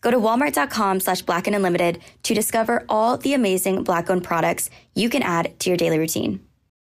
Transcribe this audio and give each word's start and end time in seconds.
Go 0.00 0.10
to 0.10 0.18
walmart.com 0.18 1.00
slash 1.00 1.22
black 1.22 1.46
and 1.46 1.56
unlimited 1.56 2.00
to 2.24 2.34
discover 2.34 2.84
all 2.88 3.16
the 3.16 3.34
amazing 3.34 3.82
black 3.84 4.10
owned 4.10 4.24
products 4.24 4.70
you 4.94 5.08
can 5.10 5.22
add 5.22 5.58
to 5.60 5.70
your 5.70 5.76
daily 5.76 5.98
routine. 5.98 6.40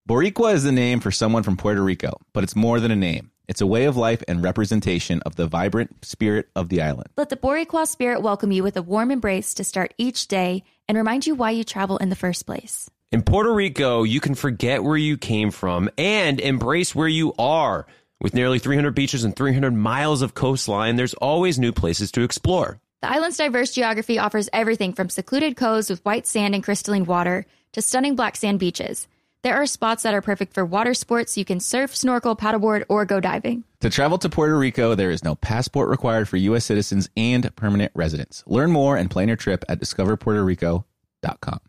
Boricua 0.09 0.55
is 0.55 0.65
the 0.65 0.73
name 0.73 1.01
for 1.01 1.11
someone 1.11 1.43
from 1.43 1.57
Puerto 1.57 1.83
Rico, 1.83 2.19
but 2.33 2.45
it's 2.45 2.55
more 2.57 2.81
than 2.81 2.91
a 2.91 2.97
name. 2.97 3.31
It's 3.47 3.61
a 3.61 3.67
way 3.67 3.85
of 3.85 3.97
life 3.97 4.23
and 4.27 4.43
representation 4.43 5.21
of 5.23 5.37
the 5.37 5.47
vibrant 5.47 6.05
spirit 6.05 6.49
of 6.57 6.69
the 6.71 6.83
island. 6.83 7.11
Let 7.17 7.29
the 7.29 7.37
Boricua 7.37 7.87
spirit 7.87 8.23
welcome 8.23 8.53
you 8.53 8.63
with 8.63 8.77
a 8.77 8.83
warm 8.83 9.11
embrace 9.11 9.55
to 9.55 9.65
start 9.65 9.95
each 9.99 10.29
day 10.29 10.63
and 10.89 10.97
remind 10.97 11.27
you 11.27 11.35
why 11.35 11.51
you 11.51 11.65
travel 11.65 11.99
in 11.99 12.09
the 12.09 12.17
first 12.17 12.47
place. 12.47 12.91
In 13.13 13.23
Puerto 13.23 13.53
Rico, 13.53 14.03
you 14.03 14.21
can 14.21 14.35
forget 14.35 14.83
where 14.83 14.97
you 14.97 15.17
came 15.17 15.51
from 15.51 15.89
and 15.97 16.41
embrace 16.41 16.95
where 16.95 17.09
you 17.09 17.33
are. 17.39 17.87
With 18.21 18.35
nearly 18.35 18.59
300 18.59 18.95
beaches 18.95 19.25
and 19.25 19.37
300 19.37 19.75
miles 19.75 20.23
of 20.23 20.35
coastline, 20.35 20.97
there's 20.97 21.15
always 21.15 21.59
new 21.59 21.73
places 21.73 22.11
to 22.13 22.23
explore. 22.23 22.81
The 23.05 23.11
island's 23.11 23.37
diverse 23.37 23.71
geography 23.71 24.19
offers 24.19 24.49
everything 24.51 24.95
from 24.95 25.11
secluded 25.11 25.57
coves 25.57 25.91
with 25.91 26.03
white 26.07 26.27
sand 26.27 26.55
and 26.55 26.65
crystalline 26.65 27.05
water 27.05 27.45
to 27.75 27.83
stunning 27.83 28.17
black 28.17 28.35
sand 28.35 28.59
beaches. 28.59 29.09
There 29.43 29.55
are 29.55 29.67
spots 29.67 30.05
that 30.05 30.15
are 30.15 30.23
perfect 30.23 30.55
for 30.55 30.65
water 30.65 30.95
sports. 30.95 31.37
You 31.37 31.45
can 31.45 31.61
surf, 31.61 31.95
snorkel, 31.95 32.35
paddleboard, 32.35 32.85
or 32.89 33.05
go 33.05 33.21
diving. 33.21 33.65
To 33.81 33.91
travel 33.91 34.17
to 34.17 34.31
Puerto 34.31 34.57
Rico, 34.57 34.95
there 34.95 35.11
is 35.11 35.23
no 35.23 35.35
passport 35.35 35.91
required 35.91 36.31
for 36.31 36.39
U.S. 36.39 36.65
citizens 36.65 37.11
and 37.15 37.55
permanent 37.57 37.93
residents. 37.95 38.43
Learn 38.47 38.71
more 38.71 38.97
and 38.97 39.11
plan 39.11 39.29
your 39.29 39.37
trip 39.37 39.67
at 39.69 39.81
discoverpuertorico.com. 39.81 41.61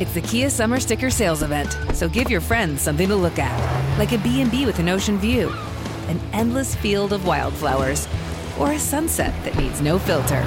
It's 0.00 0.14
the 0.14 0.22
Kia 0.22 0.48
Summer 0.48 0.80
Sticker 0.80 1.10
Sales 1.10 1.42
Event, 1.42 1.76
so 1.92 2.08
give 2.08 2.30
your 2.30 2.40
friends 2.40 2.80
something 2.80 3.08
to 3.08 3.16
look 3.16 3.38
at, 3.38 3.98
like 3.98 4.12
a 4.12 4.18
B&B 4.18 4.64
with 4.64 4.78
an 4.78 4.88
ocean 4.88 5.18
view, 5.18 5.52
an 6.08 6.18
endless 6.32 6.74
field 6.74 7.12
of 7.12 7.26
wildflowers, 7.26 8.08
or 8.62 8.72
a 8.72 8.78
sunset 8.78 9.34
that 9.44 9.56
needs 9.58 9.80
no 9.80 9.98
filter. 9.98 10.40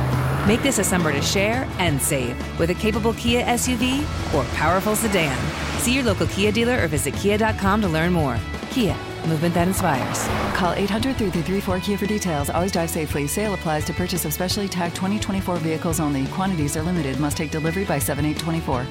Make 0.47 0.63
this 0.63 0.79
a 0.79 0.83
summer 0.83 1.11
to 1.11 1.21
share 1.21 1.67
and 1.79 2.01
save 2.01 2.37
with 2.59 2.69
a 2.69 2.73
capable 2.73 3.13
Kia 3.13 3.43
SUV 3.43 4.01
or 4.33 4.45
powerful 4.55 4.95
sedan. 4.95 5.37
See 5.79 5.93
your 5.93 6.03
local 6.03 6.27
Kia 6.27 6.51
dealer 6.51 6.81
or 6.81 6.87
visit 6.87 7.13
kia.com 7.15 7.81
to 7.81 7.87
learn 7.87 8.13
more. 8.13 8.39
Kia, 8.71 8.95
movement 9.27 9.53
that 9.53 9.67
inspires. 9.67 10.27
Call 10.55 10.73
800 10.73 11.17
334 11.17 11.79
Kia 11.81 11.97
for 11.97 12.05
details. 12.05 12.49
Always 12.49 12.71
drive 12.71 12.89
safely. 12.89 13.27
Sale 13.27 13.53
applies 13.53 13.83
to 13.85 13.93
purchase 13.93 14.23
of 14.23 14.33
specially 14.33 14.69
tagged 14.69 14.95
2024 14.95 15.57
vehicles 15.57 15.99
only. 15.99 16.25
Quantities 16.27 16.77
are 16.77 16.83
limited. 16.83 17.19
Must 17.19 17.35
take 17.35 17.51
delivery 17.51 17.83
by 17.83 17.99
7824. 17.99 18.85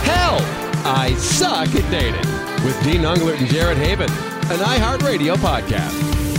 Help! 0.00 0.42
I 0.84 1.14
suck 1.14 1.68
at 1.68 1.90
dating 1.90 2.28
with 2.64 2.82
Dean 2.82 3.02
Unglert 3.02 3.38
and 3.38 3.48
Jared 3.48 3.78
Haibon, 3.78 4.10
an 4.50 4.58
iHeartRadio 4.58 5.36
podcast. 5.36 6.31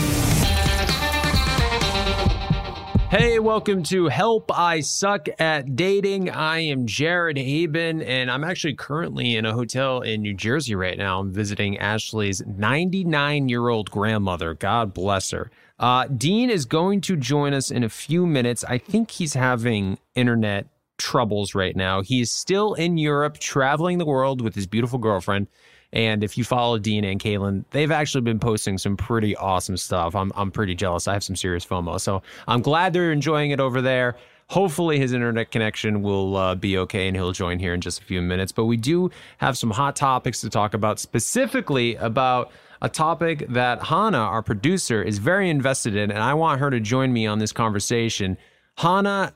Hey, 3.16 3.38
welcome 3.38 3.84
to 3.84 4.08
Help 4.08 4.52
I 4.52 4.80
Suck 4.80 5.28
at 5.40 5.76
Dating. 5.76 6.32
I 6.32 6.62
am 6.62 6.88
Jared 6.88 7.38
Haibon, 7.38 8.04
and 8.04 8.32
I'm 8.32 8.44
actually 8.44 8.74
currently 8.74 9.36
in 9.36 9.46
a 9.46 9.54
hotel 9.54 10.02
in 10.02 10.24
New 10.24 10.34
Jersey 10.34 10.74
right 10.74 10.98
now. 10.98 11.20
I'm 11.20 11.32
visiting 11.32 11.78
Ashley's 11.78 12.42
99 12.48 13.50
year 13.50 13.70
old 13.70 13.92
grandmother. 13.92 14.56
God 14.56 14.96
bless 14.96 15.30
her. 15.30 15.52
Uh, 15.78 16.08
Dean 16.08 16.50
is 16.50 16.66
going 16.66 17.02
to 17.02 17.16
join 17.16 17.54
us 17.54 17.70
in 17.70 17.84
a 17.84 17.90
few 17.90 18.26
minutes. 18.26 18.64
I 18.64 18.80
think 18.80 19.12
he's 19.12 19.36
having 19.36 20.00
internet 20.16 20.66
troubles 20.98 21.54
right 21.54 21.76
now. 21.76 22.02
He's 22.02 22.32
still 22.32 22.74
in 22.74 22.98
Europe, 22.98 23.38
traveling 23.38 24.00
the 24.00 24.08
world 24.08 24.42
with 24.42 24.56
his 24.56 24.66
beautiful 24.66 24.98
girlfriend. 24.98 25.46
And 25.94 26.24
if 26.24 26.38
you 26.40 26.44
follow 26.44 26.80
Dean 26.80 27.06
and 27.06 27.20
Caelynn, 27.20 27.64
they've 27.70 27.92
actually 27.92 28.22
been 28.22 28.40
posting 28.40 28.80
some 28.80 28.98
pretty 28.98 29.36
awesome 29.36 29.78
stuff. 29.78 30.16
I'm, 30.16 30.32
I'm 30.36 30.52
pretty 30.52 30.74
jealous. 30.74 31.08
I 31.08 31.14
have 31.14 31.24
some 31.24 31.36
serious 31.36 31.64
FOMO. 31.64 32.02
So 32.02 32.24
I'm 32.48 32.62
glad 32.62 32.94
they're 32.94 33.12
enjoying 33.12 33.52
it 33.52 33.60
over 33.60 33.80
there. 33.80 34.18
Hopefully, 34.50 35.00
his 35.00 35.14
internet 35.14 35.52
connection 35.52 36.02
will 36.02 36.36
uh, 36.36 36.56
be 36.56 36.78
okay 36.80 37.08
and 37.08 37.16
he'll 37.16 37.32
join 37.32 37.60
here 37.60 37.74
in 37.74 37.80
just 37.80 38.02
a 38.02 38.04
few 38.04 38.22
minutes. 38.22 38.52
But 38.52 38.66
we 38.66 38.76
do 38.76 39.12
have 39.38 39.58
some 39.58 39.70
hot 39.70 39.96
topics 39.96 40.42
to 40.42 40.50
talk 40.50 40.74
about, 40.74 41.00
specifically 41.00 41.96
about 41.96 42.52
a 42.82 42.90
topic 42.90 43.46
that 43.50 43.84
Hannah, 43.84 44.18
our 44.18 44.42
producer, 44.42 45.02
is 45.02 45.20
very 45.20 45.50
invested 45.50 45.96
in. 45.96 46.12
And 46.12 46.22
I 46.22 46.34
want 46.34 46.60
her 46.60 46.70
to 46.72 46.80
join 46.80 47.14
me 47.14 47.28
on 47.28 47.40
this 47.40 47.54
conversation. 47.54 48.38
Hannah, 48.78 49.34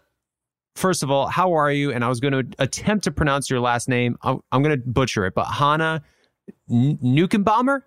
first 0.76 1.04
of 1.04 1.12
all, 1.12 1.28
how 1.28 1.54
are 1.54 1.72
you? 1.72 1.94
And 1.94 2.04
I 2.04 2.10
was 2.10 2.20
going 2.20 2.34
to 2.34 2.46
attempt 2.60 3.04
to 3.06 3.12
pronounce 3.12 3.50
your 3.50 3.60
last 3.60 3.88
name. 3.88 4.18
I'm, 4.24 4.42
I'm 4.52 4.64
going 4.64 4.82
to 4.82 4.88
butcher 4.88 5.26
it, 5.26 5.36
but 5.36 5.46
Hannah 5.46 6.04
N- 6.70 6.98
Nukenbaumer? 7.04 7.82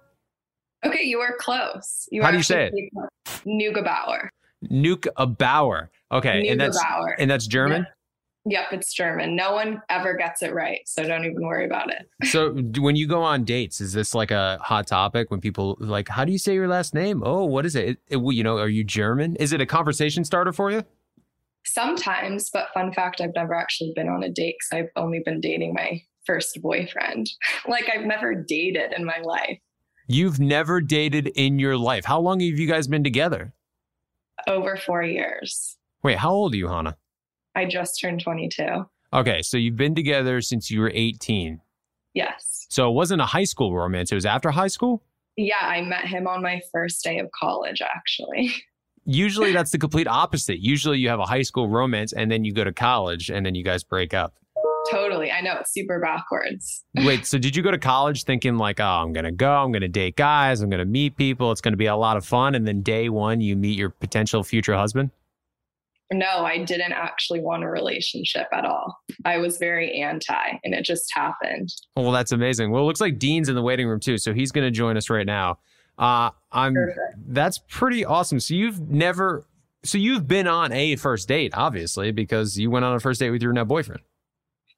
Okay, 0.84 1.03
you 1.04 1.19
are 1.21 1.37
close. 1.38 2.09
You 2.10 2.22
How 2.22 2.31
do 2.31 2.37
you 2.38 2.43
say 2.43 2.71
it? 2.72 2.75
Nugebauer. 3.47 4.28
Nugebauer. 4.71 5.88
Okay, 6.12 6.48
and 6.48 6.60
that's 6.60 6.82
Nugebauer. 6.82 7.15
and 7.19 7.31
that's 7.31 7.47
German. 7.47 7.87
Yep, 8.47 8.72
it's 8.72 8.94
German. 8.94 9.37
No 9.37 9.53
one 9.53 9.82
ever 9.91 10.15
gets 10.15 10.43
it 10.43 10.54
right, 10.54 10.81
so 10.87 11.04
don't 11.04 11.26
even 11.26 11.43
worry 11.47 11.66
about 11.66 11.91
it. 11.93 12.09
So 12.26 12.53
when 12.78 12.97
you 12.97 13.06
go 13.06 13.22
on 13.22 13.44
dates, 13.44 13.82
is 13.82 13.93
this 13.93 14.15
like 14.15 14.31
a 14.31 14.59
hot 14.62 14.87
topic? 14.87 15.31
When 15.31 15.41
people 15.42 15.77
like, 15.78 16.09
how 16.09 16.25
do 16.25 16.32
you 16.32 16.38
say 16.38 16.54
your 16.54 16.66
last 16.66 16.94
name? 16.94 17.22
Oh, 17.25 17.44
what 17.44 17.66
is 17.66 17.77
it? 17.77 17.88
It- 17.88 17.98
it- 18.16 18.34
you 18.34 18.42
know, 18.42 18.56
are 18.56 18.69
you 18.69 18.82
German? 18.82 19.37
Is 19.37 19.53
it 19.53 19.60
a 19.60 19.66
conversation 19.66 20.25
starter 20.25 20.54
for 20.54 20.71
you? 20.71 20.82
Sometimes, 21.66 22.48
but 22.50 22.69
fun 22.72 22.92
fact, 22.94 23.21
I've 23.21 23.34
never 23.34 23.54
actually 23.54 23.92
been 23.94 24.09
on 24.09 24.22
a 24.22 24.31
date 24.31 24.56
because 24.59 24.84
I've 24.84 24.91
only 24.97 25.21
been 25.22 25.41
dating 25.42 25.75
my 25.75 26.00
first 26.27 26.61
boyfriend. 26.63 27.31
like 27.69 27.91
I've 27.95 28.07
never 28.07 28.35
dated 28.35 28.93
in 28.97 29.05
my 29.05 29.19
life. 29.23 29.59
You've 30.07 30.41
never 30.41 30.81
dated 30.81 31.29
in 31.29 31.59
your 31.59 31.77
life. 31.77 32.05
How 32.05 32.21
long 32.21 32.41
have 32.41 32.59
you 32.59 32.67
guys 32.67 32.89
been 32.89 33.05
together? 33.05 33.53
Over 34.49 34.77
four 34.77 35.03
years. 35.03 35.77
Wait, 36.03 36.19
how 36.19 36.33
old 36.33 36.55
are 36.55 36.57
you, 36.57 36.69
Hannah? 36.69 36.97
I 37.55 37.67
just 37.67 38.01
turned 38.01 38.21
22. 38.23 38.87
Okay, 39.13 39.43
so 39.43 39.57
you've 39.57 39.77
been 39.77 39.95
together 39.95 40.41
since 40.41 40.71
you 40.71 40.81
were 40.81 40.91
18. 40.95 41.61
Yes. 42.15 42.67
So 42.71 42.89
it 42.89 42.95
wasn't 42.95 43.23
a 43.23 43.27
high 43.27 43.45
school 43.45 43.75
romance. 43.75 44.11
It 44.11 44.15
was 44.15 44.27
after 44.27 44.51
high 44.51 44.69
school? 44.69 45.03
Yeah, 45.37 45.63
I 45.63 45.83
met 45.83 46.07
him 46.07 46.27
on 46.27 46.43
my 46.43 46.61
first 46.73 47.03
day 47.03 47.19
of 47.19 47.29
college, 47.39 47.81
actually. 47.83 48.53
Usually 49.05 49.53
that's 49.53 49.71
the 49.71 49.79
complete 49.79 50.07
opposite. 50.07 50.61
Usually 50.61 50.99
you 50.99 51.09
have 51.09 51.21
a 51.21 51.25
high 51.25 51.43
school 51.43 51.69
romance 51.69 52.13
and 52.13 52.31
then 52.31 52.45
you 52.45 52.53
go 52.53 52.65
to 52.65 52.73
college 52.73 53.31
and 53.31 53.45
then 53.45 53.55
you 53.55 53.65
guys 53.65 53.83
break 53.83 54.13
up. 54.13 54.35
Totally. 54.91 55.31
I 55.31 55.41
know 55.41 55.57
it's 55.61 55.73
super 55.73 56.01
backwards. 56.01 56.85
Wait, 56.97 57.27
so 57.27 57.39
did 57.39 57.57
you 57.57 57.63
go 57.63 57.71
to 57.71 57.79
college 57.79 58.25
thinking 58.25 58.57
like, 58.57 58.81
oh, 58.81 58.85
I'm 58.85 59.13
gonna 59.13 59.33
go, 59.33 59.51
I'm 59.51 59.73
gonna 59.73 59.89
date 59.89 60.17
guys, 60.17 60.61
I'm 60.61 60.71
gonna 60.71 60.85
meet 60.85 61.17
people, 61.17 61.53
it's 61.53 61.61
gonna 61.61 61.77
be 61.77 61.87
a 61.87 61.97
lot 61.97 62.17
of 62.17 62.25
fun, 62.25 62.55
and 62.55 62.67
then 62.67 62.83
day 62.83 63.09
one 63.09 63.41
you 63.41 63.57
meet 63.57 63.79
your 63.79 63.91
potential 63.91 64.43
future 64.43 64.75
husband? 64.75 65.11
No, 66.13 66.45
I 66.45 66.65
didn't 66.65 66.93
actually 66.93 67.41
want 67.41 67.63
a 67.63 67.69
relationship 67.69 68.49
at 68.53 68.65
all. 68.65 68.99
I 69.25 69.39
was 69.39 69.59
very 69.59 70.01
anti, 70.01 70.59
and 70.65 70.75
it 70.75 70.85
just 70.85 71.05
happened. 71.15 71.69
Oh, 71.97 72.03
well, 72.03 72.13
that's 72.13 72.33
amazing. 72.33 72.73
Well, 72.73 72.83
it 72.83 72.87
looks 72.87 73.01
like 73.01 73.19
Dean's 73.19 73.49
in 73.49 73.55
the 73.55 73.63
waiting 73.63 73.87
room 73.87 74.01
too, 74.01 74.19
so 74.19 74.35
he's 74.35 74.51
gonna 74.51 74.73
join 74.73 74.97
us 74.97 75.09
right 75.09 75.27
now. 75.27 75.59
Uh, 75.99 76.31
I'm. 76.51 76.75
That's 77.29 77.61
pretty 77.69 78.05
awesome. 78.05 78.41
So 78.41 78.55
you've 78.55 78.81
never, 78.81 79.45
so 79.85 79.99
you've 79.99 80.27
been 80.27 80.49
on 80.49 80.73
a 80.73 80.97
first 80.97 81.29
date, 81.29 81.53
obviously, 81.55 82.11
because 82.11 82.59
you 82.59 82.71
went 82.71 82.85
on 82.85 82.95
a 82.97 83.01
first 83.01 83.21
date 83.21 83.31
with 83.31 83.43
your 83.43 83.53
now 83.53 83.65
boyfriend. 83.65 84.01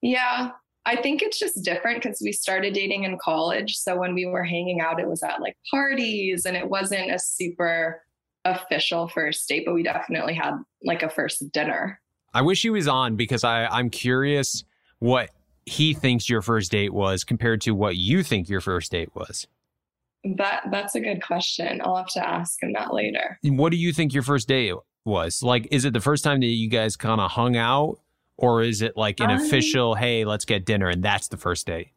Yeah, 0.03 0.51
I 0.85 0.97
think 0.97 1.23
it's 1.23 1.39
just 1.39 1.63
different 1.63 2.03
because 2.03 2.21
we 2.23 2.33
started 2.33 2.75
dating 2.75 3.05
in 3.05 3.17
college. 3.19 3.77
So 3.77 3.97
when 3.97 4.15
we 4.15 4.27
were 4.27 4.45
hanging 4.45 4.81
out, 4.81 5.01
it 5.01 5.09
was 5.09 5.23
at 5.23 5.41
like 5.41 5.57
parties 5.71 6.45
and 6.45 6.57
it 6.57 6.69
wasn't 6.69 7.13
a 7.13 7.19
super 7.19 8.03
official 8.45 9.09
first 9.09 9.49
date, 9.49 9.65
but 9.65 9.75
we 9.75 9.85
definitely 9.85 10.35
had 10.35 10.55
like 10.85 11.03
a 11.03 11.09
first 11.09 11.51
dinner. 11.53 12.01
I 12.35 12.43
wish 12.43 12.63
he 12.63 12.71
was 12.71 12.89
on 12.89 13.15
because 13.15 13.45
I, 13.45 13.67
I'm 13.67 13.91
curious 13.91 14.65
what 14.99 15.31
he 15.67 15.95
thinks 15.95 16.29
your 16.29 16.43
first 16.43 16.73
date 16.73 16.93
was 16.93 17.23
compared 17.23 17.61
to 17.63 17.73
what 17.73 17.97
you 17.97 18.25
think 18.25 18.49
your 18.49 18.61
first 18.61 18.91
date 18.91 19.15
was. 19.15 19.47
That 20.25 20.65
that's 20.71 20.95
a 20.95 21.01
good 21.01 21.23
question. 21.23 21.81
I'll 21.85 21.97
have 21.97 22.09
to 22.09 22.27
ask 22.27 22.63
him 22.63 22.73
that 22.75 22.95
later. 22.95 23.39
What 23.43 23.71
do 23.71 23.77
you 23.77 23.93
think 23.93 24.15
your 24.15 24.23
first 24.23 24.49
date 24.49 24.75
was? 25.05 25.43
Like, 25.43 25.69
is 25.71 25.85
it 25.85 25.93
the 25.93 26.01
first 26.01 26.23
time 26.23 26.41
that 26.41 26.47
you 26.47 26.69
guys 26.69 26.97
kind 26.97 27.21
of 27.21 27.33
hung 27.33 27.57
out, 27.57 27.99
or 28.43 28.63
is 28.63 28.83
it 28.83 28.97
like 28.97 29.21
an 29.21 29.31
Um, 29.31 29.41
official, 29.41 29.95
hey, 29.95 30.25
let's 30.25 30.45
get 30.45 30.67
dinner, 30.67 30.89
and 30.89 31.03
that's 31.03 31.29
the 31.29 31.37
first 31.39 31.67
date? 31.67 31.89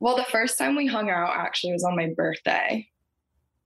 Well, 0.00 0.16
the 0.16 0.24
first 0.24 0.58
time 0.58 0.74
we 0.74 0.86
hung 0.88 1.10
out 1.10 1.30
actually 1.36 1.72
was 1.74 1.84
on 1.84 1.94
my 1.94 2.08
birthday 2.16 2.88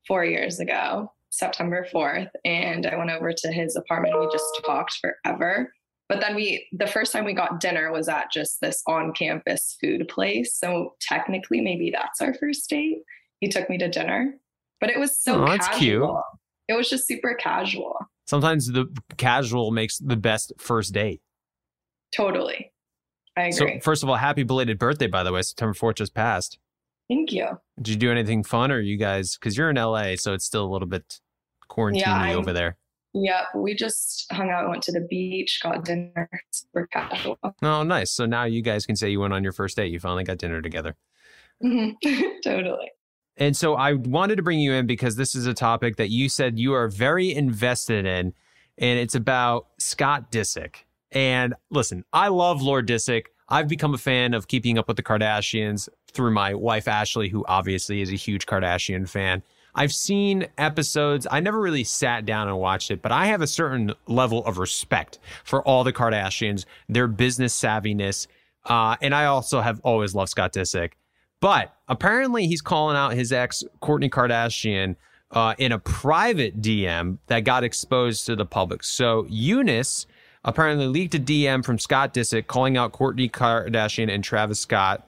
four 0.07 0.25
years 0.25 0.61
ago, 0.61 1.13
September 1.31 1.87
4th. 1.91 2.29
And 2.45 2.87
I 2.87 2.97
went 2.97 3.11
over 3.11 3.33
to 3.33 3.49
his 3.53 3.75
apartment 3.77 4.15
and 4.15 4.25
we 4.27 4.31
just 4.31 4.45
talked 4.67 4.99
forever. 5.01 5.73
But 6.11 6.21
then 6.21 6.37
we, 6.37 6.69
the 6.73 6.87
first 6.87 7.11
time 7.13 7.25
we 7.25 7.33
got 7.33 7.59
dinner 7.59 7.91
was 7.91 8.09
at 8.09 8.31
just 8.31 8.61
this 8.61 8.83
on 8.87 9.13
campus 9.15 9.77
food 9.81 10.07
place. 10.09 10.57
So 10.59 10.95
technically, 11.01 11.61
maybe 11.63 11.91
that's 11.91 12.21
our 12.21 12.35
first 12.35 12.69
date. 12.69 12.99
He 13.41 13.49
took 13.49 13.69
me 13.71 13.79
to 13.79 13.89
dinner, 13.89 14.35
but 14.81 14.91
it 14.91 14.99
was 14.99 15.19
so 15.19 15.43
Oh, 15.43 15.47
that's 15.47 15.67
casual. 15.69 15.81
cute. 15.81 16.11
It 16.69 16.77
was 16.77 16.89
just 16.91 17.07
super 17.09 17.35
casual. 17.35 17.97
Sometimes 18.27 18.67
the 18.71 18.87
casual 19.17 19.71
makes 19.71 19.99
the 19.99 20.17
best 20.17 20.53
first 20.59 20.93
date. 20.93 21.23
Totally. 22.15 22.73
I 23.37 23.49
agree. 23.49 23.53
So, 23.53 23.81
first 23.83 24.03
of 24.03 24.09
all, 24.09 24.17
happy 24.17 24.43
belated 24.43 24.79
birthday, 24.79 25.07
by 25.07 25.23
the 25.23 25.33
way. 25.33 25.43
September 25.43 25.75
4th 25.75 25.97
just 25.97 26.15
passed. 26.15 26.59
Thank 27.09 27.33
you. 27.33 27.47
Did 27.77 27.89
you 27.89 27.97
do 27.97 28.11
anything 28.11 28.43
fun 28.43 28.73
or 28.73 28.81
you 28.81 28.97
guys, 28.97 29.37
because 29.37 29.57
you're 29.57 29.71
in 29.71 29.77
LA, 29.77 30.17
so 30.17 30.33
it's 30.33 30.45
still 30.45 30.65
a 30.65 30.71
little 30.73 30.89
bit 30.89 31.21
quarantine 31.69 32.01
Yeah, 32.01 32.35
over 32.35 32.53
there? 32.53 32.77
Yeah, 33.13 33.45
we 33.55 33.75
just 33.75 34.27
hung 34.33 34.51
out, 34.51 34.69
went 34.69 34.83
to 34.85 34.93
the 34.93 35.07
beach, 35.09 35.61
got 35.63 35.85
dinner, 35.85 36.29
super 36.51 36.87
casual. 36.93 37.39
Oh, 37.63 37.83
nice. 37.83 38.11
So 38.11 38.27
now 38.27 38.45
you 38.45 38.61
guys 38.61 38.85
can 38.87 38.97
say 38.97 39.09
you 39.11 39.21
went 39.21 39.33
on 39.33 39.43
your 39.43 39.53
first 39.53 39.77
date. 39.77 39.91
You 39.93 40.01
finally 40.01 40.25
got 40.25 40.39
dinner 40.39 40.61
together. 40.61 40.97
Mhm. 41.63 41.95
totally. 42.45 42.91
And 43.39 43.57
so 43.57 43.75
I 43.75 43.93
wanted 43.95 44.37
to 44.37 44.43
bring 44.43 44.59
you 44.61 44.73
in 44.73 44.87
because 44.87 45.17
this 45.17 45.35
is 45.35 45.47
a 45.47 45.55
topic 45.55 45.97
that 45.97 46.11
you 46.11 46.29
said 46.29 46.59
you 46.59 46.73
are 46.75 46.89
very 46.89 47.35
invested 47.35 48.05
in, 48.07 48.35
and 48.79 48.99
it's 48.99 49.15
about 49.15 49.69
Scott 49.79 50.31
Disick. 50.33 50.85
And 51.13 51.55
listen, 51.71 52.05
I 52.13 52.29
love 52.29 52.63
Lord 52.63 52.89
Disick. 52.89 53.27
I've 53.49 53.69
become 53.69 53.95
a 53.95 53.99
fan 53.99 54.35
of 54.35 54.49
keeping 54.49 54.77
up 54.77 54.89
with 54.89 54.97
the 54.97 55.03
Kardashians 55.03 55.89
through 56.11 56.33
my 56.33 56.55
wife, 56.55 56.89
Ashley, 56.89 57.29
who 57.29 57.45
obviously 57.47 58.01
is 58.01 58.11
a 58.11 58.17
huge 58.17 58.47
Kardashian 58.47 59.09
fan. 59.09 59.43
I've 59.77 59.93
seen 59.93 60.49
episodes. 60.57 61.27
I 61.31 61.41
never 61.41 61.61
really 61.61 61.85
sat 61.85 62.25
down 62.25 62.49
and 62.49 62.59
watched 62.59 62.91
it, 62.91 63.03
but 63.03 63.13
I 63.13 63.27
have 63.27 63.43
a 63.43 63.47
certain 63.47 63.93
level 64.09 64.45
of 64.47 64.59
respect 64.59 65.19
for 65.45 65.63
all 65.63 65.85
the 65.85 65.93
Kardashians, 65.93 66.65
their 66.89 67.07
business 67.07 67.59
savviness. 67.59 68.27
Uh, 68.65 68.97
and 69.03 69.15
I 69.15 69.27
also 69.27 69.61
have 69.61 69.79
always 69.85 70.15
loved 70.15 70.31
Scott 70.31 70.55
Disick. 70.55 70.93
But 71.41 71.77
apparently, 71.89 72.47
he's 72.47 72.63
calling 72.63 72.97
out 72.97 73.13
his 73.13 73.31
ex, 73.33 73.63
Kourtney 73.83 74.11
Kardashian, 74.11 74.97
uh, 75.31 75.55
in 75.59 75.73
a 75.73 75.79
private 75.79 76.63
DM 76.63 77.19
that 77.27 77.41
got 77.41 77.63
exposed 77.63 78.25
to 78.27 78.35
the 78.35 78.47
public. 78.47 78.83
So, 78.83 79.25
Younes 79.25 80.07
apparently 80.47 80.87
leaked 80.87 81.15
a 81.15 81.19
DM 81.19 81.65
from 81.65 81.79
Scott 81.79 82.15
Disick 82.15 82.47
calling 82.47 82.77
out 82.77 82.93
Kourtney 82.93 83.31
Kardashian 83.31 84.11
and 84.11 84.23
Travis 84.23 84.61
Scott 84.61 85.07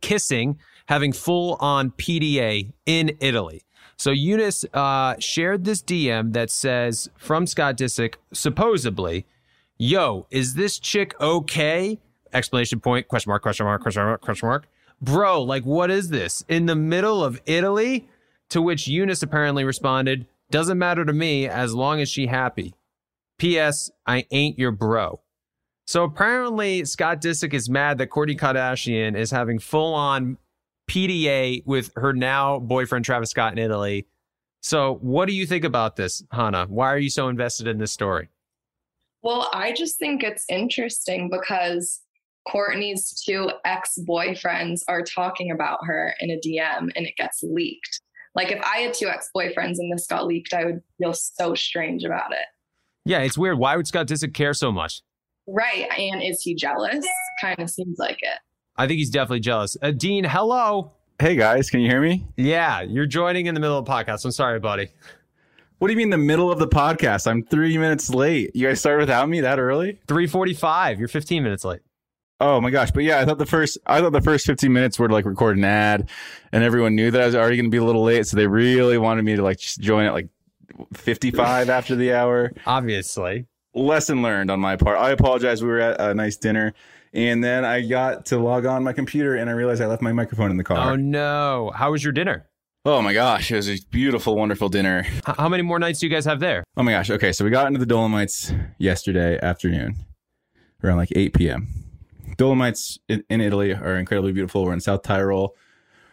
kissing, 0.00 0.58
having 0.86 1.12
full 1.12 1.56
on 1.60 1.92
PDA 1.92 2.72
in 2.84 3.16
Italy. 3.20 3.62
So 3.96 4.10
Younes 4.10 4.64
uh, 4.74 5.18
shared 5.20 5.64
this 5.64 5.82
DM 5.82 6.32
that 6.32 6.50
says 6.50 7.08
from 7.16 7.46
Scott 7.46 7.76
Disick, 7.76 8.14
supposedly, 8.32 9.26
"Yo, 9.78 10.26
is 10.30 10.54
this 10.54 10.78
chick 10.78 11.18
okay?" 11.20 11.98
Explanation 12.32 12.80
point! 12.80 13.08
Question 13.08 13.30
mark! 13.30 13.42
Question 13.42 13.66
mark! 13.66 13.82
Question 13.82 14.04
mark! 14.04 14.20
Question 14.20 14.48
mark! 14.48 14.68
Bro, 15.02 15.42
like, 15.42 15.64
what 15.64 15.90
is 15.90 16.08
this 16.08 16.44
in 16.48 16.66
the 16.66 16.76
middle 16.76 17.24
of 17.24 17.40
Italy? 17.46 18.08
To 18.50 18.60
which 18.60 18.84
Younes 18.84 19.22
apparently 19.22 19.64
responded, 19.64 20.26
"Doesn't 20.50 20.78
matter 20.78 21.04
to 21.04 21.12
me 21.12 21.46
as 21.46 21.74
long 21.74 22.00
as 22.00 22.08
she 22.08 22.26
happy." 22.26 22.74
P.S. 23.40 23.90
I 24.06 24.26
ain't 24.30 24.58
your 24.58 24.70
bro. 24.70 25.22
So 25.86 26.04
apparently, 26.04 26.84
Scott 26.84 27.22
Disick 27.22 27.54
is 27.54 27.70
mad 27.70 27.96
that 27.98 28.10
Kourtney 28.10 28.38
Kardashian 28.38 29.16
is 29.16 29.30
having 29.30 29.58
full 29.58 29.94
on 29.94 30.36
PDA 30.90 31.62
with 31.64 31.90
her 31.96 32.12
now 32.12 32.58
boyfriend 32.58 33.06
Travis 33.06 33.30
Scott 33.30 33.52
in 33.52 33.58
Italy. 33.58 34.06
So, 34.60 34.98
what 35.00 35.26
do 35.26 35.34
you 35.34 35.46
think 35.46 35.64
about 35.64 35.96
this, 35.96 36.22
Hannah? 36.30 36.66
Why 36.68 36.92
are 36.92 36.98
you 36.98 37.08
so 37.08 37.28
invested 37.28 37.66
in 37.66 37.78
this 37.78 37.92
story? 37.92 38.28
Well, 39.22 39.48
I 39.54 39.72
just 39.72 39.98
think 39.98 40.22
it's 40.22 40.44
interesting 40.50 41.30
because 41.30 42.02
Kourtney's 42.46 43.22
two 43.24 43.50
ex 43.64 43.98
boyfriends 44.06 44.80
are 44.86 45.02
talking 45.02 45.50
about 45.50 45.78
her 45.86 46.14
in 46.20 46.30
a 46.30 46.38
DM 46.46 46.90
and 46.94 47.06
it 47.06 47.16
gets 47.16 47.42
leaked. 47.42 48.02
Like, 48.34 48.52
if 48.52 48.62
I 48.62 48.80
had 48.80 48.92
two 48.92 49.08
ex 49.08 49.30
boyfriends 49.34 49.78
and 49.78 49.90
this 49.90 50.06
got 50.06 50.26
leaked, 50.26 50.52
I 50.52 50.66
would 50.66 50.82
feel 50.98 51.14
so 51.14 51.54
strange 51.54 52.04
about 52.04 52.32
it. 52.32 52.44
Yeah, 53.04 53.20
it's 53.20 53.38
weird. 53.38 53.58
Why 53.58 53.76
would 53.76 53.86
Scott 53.86 54.06
Disick 54.06 54.34
care 54.34 54.54
so 54.54 54.70
much? 54.70 55.02
Right. 55.46 55.86
And 55.98 56.22
is 56.22 56.42
he 56.42 56.54
jealous? 56.54 57.06
Kind 57.40 57.58
of 57.58 57.70
seems 57.70 57.98
like 57.98 58.18
it. 58.20 58.38
I 58.76 58.86
think 58.86 58.98
he's 58.98 59.10
definitely 59.10 59.40
jealous. 59.40 59.76
Uh, 59.80 59.90
Dean, 59.90 60.24
hello. 60.24 60.92
Hey 61.18 61.36
guys, 61.36 61.68
can 61.68 61.80
you 61.80 61.88
hear 61.90 62.00
me? 62.00 62.26
Yeah, 62.36 62.80
you're 62.80 63.06
joining 63.06 63.46
in 63.46 63.54
the 63.54 63.60
middle 63.60 63.78
of 63.78 63.84
the 63.84 63.90
podcast. 63.90 64.24
I'm 64.24 64.30
sorry, 64.30 64.58
buddy. 64.58 64.88
What 65.78 65.88
do 65.88 65.92
you 65.92 65.98
mean 65.98 66.10
the 66.10 66.18
middle 66.18 66.50
of 66.50 66.58
the 66.58 66.68
podcast? 66.68 67.26
I'm 67.26 67.42
three 67.44 67.76
minutes 67.76 68.10
late. 68.10 68.54
You 68.54 68.68
guys 68.68 68.80
started 68.80 69.00
without 69.00 69.28
me 69.28 69.40
that 69.40 69.58
early? 69.58 70.00
345. 70.08 70.98
You're 70.98 71.08
15 71.08 71.42
minutes 71.42 71.64
late. 71.64 71.80
Oh 72.42 72.58
my 72.58 72.70
gosh! 72.70 72.90
But 72.90 73.04
yeah, 73.04 73.20
I 73.20 73.26
thought 73.26 73.36
the 73.36 73.44
first 73.44 73.76
I 73.86 74.00
thought 74.00 74.12
the 74.12 74.22
first 74.22 74.46
15 74.46 74.72
minutes 74.72 74.98
were 74.98 75.08
to 75.08 75.12
like 75.12 75.26
record 75.26 75.58
an 75.58 75.64
ad, 75.64 76.08
and 76.52 76.64
everyone 76.64 76.94
knew 76.94 77.10
that 77.10 77.20
I 77.20 77.26
was 77.26 77.34
already 77.34 77.56
going 77.56 77.66
to 77.66 77.70
be 77.70 77.76
a 77.76 77.84
little 77.84 78.02
late, 78.02 78.26
so 78.26 78.34
they 78.38 78.46
really 78.46 78.96
wanted 78.96 79.26
me 79.26 79.36
to 79.36 79.42
like 79.42 79.58
just 79.58 79.78
join 79.80 80.06
at 80.06 80.14
like 80.14 80.28
55 80.94 81.68
after 81.70 81.94
the 81.96 82.12
hour. 82.12 82.52
Obviously. 82.66 83.46
Lesson 83.74 84.22
learned 84.22 84.50
on 84.50 84.58
my 84.60 84.76
part. 84.76 84.98
I 84.98 85.10
apologize. 85.10 85.62
We 85.62 85.68
were 85.68 85.80
at 85.80 86.00
a 86.00 86.12
nice 86.14 86.36
dinner, 86.36 86.74
and 87.12 87.42
then 87.42 87.64
I 87.64 87.82
got 87.82 88.26
to 88.26 88.38
log 88.38 88.66
on 88.66 88.82
my 88.82 88.92
computer, 88.92 89.36
and 89.36 89.48
I 89.48 89.52
realized 89.52 89.80
I 89.80 89.86
left 89.86 90.02
my 90.02 90.12
microphone 90.12 90.50
in 90.50 90.56
the 90.56 90.64
car. 90.64 90.92
Oh, 90.92 90.96
no. 90.96 91.70
How 91.74 91.92
was 91.92 92.02
your 92.02 92.12
dinner? 92.12 92.46
Oh 92.86 93.02
my 93.02 93.12
gosh! 93.12 93.52
It 93.52 93.56
was 93.56 93.68
a 93.68 93.76
beautiful, 93.90 94.36
wonderful 94.36 94.70
dinner. 94.70 95.04
H- 95.06 95.36
how 95.36 95.50
many 95.50 95.62
more 95.62 95.78
nights 95.78 95.98
do 96.00 96.06
you 96.06 96.10
guys 96.10 96.24
have 96.24 96.40
there? 96.40 96.64
Oh 96.78 96.82
my 96.82 96.92
gosh. 96.92 97.10
Okay. 97.10 97.30
So 97.30 97.44
we 97.44 97.50
got 97.50 97.66
into 97.66 97.78
the 97.78 97.84
Dolomites 97.84 98.54
yesterday 98.78 99.38
afternoon 99.38 99.96
around 100.82 100.96
like 100.96 101.12
8 101.14 101.34
p.m. 101.34 101.68
Dolomites 102.38 102.98
in, 103.06 103.22
in 103.28 103.42
Italy 103.42 103.74
are 103.74 103.96
incredibly 103.96 104.32
beautiful. 104.32 104.64
We're 104.64 104.72
in 104.72 104.80
South 104.80 105.02
Tyrol 105.02 105.54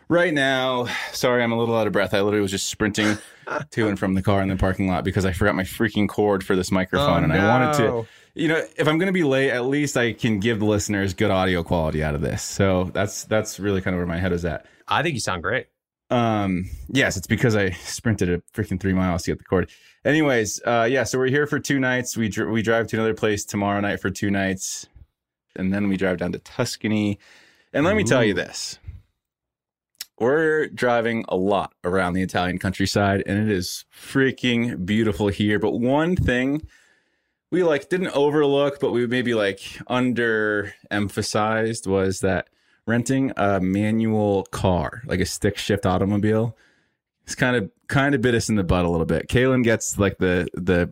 right 0.10 0.34
now. 0.34 0.88
Sorry, 1.12 1.44
I'm 1.44 1.52
a 1.52 1.58
little 1.58 1.76
out 1.76 1.88
of 1.88 1.94
breath. 1.94 2.14
I 2.14 2.22
literally 2.22 2.42
was 2.42 2.52
just 2.52 2.68
sprinting 2.68 3.18
to 3.72 3.88
and 3.88 3.98
from 3.98 4.14
the 4.14 4.22
car 4.22 4.42
in 4.42 4.50
the 4.50 4.56
parking 4.56 4.88
lot 4.88 5.04
because 5.04 5.26
I 5.26 5.32
forgot 5.34 5.56
my 5.56 5.64
freaking 5.64 6.08
cord 6.08 6.44
for 6.44 6.56
this 6.56 6.72
microphone. 6.72 7.22
Oh, 7.22 7.24
and 7.24 7.34
I 7.34 7.48
wanted 7.48 7.78
to, 7.78 8.08
you 8.34 8.48
know, 8.48 8.62
if 8.78 8.88
I'm 8.88 8.98
going 8.98 9.08
to 9.08 9.14
be 9.14 9.24
late, 9.24 9.52
at 9.52 9.66
least 9.66 9.98
I 9.98 10.14
can 10.14 10.40
give 10.40 10.60
the 10.60 10.66
listeners 10.66 11.14
good 11.14 11.32
audio 11.32 11.64
quality 11.64 12.04
out 12.04 12.16
of 12.16 12.22
this. 12.22 12.44
So 12.44 12.86
that's, 12.94 13.26
that's 13.26 13.60
really 13.60 13.82
kind 13.82 13.96
of 13.96 14.00
where 14.00 14.08
my 14.08 14.18
head 14.18 14.32
is 14.32 14.46
at. 14.46 14.66
I 14.88 15.04
think 15.04 15.14
you 15.14 15.20
sound 15.20 15.44
great. 15.44 15.68
Um, 16.10 16.70
yes, 16.88 17.18
it's 17.18 17.28
because 17.28 17.56
I 17.56 17.72
sprinted 17.72 18.30
a 18.30 18.38
freaking 18.54 18.80
three 18.80 18.94
miles 18.94 19.24
to 19.24 19.32
get 19.32 19.40
the 19.40 19.44
cord. 19.44 19.70
Anyways, 20.06 20.62
uh, 20.66 20.88
yeah, 20.90 21.04
so 21.04 21.18
we're 21.18 21.28
here 21.28 21.48
for 21.48 21.60
two 21.60 21.80
nights. 21.80 22.16
We 22.16 22.30
dr- 22.30 22.50
we 22.50 22.62
drive 22.62 22.88
to 22.88 22.96
another 22.96 23.14
place 23.14 23.44
tomorrow 23.44 23.82
night 23.82 24.00
for 24.00 24.10
two 24.10 24.32
nights, 24.32 24.88
and 25.56 25.74
then 25.74 25.90
we 25.90 25.98
drive 25.98 26.20
down 26.20 26.32
to 26.32 26.40
Tuscany. 26.40 27.20
And 27.74 27.84
let 27.84 27.98
me 27.98 28.06
tell 28.06 28.24
you 28.24 28.34
this: 28.34 28.80
we're 30.20 30.68
driving 30.68 31.26
a 31.28 31.36
lot 31.36 31.74
around 31.84 32.14
the 32.14 32.24
Italian 32.24 32.58
countryside, 32.58 33.24
and 33.26 33.38
it 33.38 33.54
is 33.56 33.86
freaking 33.94 34.86
beautiful 34.86 35.28
here. 35.28 35.60
But 35.60 35.74
one 35.74 36.16
thing 36.16 36.62
we 37.52 37.64
like 37.64 37.90
didn't 37.90 38.16
overlook, 38.16 38.80
but 38.80 38.92
we 38.92 39.06
maybe 39.08 39.34
like 39.34 39.62
under 39.88 40.74
emphasized 40.92 41.88
was 41.88 42.22
that 42.22 42.50
renting 42.86 43.32
a 43.38 43.60
manual 43.60 44.44
car, 44.46 45.04
like 45.06 45.20
a 45.20 45.26
stick 45.26 45.58
shift 45.58 45.86
automobile, 45.86 46.58
it's 47.24 47.36
kind 47.36 47.56
of 47.56 47.70
kind 47.88 48.16
of 48.16 48.22
bit 48.22 48.34
us 48.34 48.50
in 48.50 48.56
the 48.56 48.64
butt 48.64 48.86
a 48.86 48.90
little 48.90 49.06
bit. 49.06 49.28
Caelynn 49.28 49.64
gets 49.64 50.00
like 50.00 50.18
the 50.18 50.48
the 50.54 50.92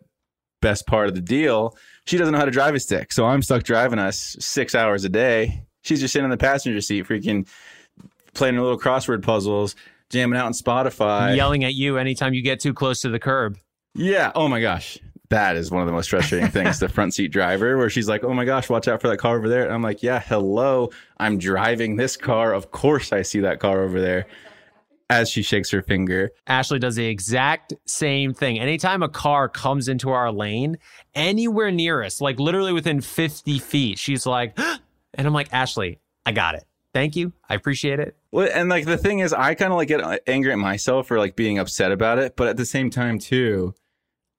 best 0.61 0.85
part 0.85 1.07
of 1.07 1.15
the 1.15 1.21
deal. 1.21 1.75
She 2.05 2.17
doesn't 2.17 2.31
know 2.31 2.39
how 2.39 2.45
to 2.45 2.51
drive 2.51 2.75
a 2.75 2.79
stick, 2.79 3.11
so 3.11 3.25
I'm 3.25 3.41
stuck 3.41 3.63
driving 3.63 3.99
us 3.99 4.35
six 4.39 4.75
hours 4.75 5.03
a 5.03 5.09
day. 5.09 5.63
She's 5.81 5.99
just 5.99 6.13
sitting 6.13 6.25
in 6.25 6.31
the 6.31 6.37
passenger 6.37 6.81
seat, 6.81 7.07
freaking 7.07 7.47
playing 8.35 8.57
little 8.57 8.79
crossword 8.79 9.23
puzzles, 9.23 9.75
jamming 10.09 10.37
out 10.37 10.45
on 10.45 10.53
Spotify. 10.53 11.35
Yelling 11.35 11.63
at 11.63 11.73
you 11.73 11.97
anytime 11.97 12.33
you 12.33 12.41
get 12.41 12.59
too 12.59 12.73
close 12.73 13.01
to 13.01 13.09
the 13.09 13.19
curb. 13.19 13.57
Yeah. 13.95 14.31
Oh 14.35 14.47
my 14.47 14.61
gosh. 14.61 14.99
That 15.29 15.55
is 15.55 15.71
one 15.71 15.81
of 15.81 15.87
the 15.87 15.93
most 15.93 16.11
frustrating 16.11 16.49
things, 16.49 16.79
the 16.79 16.89
front 16.89 17.15
seat 17.15 17.29
driver, 17.29 17.77
where 17.77 17.89
she's 17.89 18.07
like, 18.07 18.23
Oh 18.23 18.33
my 18.33 18.45
gosh, 18.45 18.69
watch 18.69 18.87
out 18.87 19.01
for 19.01 19.07
that 19.07 19.17
car 19.17 19.37
over 19.37 19.49
there. 19.49 19.63
And 19.63 19.73
I'm 19.73 19.81
like, 19.81 20.03
Yeah, 20.03 20.19
hello. 20.19 20.91
I'm 21.17 21.39
driving 21.39 21.95
this 21.95 22.15
car. 22.15 22.53
Of 22.53 22.71
course 22.71 23.11
I 23.11 23.23
see 23.23 23.39
that 23.39 23.59
car 23.59 23.81
over 23.81 23.99
there. 23.99 24.27
As 25.09 25.29
she 25.29 25.43
shakes 25.43 25.69
her 25.69 25.83
finger. 25.83 26.31
Ashley 26.47 26.79
does 26.79 26.95
the 26.95 27.05
exact 27.05 27.73
same 27.85 28.33
thing. 28.33 28.59
Anytime 28.59 29.03
a 29.03 29.09
car 29.09 29.47
comes 29.47 29.87
into 29.87 30.09
our 30.09 30.31
lane, 30.31 30.77
anywhere 31.13 31.69
near 31.69 32.01
us, 32.03 32.19
like 32.19 32.39
literally 32.39 32.73
within 32.73 33.01
50 33.01 33.59
feet, 33.59 33.99
she's 33.99 34.25
like, 34.25 34.57
and 35.13 35.27
I'm 35.27 35.33
like, 35.33 35.53
Ashley, 35.53 35.99
I 36.25 36.31
got 36.31 36.55
it. 36.55 36.65
Thank 36.95 37.17
you. 37.17 37.33
I 37.49 37.55
appreciate 37.55 37.99
it. 37.99 38.15
Well, 38.31 38.47
and 38.53 38.69
like 38.69 38.85
the 38.85 38.97
thing 38.97 39.19
is, 39.19 39.33
I 39.33 39.53
kind 39.53 39.73
of 39.73 39.75
like 39.75 39.89
get 39.89 40.21
angry 40.27 40.53
at 40.53 40.57
myself 40.57 41.07
for 41.07 41.19
like 41.19 41.35
being 41.35 41.59
upset 41.59 41.91
about 41.91 42.19
it, 42.19 42.37
but 42.37 42.47
at 42.47 42.55
the 42.55 42.63
same 42.65 42.89
time 42.89 43.19
too, 43.19 43.73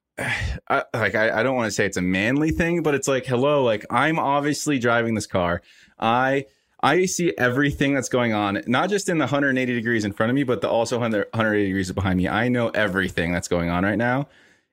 I, 0.18 0.84
like 0.94 1.14
I, 1.14 1.40
I 1.40 1.42
don't 1.42 1.54
want 1.54 1.66
to 1.66 1.70
say 1.70 1.84
it's 1.84 1.98
a 1.98 2.02
manly 2.02 2.52
thing, 2.52 2.82
but 2.82 2.94
it's 2.94 3.08
like, 3.08 3.26
hello, 3.26 3.62
like 3.62 3.84
I'm 3.90 4.18
obviously 4.18 4.78
driving 4.78 5.14
this 5.14 5.26
car. 5.26 5.60
I 5.98 6.46
I 6.82 7.04
see 7.04 7.34
everything 7.36 7.92
that's 7.92 8.08
going 8.08 8.32
on, 8.32 8.62
not 8.66 8.88
just 8.88 9.10
in 9.10 9.18
the 9.18 9.24
180 9.24 9.74
degrees 9.74 10.06
in 10.06 10.14
front 10.14 10.30
of 10.30 10.34
me, 10.34 10.42
but 10.42 10.62
the 10.62 10.70
also 10.70 10.96
100 10.96 11.28
180 11.34 11.66
degrees 11.66 11.92
behind 11.92 12.16
me. 12.16 12.26
I 12.26 12.48
know 12.48 12.70
everything 12.70 13.32
that's 13.34 13.48
going 13.48 13.68
on 13.68 13.84
right 13.84 13.98
now. 13.98 14.28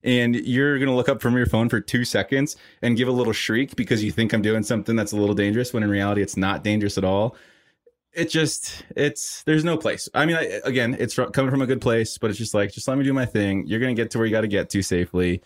and 0.06 0.36
you're 0.38 0.78
going 0.78 0.88
to 0.90 0.96
look 0.96 1.10
up 1.10 1.22
from 1.22 1.36
your 1.36 1.48
phone 1.48 1.68
for 1.68 1.82
two 1.82 2.06
seconds 2.06 2.56
and 2.82 2.96
give 2.96 3.10
a 3.10 3.12
little 3.12 3.34
shriek 3.34 3.76
because 3.76 4.02
you 4.06 4.12
think 4.12 4.32
I'm 4.32 4.42
doing 4.42 4.64
something 4.64 4.96
that's 4.96 5.12
a 5.12 5.18
little 5.18 5.36
dangerous 5.36 5.74
when 5.74 5.84
in 5.84 5.90
reality 5.90 6.22
it's 6.22 6.38
not 6.38 6.64
dangerous 6.64 6.98
at 6.98 7.04
all. 7.04 7.36
It 8.14 8.30
just, 8.30 8.84
it's, 8.96 9.44
there's 9.44 9.64
no 9.64 9.76
place. 9.76 10.08
I 10.14 10.26
mean, 10.26 10.36
I, 10.36 10.62
again, 10.66 10.96
it's 11.00 11.16
fr- 11.16 11.24
coming 11.24 11.50
from 11.50 11.62
a 11.62 11.66
good 11.66 11.82
place, 11.82 12.18
but 12.18 12.30
it's 12.30 12.38
just 12.38 12.54
like, 12.54 12.72
just 12.72 12.88
let 12.88 12.98
me 12.98 13.04
do 13.04 13.14
my 13.14 13.26
thing. 13.26 13.66
You're 13.66 13.80
going 13.80 13.96
to 13.96 14.00
get 14.00 14.12
to 14.12 14.20
where 14.20 14.28
you 14.28 14.32
got 14.32 14.42
to 14.42 14.48
get 14.48 14.70
to 14.70 14.82
safely. 14.84 15.42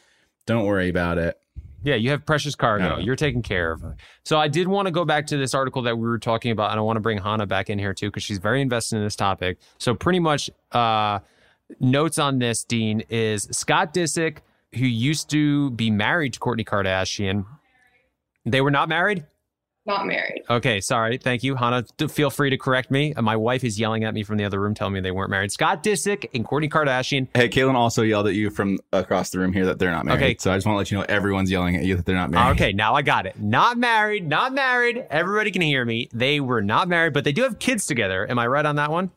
Don't 0.45 0.65
worry 0.65 0.89
about 0.89 1.17
it. 1.17 1.39
Yeah, 1.83 1.95
you 1.95 2.09
have 2.09 2.25
precious 2.25 2.55
cargo. 2.55 2.97
Yeah. 2.97 3.03
You're 3.03 3.15
taking 3.15 3.41
care 3.41 3.71
of 3.71 3.81
her. 3.81 3.95
So 4.25 4.37
I 4.37 4.49
did 4.49 4.67
want 4.67 4.87
to 4.87 4.91
go 4.91 5.05
back 5.05 5.27
to 5.27 5.37
this 5.37 5.53
article 5.53 5.83
that 5.83 5.97
we 5.97 6.07
were 6.07 6.19
talking 6.19 6.51
about, 6.51 6.71
and 6.71 6.79
I 6.79 6.81
want 6.81 6.97
to 6.97 7.01
bring 7.01 7.19
Hannah 7.19 7.45
back 7.45 7.69
in 7.69 7.79
here 7.79 7.93
too 7.93 8.07
because 8.07 8.23
she's 8.23 8.39
very 8.39 8.61
invested 8.61 8.97
in 8.97 9.03
this 9.03 9.15
topic. 9.15 9.59
So 9.77 9.93
pretty 9.95 10.19
much, 10.19 10.49
uh, 10.73 11.19
notes 11.79 12.17
on 12.17 12.39
this, 12.39 12.63
Dean, 12.63 13.03
is 13.09 13.47
Scott 13.51 13.93
Disick, 13.93 14.39
who 14.73 14.85
used 14.85 15.29
to 15.29 15.71
be 15.71 15.89
married 15.89 16.33
to 16.33 16.39
Kourtney 16.39 16.65
Kardashian. 16.65 17.45
They 18.45 18.61
were 18.61 18.71
not 18.71 18.89
married. 18.89 19.25
Not 19.87 20.05
married. 20.05 20.43
Okay, 20.49 20.81
sorry. 20.81 21.17
Thank 21.17 21.43
you, 21.43 21.55
Hannah. 21.55 21.85
Feel 22.09 22.29
free 22.29 22.49
to 22.49 22.57
correct 22.57 22.91
me. 22.91 23.13
My 23.19 23.37
wife 23.37 23.63
is 23.63 23.79
yelling 23.79 24.03
at 24.03 24.13
me 24.13 24.21
from 24.21 24.35
the 24.35 24.43
other 24.43 24.59
room, 24.59 24.75
telling 24.75 24.93
me 24.93 24.99
they 24.99 25.11
weren't 25.11 25.31
married. 25.31 25.49
Scott 25.49 25.81
Disick 25.81 26.29
and 26.33 26.45
Kourtney 26.45 26.69
Kardashian. 26.69 27.29
Hey, 27.33 27.47
Caelynn 27.47 27.75
also 27.75 28.01
yelled 28.01 28.27
at 28.27 28.33
you 28.33 28.49
from 28.49 28.79
across 28.91 29.29
the 29.29 29.39
room 29.39 29.53
here 29.53 29.65
that 29.65 29.79
they're 29.79 29.91
not 29.91 30.05
married. 30.05 30.21
Okay. 30.21 30.35
So 30.39 30.51
I 30.51 30.57
just 30.57 30.67
want 30.67 30.75
to 30.75 30.79
let 30.79 30.91
you 30.91 30.97
know 30.97 31.05
everyone's 31.07 31.49
yelling 31.49 31.77
at 31.77 31.85
you 31.85 31.95
that 31.95 32.05
they're 32.05 32.15
not 32.15 32.29
married. 32.29 32.51
Okay, 32.55 32.73
now 32.73 32.95
I 32.95 33.01
got 33.01 33.25
it. 33.25 33.39
Not 33.39 33.77
married, 33.77 34.27
not 34.27 34.53
married. 34.53 35.05
Everybody 35.09 35.51
can 35.51 35.61
hear 35.61 35.85
me. 35.85 36.09
They 36.13 36.41
were 36.41 36.61
not 36.61 36.89
married, 36.89 37.13
but 37.13 37.23
they 37.23 37.31
do 37.31 37.43
have 37.43 37.57
kids 37.57 37.87
together. 37.87 38.29
Am 38.29 38.37
I 38.37 38.45
right 38.45 38.65
on 38.65 38.75
that 38.75 38.91
one? 38.91 39.11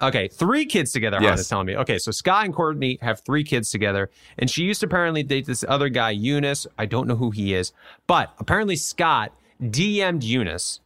Okay, 0.00 0.28
three 0.28 0.66
kids 0.66 0.92
together. 0.92 1.18
Yes. 1.20 1.30
Hannah's 1.30 1.48
telling 1.48 1.66
me. 1.66 1.76
Okay, 1.76 1.98
so 1.98 2.12
Scott 2.12 2.44
and 2.44 2.54
Kourtney 2.54 3.02
have 3.02 3.20
three 3.20 3.44
kids 3.44 3.70
together, 3.70 4.08
and 4.38 4.48
she 4.48 4.62
used 4.62 4.80
to 4.80 4.86
apparently 4.86 5.22
date 5.22 5.46
this 5.46 5.64
other 5.68 5.88
guy, 5.88 6.14
Younes. 6.14 6.66
I 6.78 6.86
don't 6.86 7.08
know 7.08 7.16
who 7.16 7.32
he 7.32 7.54
is, 7.54 7.72
but 8.06 8.32
apparently 8.38 8.76
Scott 8.76 9.32
DM'd 9.60 10.22
Younes 10.22 10.80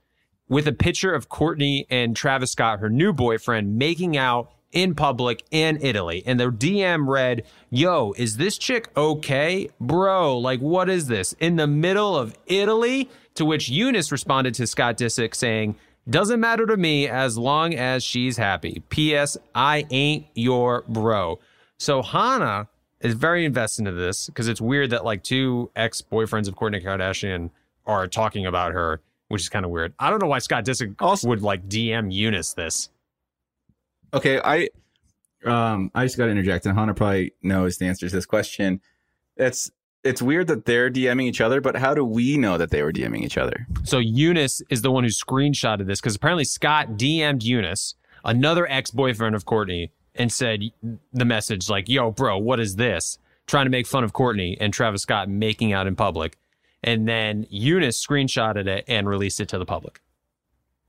with 0.48 0.66
a 0.66 0.72
picture 0.72 1.14
of 1.14 1.28
Kourtney 1.28 1.86
and 1.88 2.16
Travis 2.16 2.52
Scott, 2.52 2.80
her 2.80 2.90
new 2.90 3.12
boyfriend, 3.12 3.78
making 3.78 4.16
out 4.16 4.50
in 4.72 4.94
public 4.94 5.44
in 5.50 5.78
Italy. 5.80 6.22
And 6.26 6.38
the 6.38 6.50
DM 6.50 7.08
read, 7.08 7.44
Yo, 7.70 8.12
is 8.16 8.36
this 8.36 8.58
chick 8.58 8.88
okay? 8.96 9.70
Bro, 9.80 10.38
like, 10.38 10.60
what 10.60 10.90
is 10.90 11.06
this? 11.06 11.32
In 11.40 11.56
the 11.56 11.66
middle 11.66 12.16
of 12.16 12.36
Italy? 12.46 13.08
To 13.36 13.44
which 13.44 13.70
Younes 13.70 14.12
responded 14.12 14.54
to 14.54 14.66
Scott 14.66 14.98
Disick 14.98 15.34
saying, 15.34 15.76
Doesn't 16.08 16.40
matter 16.40 16.66
to 16.66 16.76
me 16.76 17.08
as 17.08 17.38
long 17.38 17.74
as 17.74 18.04
she's 18.04 18.36
happy. 18.36 18.82
P.S. 18.90 19.36
I 19.54 19.86
ain't 19.90 20.26
your 20.34 20.84
bro. 20.88 21.38
So 21.78 22.02
Hannah 22.02 22.68
is 23.00 23.14
very 23.14 23.44
invested 23.44 23.86
into 23.86 23.92
this 23.92 24.26
because 24.26 24.48
it's 24.48 24.60
weird 24.60 24.90
that 24.90 25.04
like 25.04 25.22
two 25.22 25.70
ex 25.76 26.02
boyfriends 26.02 26.48
of 26.48 26.54
Kourtney 26.54 26.82
Kardashian 26.82 27.50
are 27.86 28.06
talking 28.06 28.46
about 28.46 28.72
her, 28.72 29.00
which 29.28 29.42
is 29.42 29.48
kind 29.48 29.64
of 29.64 29.70
weird. 29.70 29.92
I 29.98 30.10
don't 30.10 30.20
know 30.22 30.28
why 30.28 30.38
Scott 30.38 30.64
Disick 30.64 30.94
Also- 31.00 31.28
would 31.28 31.42
like 31.42 31.68
DM 31.68 32.12
Younes 32.12 32.54
this. 32.54 32.90
Okay, 34.12 34.40
I 34.44 34.68
um 35.44 35.90
I 35.94 36.04
just 36.04 36.16
got 36.16 36.26
to 36.26 36.30
interject, 36.30 36.66
and 36.66 36.76
Hannah 36.76 36.94
probably 36.94 37.32
knows 37.42 37.78
the 37.78 37.86
answer 37.86 38.08
to 38.08 38.14
this 38.14 38.26
question. 38.26 38.80
It's 39.36 39.70
it's 40.04 40.20
weird 40.22 40.46
that 40.48 40.66
they're 40.66 40.90
DMing 40.90 41.24
each 41.24 41.40
other, 41.40 41.60
but 41.60 41.76
how 41.76 41.94
do 41.94 42.04
we 42.04 42.36
know 42.36 42.58
that 42.58 42.70
they 42.70 42.82
were 42.82 42.92
DMing 42.92 43.22
each 43.22 43.38
other? 43.38 43.66
So 43.84 43.98
Younes 43.98 44.60
is 44.68 44.82
the 44.82 44.90
one 44.90 45.02
who 45.04 45.10
screenshotted 45.10 45.86
this 45.86 46.00
because 46.00 46.14
apparently 46.14 46.44
Scott 46.44 46.90
DM'd 46.98 47.40
Younes, 47.42 47.94
another 48.24 48.70
ex 48.70 48.90
boyfriend 48.90 49.34
of 49.34 49.44
Kourtney, 49.46 49.90
and 50.14 50.30
said 50.32 50.60
the 51.12 51.24
message 51.24 51.68
like, 51.68 51.88
"Yo, 51.88 52.10
bro, 52.10 52.38
what 52.38 52.60
is 52.60 52.76
this?" 52.76 53.18
Trying 53.46 53.66
to 53.66 53.70
make 53.70 53.86
fun 53.86 54.04
of 54.04 54.12
Kourtney 54.12 54.56
and 54.60 54.72
Travis 54.72 55.02
Scott 55.02 55.28
making 55.28 55.72
out 55.74 55.86
in 55.86 55.96
public, 55.96 56.36
and 56.84 57.08
then 57.08 57.46
Younes 57.52 57.96
screenshotted 57.96 58.66
it 58.66 58.84
and 58.86 59.08
released 59.08 59.40
it 59.40 59.48
to 59.48 59.58
the 59.58 59.66
public. 59.66 60.00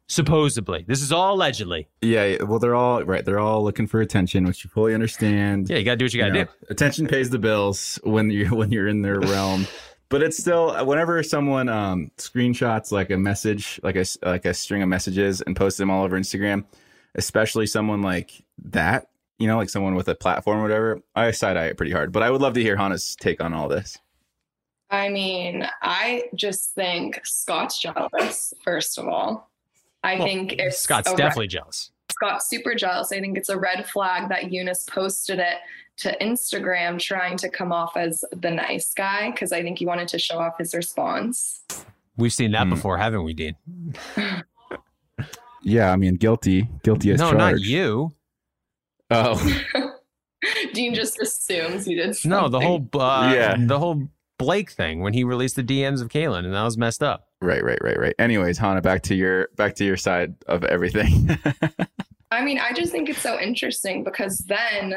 Supposedly, 0.08 0.86
this 0.88 1.02
is 1.02 1.12
all 1.12 1.34
allegedly. 1.34 1.88
Yeah, 2.02 2.44
well, 2.44 2.60
they're 2.60 2.76
all 2.76 3.04
right. 3.04 3.26
They're 3.26 3.40
all 3.40 3.64
looking 3.64 3.88
for 3.88 4.02
attention, 4.02 4.46
which 4.46 4.64
you 4.64 4.70
fully 4.70 4.94
understand. 4.94 5.68
Yeah, 5.68 5.78
you 5.78 5.84
gotta 5.84 5.98
do 5.98 6.06
what 6.06 6.14
you 6.14 6.22
gotta 6.22 6.34
You 6.34 6.40
know, 6.42 6.46
do. 6.46 6.68
Attention 6.70 7.08
pays 7.08 7.32
the 7.32 7.40
bills 7.40 7.98
when 8.04 8.30
you're 8.30 8.54
when 8.54 8.72
you're 8.72 8.88
in 8.88 9.02
their 9.02 9.20
realm. 9.20 9.66
But 10.08 10.22
it's 10.22 10.38
still 10.38 10.86
whenever 10.86 11.24
someone 11.24 11.68
um, 11.68 12.12
screenshots 12.18 12.92
like 12.92 13.10
a 13.10 13.18
message, 13.18 13.80
like 13.82 13.96
a 13.96 14.06
like 14.22 14.46
a 14.46 14.54
string 14.54 14.84
of 14.84 14.88
messages, 14.88 15.42
and 15.42 15.56
posts 15.56 15.80
them 15.80 15.90
all 15.90 16.04
over 16.04 16.18
Instagram, 16.18 16.66
especially 17.16 17.66
someone 17.66 18.04
like 18.04 18.46
that, 18.66 19.08
you 19.40 19.48
know, 19.48 19.58
like 19.58 19.70
someone 19.70 19.96
with 19.96 20.08
a 20.08 20.14
platform 20.14 20.60
or 20.60 20.62
whatever. 20.62 21.02
I 21.16 21.32
side 21.32 21.58
eye 21.58 21.66
it 21.66 21.78
pretty 21.78 21.92
hard. 21.92 22.12
But 22.12 22.22
I 22.22 22.30
would 22.30 22.40
love 22.40 22.54
to 22.54 22.62
hear 22.62 22.78
Hannah's 22.78 23.16
take 23.16 23.44
on 23.44 23.54
all 23.54 23.68
this. 23.68 23.98
I 24.92 25.10
mean, 25.10 25.68
I 25.82 26.26
just 26.36 26.74
think 26.76 27.20
Scott's 27.26 27.80
jealous, 27.80 28.54
first 28.64 28.98
of 28.98 29.08
all. 29.08 29.50
I 30.04 30.16
Well, 30.18 30.28
think 30.28 30.54
it's 30.54 30.82
Scott's 30.82 31.08
a 31.08 31.12
red- 31.12 31.18
definitely 31.18 31.48
jealous. 31.48 31.92
Scott's 32.12 32.48
super 32.50 32.76
jealous. 32.76 33.12
I 33.12 33.20
think 33.20 33.38
it's 33.38 33.50
a 33.50 33.58
red 33.58 33.88
flag 33.90 34.30
that 34.30 34.44
Younes 34.44 34.88
posted 34.88 35.40
it 35.40 35.58
to 35.98 36.16
Instagram 36.22 37.00
trying 37.00 37.36
to 37.38 37.50
come 37.50 37.72
off 37.72 37.98
as 37.98 38.24
the 38.32 38.52
nice 38.52 38.94
guy 38.94 39.32
because 39.32 39.52
I 39.52 39.62
think 39.64 39.80
he 39.80 39.86
wanted 39.86 40.08
to 40.10 40.20
show 40.20 40.38
off 40.38 40.58
his 40.60 40.74
response. 40.76 41.64
We've 42.18 42.32
seen 42.34 42.52
that 42.52 42.64
Hmm. 42.66 42.70
before, 42.72 42.98
haven't 42.98 43.24
we, 43.24 43.34
Dean? 43.34 43.56
Yeah, 45.68 45.92
I 45.92 45.96
mean, 45.96 46.16
guilty, 46.16 46.70
guilty 46.84 47.10
as 47.12 47.20
no, 47.20 47.32
charged. 47.32 47.40
not 47.40 47.60
you. 47.62 48.14
Oh, 49.10 49.62
Dean 50.76 50.94
just 50.94 51.20
assumes 51.20 51.86
he 51.86 51.96
did 51.96 52.16
something. 52.16 52.30
No, 52.40 52.48
the 52.50 52.60
whole 52.60 52.88
uh, 52.94 53.32
Yeah. 53.34 53.56
the 53.58 53.80
whole 53.80 54.08
Blake 54.38 54.70
thing 54.72 55.00
when 55.02 55.14
he 55.14 55.24
released 55.24 55.56
the 55.56 55.64
DMs 55.64 56.02
of 56.02 56.10
Caelynn, 56.10 56.46
and 56.46 56.54
that 56.54 56.64
was 56.64 56.78
messed 56.78 57.02
up. 57.04 57.28
right, 57.42 57.64
right, 57.64 57.80
right, 57.82 57.98
right. 58.00 58.16
Anyways, 58.20 58.58
Hannah, 58.58 58.82
back 58.82 59.02
to 59.04 59.16
your 59.16 59.50
back 59.56 59.76
to 59.76 59.86
your 59.86 59.98
side 59.98 60.36
of 60.48 60.64
everything. 60.66 61.30
I 62.32 62.44
mean, 62.44 62.60
I 62.60 62.74
just 62.74 62.92
think 62.92 63.08
it's 63.10 63.22
so 63.22 63.40
interesting 63.40 64.04
because 64.04 64.40
then 64.40 64.96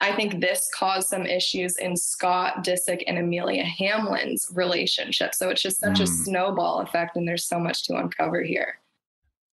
I 0.00 0.10
think 0.16 0.40
this 0.40 0.68
caused 0.74 1.08
some 1.08 1.26
issues 1.26 1.76
in 1.76 1.96
Scott 1.96 2.64
Disick 2.64 3.04
and 3.06 3.18
Amelia 3.18 3.62
Hamlin's 3.62 4.48
relationship. 4.52 5.32
So 5.34 5.48
it's 5.50 5.62
just 5.62 5.78
such 5.78 6.00
a 6.00 6.04
Mm. 6.04 6.24
snowball 6.24 6.80
effect, 6.80 7.16
and 7.16 7.28
there's 7.28 7.44
so 7.44 7.58
much 7.60 7.84
to 7.86 7.96
uncover 7.96 8.42
here. 8.42 8.78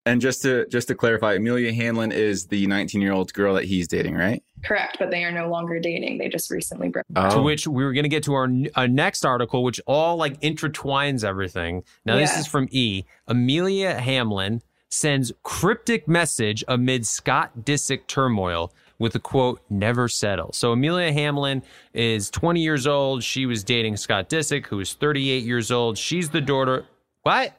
And 0.07 0.21
just 0.21 0.41
to 0.43 0.65
just 0.67 0.87
to 0.87 0.95
clarify, 0.95 1.33
Amelia 1.33 1.73
Hamlin 1.73 2.11
is 2.11 2.47
the 2.47 2.65
19 2.65 3.01
year 3.01 3.11
old 3.11 3.33
girl 3.33 3.53
that 3.55 3.65
he's 3.65 3.87
dating, 3.87 4.15
right? 4.15 4.41
Correct, 4.63 4.97
but 4.99 5.11
they 5.11 5.23
are 5.23 5.31
no 5.31 5.49
longer 5.49 5.79
dating. 5.79 6.17
They 6.17 6.29
just 6.29 6.49
recently 6.49 6.89
broke. 6.89 7.05
Oh, 7.15 7.35
To 7.35 7.41
which 7.41 7.67
we 7.67 7.83
were 7.83 7.93
going 7.93 8.03
to 8.03 8.09
get 8.09 8.23
to 8.23 8.33
our, 8.33 8.49
our 8.75 8.87
next 8.87 9.25
article, 9.25 9.63
which 9.63 9.81
all 9.85 10.15
like 10.15 10.39
intertwines 10.41 11.23
everything. 11.23 11.83
Now, 12.05 12.15
this 12.15 12.37
is 12.37 12.47
from 12.47 12.67
E. 12.71 13.03
Amelia 13.27 13.99
Hamlin 13.99 14.61
sends 14.89 15.33
cryptic 15.43 16.07
message 16.07 16.63
amid 16.67 17.05
Scott 17.05 17.51
Disick 17.65 18.07
turmoil 18.07 18.73
with 18.99 19.13
the 19.13 19.19
quote, 19.19 19.61
never 19.69 20.07
settle. 20.07 20.53
So, 20.53 20.71
Amelia 20.71 21.11
Hamlin 21.11 21.61
is 21.93 22.31
20 22.31 22.61
years 22.61 22.87
old. 22.87 23.23
She 23.23 23.45
was 23.45 23.63
dating 23.63 23.97
Scott 23.97 24.29
Disick, 24.29 24.67
who 24.67 24.79
is 24.79 24.93
38 24.93 25.43
years 25.43 25.69
old. 25.69 25.97
She's 25.97 26.29
the 26.29 26.41
daughter. 26.41 26.85
What? 27.23 27.53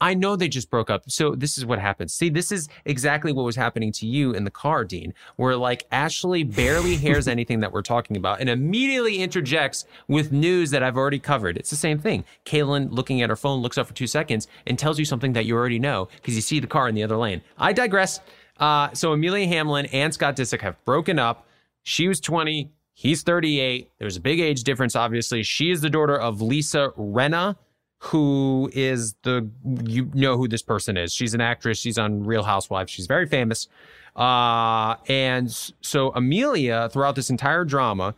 I 0.00 0.14
know 0.14 0.36
they 0.36 0.48
just 0.48 0.70
broke 0.70 0.90
up. 0.90 1.10
So 1.10 1.34
this 1.34 1.58
is 1.58 1.66
what 1.66 1.78
happens. 1.78 2.14
See, 2.14 2.28
this 2.28 2.52
is 2.52 2.68
exactly 2.84 3.32
what 3.32 3.44
was 3.44 3.56
happening 3.56 3.92
to 3.92 4.06
you 4.06 4.32
in 4.32 4.44
the 4.44 4.50
car, 4.50 4.84
Dean, 4.84 5.12
where 5.36 5.56
like 5.56 5.86
Ashley 5.90 6.44
barely 6.44 6.96
hears 6.96 7.26
anything 7.26 7.60
that 7.60 7.72
we're 7.72 7.82
talking 7.82 8.16
about 8.16 8.40
and 8.40 8.48
immediately 8.48 9.18
interjects 9.18 9.84
with 10.08 10.32
news 10.32 10.70
that 10.70 10.82
I've 10.82 10.96
already 10.96 11.18
covered. 11.18 11.56
It's 11.56 11.70
the 11.70 11.76
same 11.76 11.98
thing. 11.98 12.24
Caelynn 12.44 12.90
looking 12.90 13.22
at 13.22 13.30
her 13.30 13.36
phone 13.36 13.60
looks 13.60 13.78
up 13.78 13.86
for 13.86 13.94
two 13.94 14.06
seconds 14.06 14.46
and 14.66 14.78
tells 14.78 14.98
you 14.98 15.04
something 15.04 15.32
that 15.32 15.46
you 15.46 15.56
already 15.56 15.78
know 15.78 16.08
because 16.16 16.34
you 16.34 16.42
see 16.42 16.60
the 16.60 16.66
car 16.66 16.88
in 16.88 16.94
the 16.94 17.02
other 17.02 17.16
lane. 17.16 17.42
I 17.58 17.72
digress. 17.72 18.20
Uh, 18.58 18.92
so 18.92 19.12
Amelia 19.12 19.46
Hamlin 19.46 19.86
and 19.86 20.14
Scott 20.14 20.36
Disick 20.36 20.60
have 20.60 20.82
broken 20.84 21.18
up. 21.18 21.46
She 21.82 22.06
was 22.06 22.20
20. 22.20 22.70
He's 22.94 23.22
38. 23.22 23.90
There's 23.98 24.16
a 24.16 24.20
big 24.20 24.38
age 24.38 24.62
difference, 24.62 24.94
obviously. 24.94 25.42
She 25.42 25.70
is 25.70 25.80
the 25.80 25.90
daughter 25.90 26.16
of 26.16 26.40
Lisa 26.40 26.92
Rinna, 26.96 27.56
who 28.04 28.68
is 28.72 29.14
the 29.22 29.48
you 29.84 30.10
know 30.12 30.36
who 30.36 30.48
this 30.48 30.62
person 30.62 30.96
is. 30.96 31.12
She's 31.12 31.34
an 31.34 31.40
actress. 31.40 31.78
She's 31.78 31.98
on 31.98 32.24
Real 32.24 32.42
Housewives. 32.42 32.90
She's 32.90 33.06
very 33.06 33.26
famous. 33.26 33.68
Uh, 34.16 34.96
and 35.08 35.50
so 35.80 36.10
Amelia, 36.10 36.88
throughout 36.88 37.14
this 37.14 37.30
entire 37.30 37.64
drama, 37.64 38.16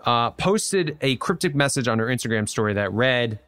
uh, 0.00 0.30
posted 0.30 0.96
a 1.02 1.16
cryptic 1.16 1.54
message 1.54 1.86
on 1.86 1.98
her 1.98 2.06
Instagram 2.06 2.48
story 2.48 2.72
that 2.74 2.90
read, 2.92 3.38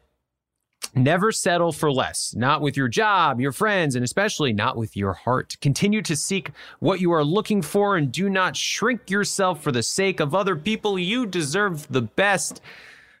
Never 0.95 1.31
settle 1.31 1.71
for 1.71 1.91
less, 1.91 2.33
not 2.35 2.61
with 2.61 2.77
your 2.77 2.87
job, 2.87 3.41
your 3.41 3.51
friends, 3.51 3.95
and 3.95 4.03
especially 4.03 4.53
not 4.53 4.77
with 4.77 4.95
your 4.95 5.13
heart. 5.13 5.57
Continue 5.59 6.01
to 6.03 6.15
seek 6.15 6.51
what 6.79 6.99
you 6.99 7.11
are 7.11 7.23
looking 7.23 7.61
for 7.61 7.95
and 7.95 8.11
do 8.11 8.29
not 8.29 8.55
shrink 8.55 9.09
yourself 9.09 9.61
for 9.61 9.71
the 9.71 9.83
sake 9.83 10.19
of 10.19 10.33
other 10.33 10.55
people. 10.55 10.97
You 10.97 11.25
deserve 11.25 11.87
the 11.89 12.01
best. 12.03 12.61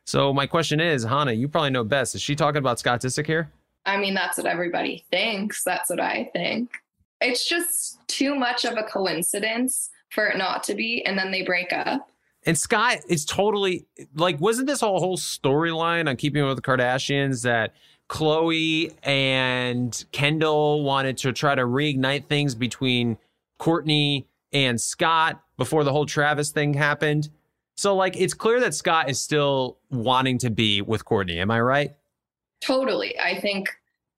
So, 0.09 0.33
my 0.33 0.47
question 0.47 0.79
is, 0.79 1.03
Hannah, 1.03 1.33
you 1.33 1.47
probably 1.47 1.69
know 1.69 1.83
best. 1.83 2.15
Is 2.15 2.21
she 2.23 2.35
talking 2.35 2.57
about 2.57 2.79
Scott 2.79 2.99
Disick 2.99 3.27
here? 3.27 3.51
I 3.85 3.95
mean, 3.95 4.15
that's 4.15 4.39
what 4.39 4.47
everybody 4.47 5.05
thinks. 5.11 5.63
That's 5.63 5.87
what 5.87 5.99
I 5.99 6.31
think. 6.33 6.71
It's 7.21 7.47
just 7.47 7.99
too 8.07 8.33
much 8.33 8.65
of 8.65 8.75
a 8.75 8.81
coincidence 8.81 9.91
for 10.09 10.25
it 10.25 10.35
not 10.35 10.63
to 10.63 10.73
be, 10.73 11.05
and 11.05 11.15
then 11.15 11.29
they 11.29 11.43
break 11.43 11.71
up. 11.71 12.09
And 12.43 12.57
Scott 12.57 13.01
is 13.07 13.23
totally 13.23 13.85
like, 14.15 14.41
wasn't 14.41 14.65
this 14.65 14.81
whole 14.81 14.97
whole 14.97 15.15
storyline 15.15 16.09
on 16.09 16.15
Keeping 16.15 16.41
Up 16.41 16.47
with 16.47 16.57
the 16.57 16.63
Kardashians 16.63 17.43
that 17.43 17.75
Khloé 18.09 18.91
and 19.03 20.03
Kendall 20.11 20.81
wanted 20.81 21.19
to 21.19 21.31
try 21.33 21.53
to 21.53 21.65
reignite 21.65 22.25
things 22.25 22.55
between 22.55 23.19
Kourtney 23.59 24.25
and 24.51 24.81
Scott 24.81 25.39
before 25.55 25.83
the 25.83 25.91
whole 25.91 26.07
Travis 26.07 26.49
thing 26.49 26.73
happened? 26.73 27.29
So, 27.79 27.95
like, 27.95 28.17
it's 28.17 28.33
clear 28.33 28.59
that 28.59 28.73
Scott 28.73 29.09
is 29.09 29.21
still 29.21 29.77
wanting 29.89 30.37
to 30.39 30.49
be 30.49 30.81
with 30.81 31.05
Kourtney. 31.05 31.37
Am 31.37 31.49
I 31.49 31.61
right? 31.61 31.91
Totally. 32.59 33.17
I 33.17 33.39
think 33.39 33.69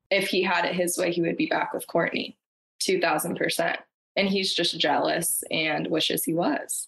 if 0.09 0.29
he 0.29 0.41
had 0.41 0.65
it 0.65 0.73
his 0.73 0.97
way, 0.97 1.11
he 1.11 1.21
would 1.21 1.37
be 1.37 1.45
back 1.45 1.71
with 1.71 1.85
Kourtney 1.85 2.37
2000%. 2.81 3.75
And 4.15 4.27
he's 4.27 4.55
just 4.55 4.79
jealous 4.79 5.43
and 5.51 5.85
wishes 5.91 6.23
he 6.23 6.33
was. 6.33 6.87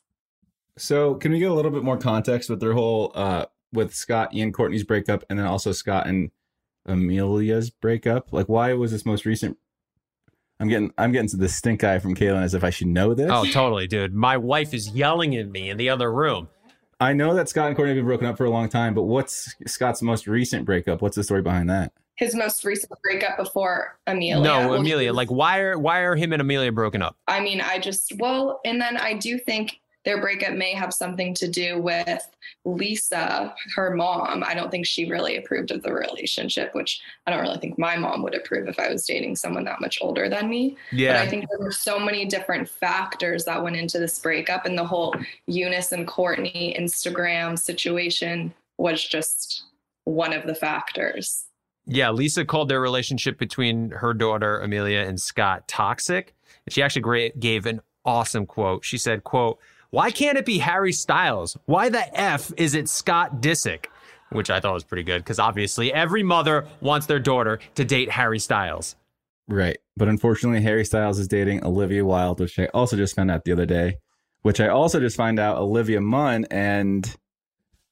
So, 0.75 1.13
can 1.13 1.31
we 1.31 1.37
get 1.37 1.51
a 1.51 1.53
little 1.53 1.69
bit 1.69 1.83
more 1.83 1.95
context 1.95 2.49
with 2.49 2.59
their 2.59 2.73
whole 2.73 3.11
uh 3.13 3.45
with 3.71 3.93
Scott 3.93 4.33
and 4.33 4.51
Kourtney's 4.51 4.83
breakup, 4.83 5.23
and 5.29 5.37
then 5.37 5.45
also 5.45 5.73
Scott 5.73 6.07
and 6.07 6.31
Amelia's 6.87 7.69
breakup? 7.69 8.33
Like, 8.33 8.49
why 8.49 8.73
was 8.73 8.91
this 8.91 9.05
most 9.05 9.27
recent? 9.27 9.59
I'm 10.59 10.69
getting 10.69 10.91
I'm 10.97 11.11
getting 11.11 11.29
to 11.29 11.37
the 11.37 11.49
stink 11.49 11.83
eye 11.83 11.99
from 11.99 12.15
Caelynn 12.15 12.41
as 12.41 12.55
if 12.55 12.63
I 12.63 12.71
should 12.71 12.87
know 12.87 13.13
this. 13.13 13.29
Oh, 13.31 13.45
totally, 13.45 13.85
dude. 13.85 14.15
My 14.15 14.37
wife 14.37 14.73
is 14.73 14.89
yelling 14.89 15.35
at 15.35 15.47
me 15.47 15.69
in 15.69 15.77
the 15.77 15.89
other 15.89 16.11
room. 16.11 16.49
I 16.99 17.13
know 17.13 17.33
that 17.35 17.49
Scott 17.49 17.67
and 17.67 17.77
Kourtney 17.77 17.89
have 17.89 17.97
been 17.97 18.05
broken 18.05 18.27
up 18.27 18.37
for 18.37 18.45
a 18.45 18.49
long 18.49 18.69
time, 18.69 18.93
but 18.93 19.03
what's 19.03 19.53
Scott's 19.65 20.01
most 20.01 20.27
recent 20.27 20.65
breakup? 20.65 21.01
What's 21.01 21.15
the 21.15 21.23
story 21.23 21.41
behind 21.41 21.69
that? 21.69 21.91
His 22.15 22.35
most 22.35 22.63
recent 22.63 22.93
breakup 23.01 23.37
before 23.37 23.97
Amelia. 24.05 24.43
No, 24.43 24.69
Well, 24.69 24.79
Amelia. 24.79 25.13
Like, 25.13 25.31
why 25.31 25.59
are 25.59 25.79
why 25.79 25.99
are 25.99 26.15
him 26.15 26.31
and 26.31 26.41
Amelia 26.41 26.71
broken 26.71 27.01
up? 27.01 27.17
I 27.27 27.39
mean, 27.39 27.59
I 27.59 27.79
just, 27.79 28.13
well, 28.19 28.61
and 28.65 28.79
then 28.79 28.97
I 28.97 29.15
do 29.15 29.39
think 29.39 29.79
their 30.05 30.19
breakup 30.19 30.53
may 30.53 30.73
have 30.73 30.93
something 30.93 31.33
to 31.35 31.47
do 31.47 31.79
with 31.79 32.27
Lisa, 32.65 33.53
her 33.75 33.95
mom. 33.95 34.43
I 34.45 34.53
don't 34.53 34.69
think 34.69 34.85
she 34.85 35.09
really 35.09 35.37
approved 35.37 35.71
of 35.71 35.81
the 35.83 35.93
relationship, 35.93 36.73
which 36.75 37.01
I 37.25 37.31
don't 37.31 37.41
really 37.41 37.59
think 37.59 37.77
my 37.77 37.97
mom 37.97 38.21
would 38.23 38.35
approve 38.35 38.67
if 38.67 38.79
I 38.79 38.89
was 38.89 39.05
dating 39.05 39.35
someone 39.35 39.63
that 39.65 39.81
much 39.81 39.99
older 40.01 40.29
than 40.29 40.49
me. 40.49 40.77
But 40.91 40.99
Yeah. 40.99 41.21
I 41.21 41.27
think 41.27 41.45
there 41.49 41.59
were 41.59 41.71
so 41.71 41.99
many 41.99 42.25
different 42.25 42.67
factors 42.67 43.45
that 43.45 43.63
went 43.63 43.75
into 43.75 43.99
this 43.99 44.19
breakup, 44.19 44.65
and 44.65 44.77
the 44.77 44.85
whole 44.85 45.15
Younes 45.49 45.91
and 45.91 46.07
Kourtney 46.07 46.77
Instagram 46.79 47.57
situation 47.57 48.53
was 48.77 49.05
just 49.05 49.63
one 50.05 50.33
of 50.33 50.45
the 50.45 50.55
factors. 50.55 51.45
Yeah, 51.85 52.11
Lisa 52.11 52.45
called 52.45 52.69
their 52.69 52.81
relationship 52.81 53.37
between 53.37 53.91
her 53.91 54.13
daughter 54.13 54.59
Amelia 54.59 54.99
and 54.99 55.19
Scott 55.19 55.67
toxic. 55.67 56.33
And 56.65 56.73
she 56.73 56.81
actually 56.81 57.33
gave 57.39 57.65
an 57.65 57.81
awesome 58.05 58.45
quote. 58.45 58.85
She 58.85 58.97
said, 58.97 59.23
"quote 59.25 59.59
Why 59.93 60.09
can't 60.09 60.39
it 60.39 60.45
be 60.47 60.57
Harry 60.57 60.91
Styles? 60.91 61.55
Why 61.65 61.89
the 61.89 62.19
f 62.19 62.51
is 62.57 62.73
it 62.73 62.89
Scott 62.89 63.43
Disick?" 63.43 63.85
Which 64.31 64.49
I 64.49 64.59
thought 64.59 64.73
was 64.73 64.83
pretty 64.83 65.03
good 65.03 65.19
because 65.19 65.37
obviously 65.37 65.93
every 65.93 66.23
mother 66.23 66.65
wants 66.81 67.05
their 67.05 67.19
daughter 67.19 67.59
to 67.75 67.85
date 67.85 68.09
Harry 68.09 68.39
Styles. 68.39 68.95
Right. 69.47 69.77
But 69.95 70.07
unfortunately, 70.07 70.61
Harry 70.61 70.83
Styles 70.83 71.19
is 71.19 71.27
dating 71.27 71.63
Olivia 71.63 72.03
Wilde, 72.03 72.39
which 72.39 72.57
I 72.57 72.65
also 72.73 72.97
just 72.97 73.15
found 73.15 73.29
out 73.29 73.43
the 73.45 73.51
other 73.51 73.67
day. 73.67 73.97
Which 74.41 74.59
I 74.59 74.67
also 74.69 74.99
just 74.99 75.15
find 75.15 75.39
out 75.39 75.57
Olivia 75.59 76.01
Munn 76.01 76.47
and 76.49 77.15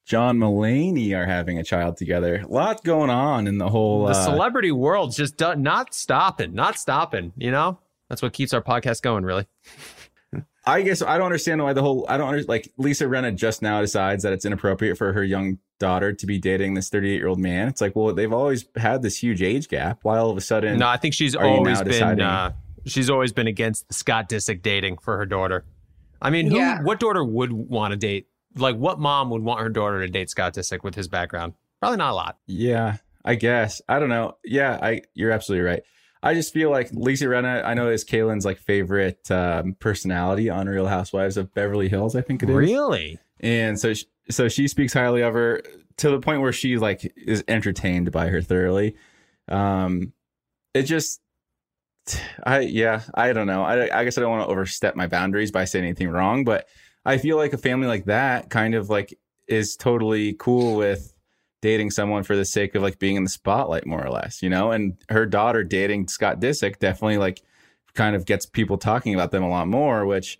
John 0.07 0.39
Mulaney 0.39 1.15
are 1.15 1.27
having 1.27 1.59
a 1.59 1.63
child 1.63 1.97
together. 1.97 2.37
A 2.37 2.47
lot 2.47 2.83
going 2.83 3.11
on 3.11 3.45
in 3.45 3.59
the 3.59 3.69
whole. 3.69 4.07
The 4.07 4.13
uh, 4.13 4.25
celebrity 4.25 4.71
world's 4.71 5.17
just 5.17 5.39
not 5.39 5.93
stopping, 5.93 6.55
not 6.55 6.79
stopping. 6.79 7.31
You 7.37 7.51
know, 7.51 7.77
that's 8.09 8.23
what 8.23 8.33
keeps 8.33 8.55
our 8.55 8.63
podcast 8.63 9.03
going. 9.03 9.23
Really. 9.23 9.45
I 10.65 10.81
guess 10.83 11.01
I 11.01 11.17
don't 11.17 11.25
understand 11.25 11.61
why 11.63 11.73
the 11.73 11.81
whole. 11.81 12.05
I 12.07 12.17
don't 12.17 12.27
under, 12.29 12.43
like 12.43 12.71
Lisa 12.77 13.05
Rinna 13.05 13.35
just 13.35 13.61
now 13.61 13.81
decides 13.81 14.23
that 14.23 14.33
it's 14.33 14.45
inappropriate 14.45 14.97
for 14.97 15.11
her 15.13 15.23
young 15.23 15.57
daughter 15.79 16.13
to 16.13 16.25
be 16.27 16.37
dating 16.37 16.75
this 16.75 16.89
38 16.89 17.15
year 17.15 17.27
old 17.27 17.39
man. 17.39 17.67
It's 17.67 17.81
like, 17.81 17.95
well, 17.95 18.13
they've 18.13 18.31
always 18.31 18.65
had 18.75 19.01
this 19.01 19.17
huge 19.21 19.41
age 19.41 19.67
gap. 19.69 19.99
Why 20.03 20.17
all 20.19 20.29
of 20.29 20.37
a 20.37 20.41
sudden? 20.41 20.77
No, 20.77 20.87
I 20.87 20.97
think 20.97 21.15
she's 21.15 21.35
always 21.35 21.79
been 21.79 21.87
deciding- 21.87 22.23
uh, 22.23 22.51
she's 22.85 23.09
always 23.09 23.31
been 23.33 23.47
against 23.47 23.87
the 23.87 23.93
Scott 23.95 24.29
Disick 24.29 24.61
dating 24.61 24.97
for 24.99 25.17
her 25.17 25.25
daughter. 25.25 25.65
I 26.21 26.29
mean, 26.29 26.47
who 26.51 26.57
Yeah. 26.57 26.81
what 26.83 26.99
daughter 26.99 27.23
would 27.23 27.51
want 27.51 27.91
to 27.93 27.97
date? 27.97 28.27
Like, 28.55 28.75
what 28.75 28.99
mom 28.99 29.29
would 29.31 29.41
want 29.41 29.61
her 29.61 29.69
daughter 29.69 29.99
to 30.05 30.07
date 30.11 30.29
Scott 30.29 30.53
Disick 30.53 30.83
with 30.83 30.93
his 30.93 31.07
background? 31.07 31.53
Probably 31.79 31.97
not 31.97 32.11
a 32.11 32.15
lot. 32.15 32.37
Yeah, 32.45 32.97
I 33.25 33.33
guess. 33.33 33.81
I 33.89 33.97
don't 33.99 34.09
know. 34.09 34.37
Yeah, 34.45 34.77
I 34.79 35.01
you're 35.15 35.31
absolutely 35.31 35.65
right. 35.65 35.81
I 36.23 36.33
just 36.33 36.53
feel 36.53 36.69
like 36.69 36.89
Lisa 36.91 37.25
Rinna, 37.25 37.65
I 37.65 37.73
know 37.73 37.89
is 37.89 38.05
Caelynn's 38.05 38.45
like 38.45 38.59
favorite 38.59 39.29
um, 39.31 39.75
personality 39.79 40.49
on 40.49 40.67
Real 40.67 40.87
Housewives 40.87 41.37
of 41.37 41.53
Beverly 41.53 41.89
Hills, 41.89 42.15
I 42.15 42.21
think 42.21 42.43
it 42.43 42.49
is. 42.49 42.55
Really? 42.55 43.19
And 43.39 43.79
so 43.79 43.93
she, 43.93 44.05
so 44.29 44.47
she 44.47 44.67
speaks 44.67 44.93
highly 44.93 45.21
of 45.21 45.33
her 45.33 45.63
to 45.97 46.09
the 46.09 46.19
point 46.19 46.41
where 46.41 46.53
she 46.53 46.77
like 46.77 47.11
is 47.17 47.43
entertained 47.47 48.11
by 48.11 48.27
her 48.27 48.41
thoroughly. 48.41 48.95
Um 49.47 50.13
it 50.73 50.83
just 50.83 51.21
I 52.43 52.59
yeah, 52.61 53.01
I 53.13 53.33
don't 53.33 53.47
know. 53.47 53.63
I 53.63 53.99
I 53.99 54.03
guess 54.03 54.17
I 54.17 54.21
don't 54.21 54.31
want 54.31 54.43
to 54.43 54.51
overstep 54.51 54.95
my 54.95 55.07
boundaries 55.07 55.51
by 55.51 55.65
saying 55.65 55.85
anything 55.85 56.09
wrong, 56.09 56.43
but 56.43 56.67
I 57.05 57.17
feel 57.17 57.37
like 57.37 57.53
a 57.53 57.57
family 57.57 57.87
like 57.87 58.05
that 58.05 58.49
kind 58.49 58.75
of 58.75 58.89
like 58.89 59.17
is 59.47 59.75
totally 59.75 60.33
cool 60.33 60.75
with 60.75 61.13
dating 61.61 61.91
someone 61.91 62.23
for 62.23 62.35
the 62.35 62.45
sake 62.45 62.75
of 62.75 62.81
like 62.81 62.99
being 62.99 63.15
in 63.15 63.23
the 63.23 63.29
spotlight 63.29 63.85
more 63.85 64.03
or 64.03 64.09
less, 64.09 64.41
you 64.41 64.49
know? 64.49 64.71
And 64.71 64.97
her 65.09 65.25
daughter 65.25 65.63
dating 65.63 66.07
Scott 66.07 66.39
Disick 66.39 66.79
definitely 66.79 67.17
like 67.17 67.41
kind 67.93 68.15
of 68.15 68.25
gets 68.25 68.45
people 68.45 68.77
talking 68.77 69.13
about 69.13 69.31
them 69.31 69.43
a 69.43 69.49
lot 69.49 69.67
more, 69.67 70.05
which 70.05 70.39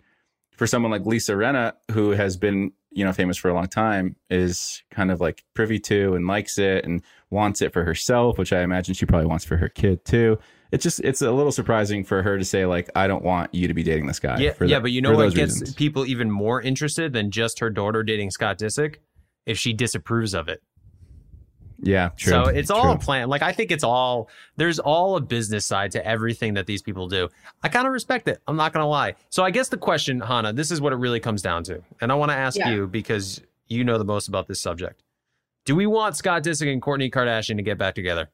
for 0.56 0.66
someone 0.66 0.90
like 0.90 1.06
Lisa 1.06 1.32
Rinna, 1.32 1.74
who 1.90 2.10
has 2.10 2.36
been, 2.36 2.72
you 2.90 3.04
know, 3.04 3.12
famous 3.12 3.36
for 3.36 3.48
a 3.48 3.54
long 3.54 3.68
time, 3.68 4.16
is 4.30 4.82
kind 4.90 5.10
of 5.10 5.20
like 5.20 5.44
privy 5.54 5.78
to 5.80 6.14
and 6.14 6.26
likes 6.26 6.58
it 6.58 6.84
and 6.84 7.02
wants 7.30 7.62
it 7.62 7.72
for 7.72 7.84
herself, 7.84 8.36
which 8.38 8.52
I 8.52 8.62
imagine 8.62 8.94
she 8.94 9.06
probably 9.06 9.26
wants 9.26 9.44
for 9.44 9.56
her 9.56 9.68
kid 9.68 10.04
too. 10.04 10.38
It's 10.72 10.82
just 10.82 11.00
it's 11.00 11.20
a 11.22 11.30
little 11.30 11.52
surprising 11.52 12.02
for 12.04 12.22
her 12.22 12.38
to 12.38 12.44
say 12.44 12.66
like, 12.66 12.90
I 12.94 13.06
don't 13.06 13.22
want 13.22 13.54
you 13.54 13.68
to 13.68 13.74
be 13.74 13.82
dating 13.82 14.06
this 14.06 14.18
guy. 14.18 14.38
Yeah, 14.38 14.52
for 14.52 14.64
yeah, 14.64 14.80
but 14.80 14.90
you 14.90 15.02
know 15.02 15.14
what 15.14 15.34
gets 15.34 15.60
reasons. 15.60 15.74
people 15.74 16.06
even 16.06 16.30
more 16.30 16.60
interested 16.62 17.12
than 17.12 17.30
just 17.30 17.60
her 17.60 17.70
daughter 17.70 18.02
dating 18.02 18.30
Scott 18.30 18.58
Disick? 18.58 18.96
If 19.44 19.58
she 19.58 19.72
disapproves 19.72 20.34
of 20.34 20.48
it. 20.48 20.62
Yeah, 21.84 22.10
true. 22.16 22.30
So 22.30 22.44
it's 22.44 22.70
all 22.70 22.82
true. 22.84 22.92
a 22.92 22.98
plan. 22.98 23.28
Like 23.28 23.42
I 23.42 23.52
think 23.52 23.70
it's 23.72 23.82
all 23.84 24.28
there's 24.56 24.78
all 24.78 25.16
a 25.16 25.20
business 25.20 25.66
side 25.66 25.90
to 25.92 26.06
everything 26.06 26.54
that 26.54 26.66
these 26.66 26.80
people 26.80 27.08
do. 27.08 27.28
I 27.62 27.68
kind 27.68 27.86
of 27.86 27.92
respect 27.92 28.28
it. 28.28 28.40
I'm 28.46 28.56
not 28.56 28.72
gonna 28.72 28.88
lie. 28.88 29.14
So 29.30 29.42
I 29.42 29.50
guess 29.50 29.68
the 29.68 29.76
question, 29.76 30.20
Hannah, 30.20 30.52
this 30.52 30.70
is 30.70 30.80
what 30.80 30.92
it 30.92 30.96
really 30.96 31.18
comes 31.20 31.42
down 31.42 31.64
to, 31.64 31.82
and 32.00 32.12
I 32.12 32.14
want 32.14 32.30
to 32.30 32.36
ask 32.36 32.56
Yeah. 32.56 32.70
you 32.70 32.86
because 32.86 33.40
you 33.66 33.82
know 33.84 33.98
the 33.98 34.04
most 34.04 34.28
about 34.28 34.46
this 34.46 34.60
subject. 34.60 35.02
Do 35.64 35.74
we 35.74 35.86
want 35.86 36.16
Scott 36.16 36.42
Disick 36.44 36.72
and 36.72 36.80
Kourtney 36.80 37.10
Kardashian 37.12 37.56
to 37.56 37.62
get 37.62 37.78
back 37.78 37.94
together? 37.94 38.30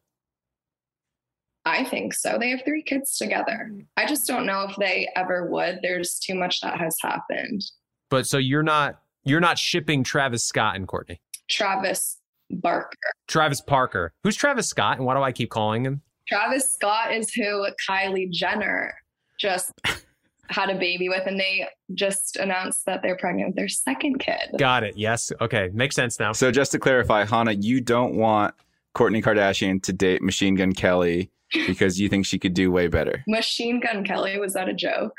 I 1.65 1.85
think 1.85 2.15
so. 2.15 2.39
They 2.39 2.51
have 2.51 2.63
three 2.65 2.83
kids 2.83 3.17
together. 3.19 3.71
I 3.97 4.07
just 4.07 4.27
don't 4.27 4.47
know 4.47 4.67
if 4.69 4.77
they 4.77 5.09
ever 5.17 5.47
would. 5.51 5.81
There's 5.83 6.19
too 6.19 6.35
much 6.35 6.61
that 6.63 6.79
has 6.79 6.97
happened. 7.03 7.63
But 8.11 8.27
so 8.27 8.39
you're 8.39 8.63
not 8.63 9.01
you're 9.25 9.41
not 9.41 9.59
shipping 9.59 10.03
Travis 10.05 10.45
Scott 10.45 10.77
and 10.77 10.89
Kourtney. 10.89 11.19
Travis 11.51 12.18
Barker. 12.51 12.97
Travis 13.27 13.61
Parker. 13.61 14.13
Who's 14.25 14.37
Travis 14.37 14.69
Scott, 14.69 14.99
and 14.99 15.07
why 15.07 15.15
do 15.15 15.23
I 15.23 15.33
keep 15.33 15.51
calling 15.51 15.85
him? 15.85 16.03
Travis 16.29 16.75
Scott 16.75 17.15
is 17.15 17.33
who 17.33 17.67
Kylie 17.89 18.31
Jenner 18.31 18.95
just 19.41 19.73
had 20.51 20.71
a 20.71 20.79
baby 20.79 21.09
with, 21.09 21.27
and 21.27 21.39
they 21.39 21.67
just 21.95 22.37
announced 22.37 22.85
that 22.87 23.03
they're 23.03 23.17
pregnant 23.17 23.49
with 23.49 23.57
their 23.57 23.69
second 23.69 24.19
kid. 24.19 24.57
Got 24.59 24.85
it. 24.85 24.97
Yes. 24.97 25.33
Okay. 25.41 25.71
Makes 25.73 25.97
sense 25.97 26.19
now. 26.19 26.33
So 26.33 26.51
just 26.51 26.73
to 26.73 26.79
clarify, 26.79 27.25
Hannah, 27.25 27.53
you 27.53 27.81
don't 27.81 28.15
want 28.17 28.55
Kourtney 28.95 29.23
Kardashian 29.23 29.83
to 29.85 29.93
date 29.93 30.23
Machine 30.23 30.55
Gun 30.55 30.73
Kelly 30.73 31.31
because 31.67 32.01
you 32.01 32.09
think 32.09 32.27
she 32.27 32.39
could 32.39 32.55
do 32.55 32.71
way 32.71 32.89
better. 32.89 33.25
Machine 33.27 33.81
Gun 33.81 34.05
Kelly, 34.05 34.39
was 34.39 34.55
that 34.55 34.69
a 34.69 34.75
joke? 34.75 35.13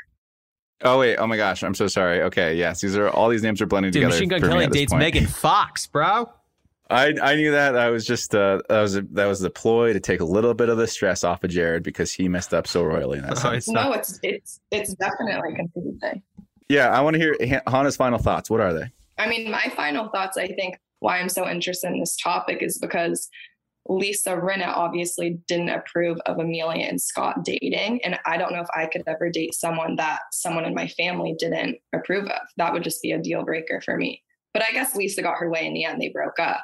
Oh 0.82 0.98
wait, 0.98 1.16
oh 1.16 1.26
my 1.26 1.36
gosh, 1.36 1.62
I'm 1.62 1.74
so 1.74 1.88
sorry. 1.88 2.22
Okay, 2.22 2.56
yes, 2.56 2.80
these 2.80 2.96
are 2.96 3.10
all 3.10 3.28
these 3.28 3.42
names 3.42 3.60
are 3.60 3.66
blending 3.66 3.92
Dude, 3.92 4.00
together. 4.00 4.14
Machine 4.14 4.28
Gun 4.30 4.40
for 4.40 4.46
me 4.46 4.52
Kelly 4.52 4.64
at 4.64 4.70
this 4.70 4.80
dates 4.80 4.92
point. 4.92 5.00
Megan 5.00 5.26
Fox, 5.26 5.86
bro. 5.86 6.30
I 6.90 7.14
I 7.22 7.36
knew 7.36 7.52
that. 7.52 7.76
I 7.76 7.90
was 7.90 8.04
just 8.06 8.34
uh 8.34 8.60
that 8.68 8.80
was 8.80 8.96
a, 8.96 9.02
that 9.12 9.26
was 9.26 9.40
the 9.40 9.50
ploy 9.50 9.92
to 9.92 10.00
take 10.00 10.20
a 10.20 10.24
little 10.24 10.54
bit 10.54 10.68
of 10.68 10.76
the 10.76 10.86
stress 10.86 11.24
off 11.24 11.44
of 11.44 11.50
Jared 11.50 11.82
because 11.82 12.12
he 12.12 12.28
messed 12.28 12.52
up 12.52 12.66
so 12.66 12.82
royally 12.82 13.18
in 13.18 13.24
that 13.26 13.40
Oh, 13.44 13.50
it's 13.50 13.68
not- 13.68 13.86
No, 13.86 13.92
it's 13.92 14.18
it's 14.22 14.60
it's 14.70 14.94
definitely 14.94 15.52
a 15.52 15.56
confusing. 15.56 16.22
Yeah, 16.68 16.88
I 16.90 17.00
want 17.00 17.14
to 17.14 17.20
hear 17.20 17.60
Hannah's 17.66 17.96
final 17.96 18.18
thoughts. 18.18 18.48
What 18.50 18.60
are 18.60 18.72
they? 18.72 18.90
I 19.18 19.28
mean, 19.28 19.50
my 19.50 19.70
final 19.76 20.08
thoughts, 20.08 20.36
I 20.36 20.46
think, 20.48 20.78
why 21.00 21.18
I'm 21.18 21.28
so 21.28 21.48
interested 21.48 21.90
in 21.92 21.98
this 22.00 22.16
topic 22.16 22.62
is 22.62 22.78
because 22.78 23.28
Lisa 23.88 24.30
Rinna 24.36 24.68
obviously 24.68 25.38
didn't 25.48 25.70
approve 25.70 26.18
of 26.26 26.38
Amelia 26.38 26.86
and 26.86 27.00
Scott 27.00 27.44
dating. 27.44 28.00
And 28.04 28.18
I 28.24 28.36
don't 28.36 28.52
know 28.52 28.60
if 28.60 28.68
I 28.74 28.86
could 28.86 29.02
ever 29.08 29.30
date 29.30 29.54
someone 29.54 29.96
that 29.96 30.20
someone 30.32 30.64
in 30.64 30.74
my 30.74 30.86
family 30.86 31.34
didn't 31.38 31.78
approve 31.92 32.26
of. 32.26 32.40
That 32.56 32.72
would 32.72 32.84
just 32.84 33.02
be 33.02 33.12
a 33.12 33.18
deal 33.18 33.42
breaker 33.44 33.80
for 33.80 33.96
me. 33.96 34.22
But 34.54 34.62
I 34.62 34.70
guess 34.72 34.94
Lisa 34.94 35.22
got 35.22 35.38
her 35.38 35.50
way 35.50 35.66
in 35.66 35.74
the 35.74 35.84
end. 35.84 36.00
They 36.00 36.08
broke 36.08 36.38
up. 36.38 36.60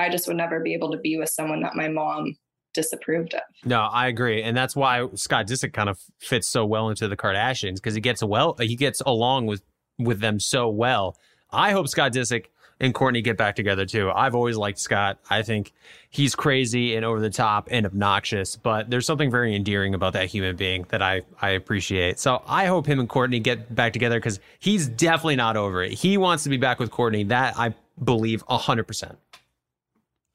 I 0.00 0.08
just 0.08 0.26
would 0.26 0.36
never 0.36 0.60
be 0.60 0.74
able 0.74 0.90
to 0.92 0.98
be 0.98 1.16
with 1.16 1.28
someone 1.28 1.60
that 1.60 1.74
my 1.74 1.88
mom 1.88 2.36
disapproved 2.72 3.34
of. 3.34 3.42
No, 3.64 3.80
I 3.80 4.06
agree, 4.08 4.42
and 4.42 4.56
that's 4.56 4.74
why 4.76 5.06
Scott 5.14 5.46
Disick 5.46 5.72
kind 5.72 5.88
of 5.88 5.98
fits 6.18 6.48
so 6.48 6.64
well 6.64 6.88
into 6.88 7.08
the 7.08 7.16
Kardashians 7.16 7.76
because 7.76 7.94
he 7.94 8.00
gets 8.00 8.22
well, 8.22 8.56
he 8.58 8.76
gets 8.76 9.00
along 9.02 9.46
with 9.46 9.62
with 9.98 10.20
them 10.20 10.40
so 10.40 10.68
well. 10.68 11.16
I 11.50 11.72
hope 11.72 11.88
Scott 11.88 12.12
Disick 12.12 12.46
and 12.80 12.94
Kourtney 12.94 13.22
get 13.22 13.36
back 13.36 13.54
together 13.56 13.84
too. 13.84 14.10
I've 14.10 14.34
always 14.34 14.56
liked 14.56 14.78
Scott. 14.78 15.18
I 15.28 15.42
think 15.42 15.72
he's 16.08 16.34
crazy 16.34 16.96
and 16.96 17.04
over 17.04 17.20
the 17.20 17.30
top 17.30 17.68
and 17.70 17.84
obnoxious, 17.84 18.56
but 18.56 18.88
there's 18.88 19.06
something 19.06 19.30
very 19.30 19.54
endearing 19.54 19.94
about 19.94 20.14
that 20.14 20.26
human 20.26 20.56
being 20.56 20.86
that 20.88 21.02
I, 21.02 21.22
I 21.42 21.50
appreciate. 21.50 22.18
So 22.18 22.42
I 22.46 22.66
hope 22.66 22.86
him 22.86 22.98
and 22.98 23.08
Kourtney 23.08 23.42
get 23.42 23.74
back 23.74 23.92
together 23.92 24.18
because 24.18 24.40
he's 24.58 24.88
definitely 24.88 25.36
not 25.36 25.56
over 25.56 25.82
it. 25.82 25.92
He 25.92 26.16
wants 26.16 26.44
to 26.44 26.48
be 26.48 26.56
back 26.56 26.78
with 26.78 26.90
Kourtney. 26.90 27.28
That 27.28 27.58
I 27.58 27.74
believe 28.02 28.44
100%. 28.46 29.16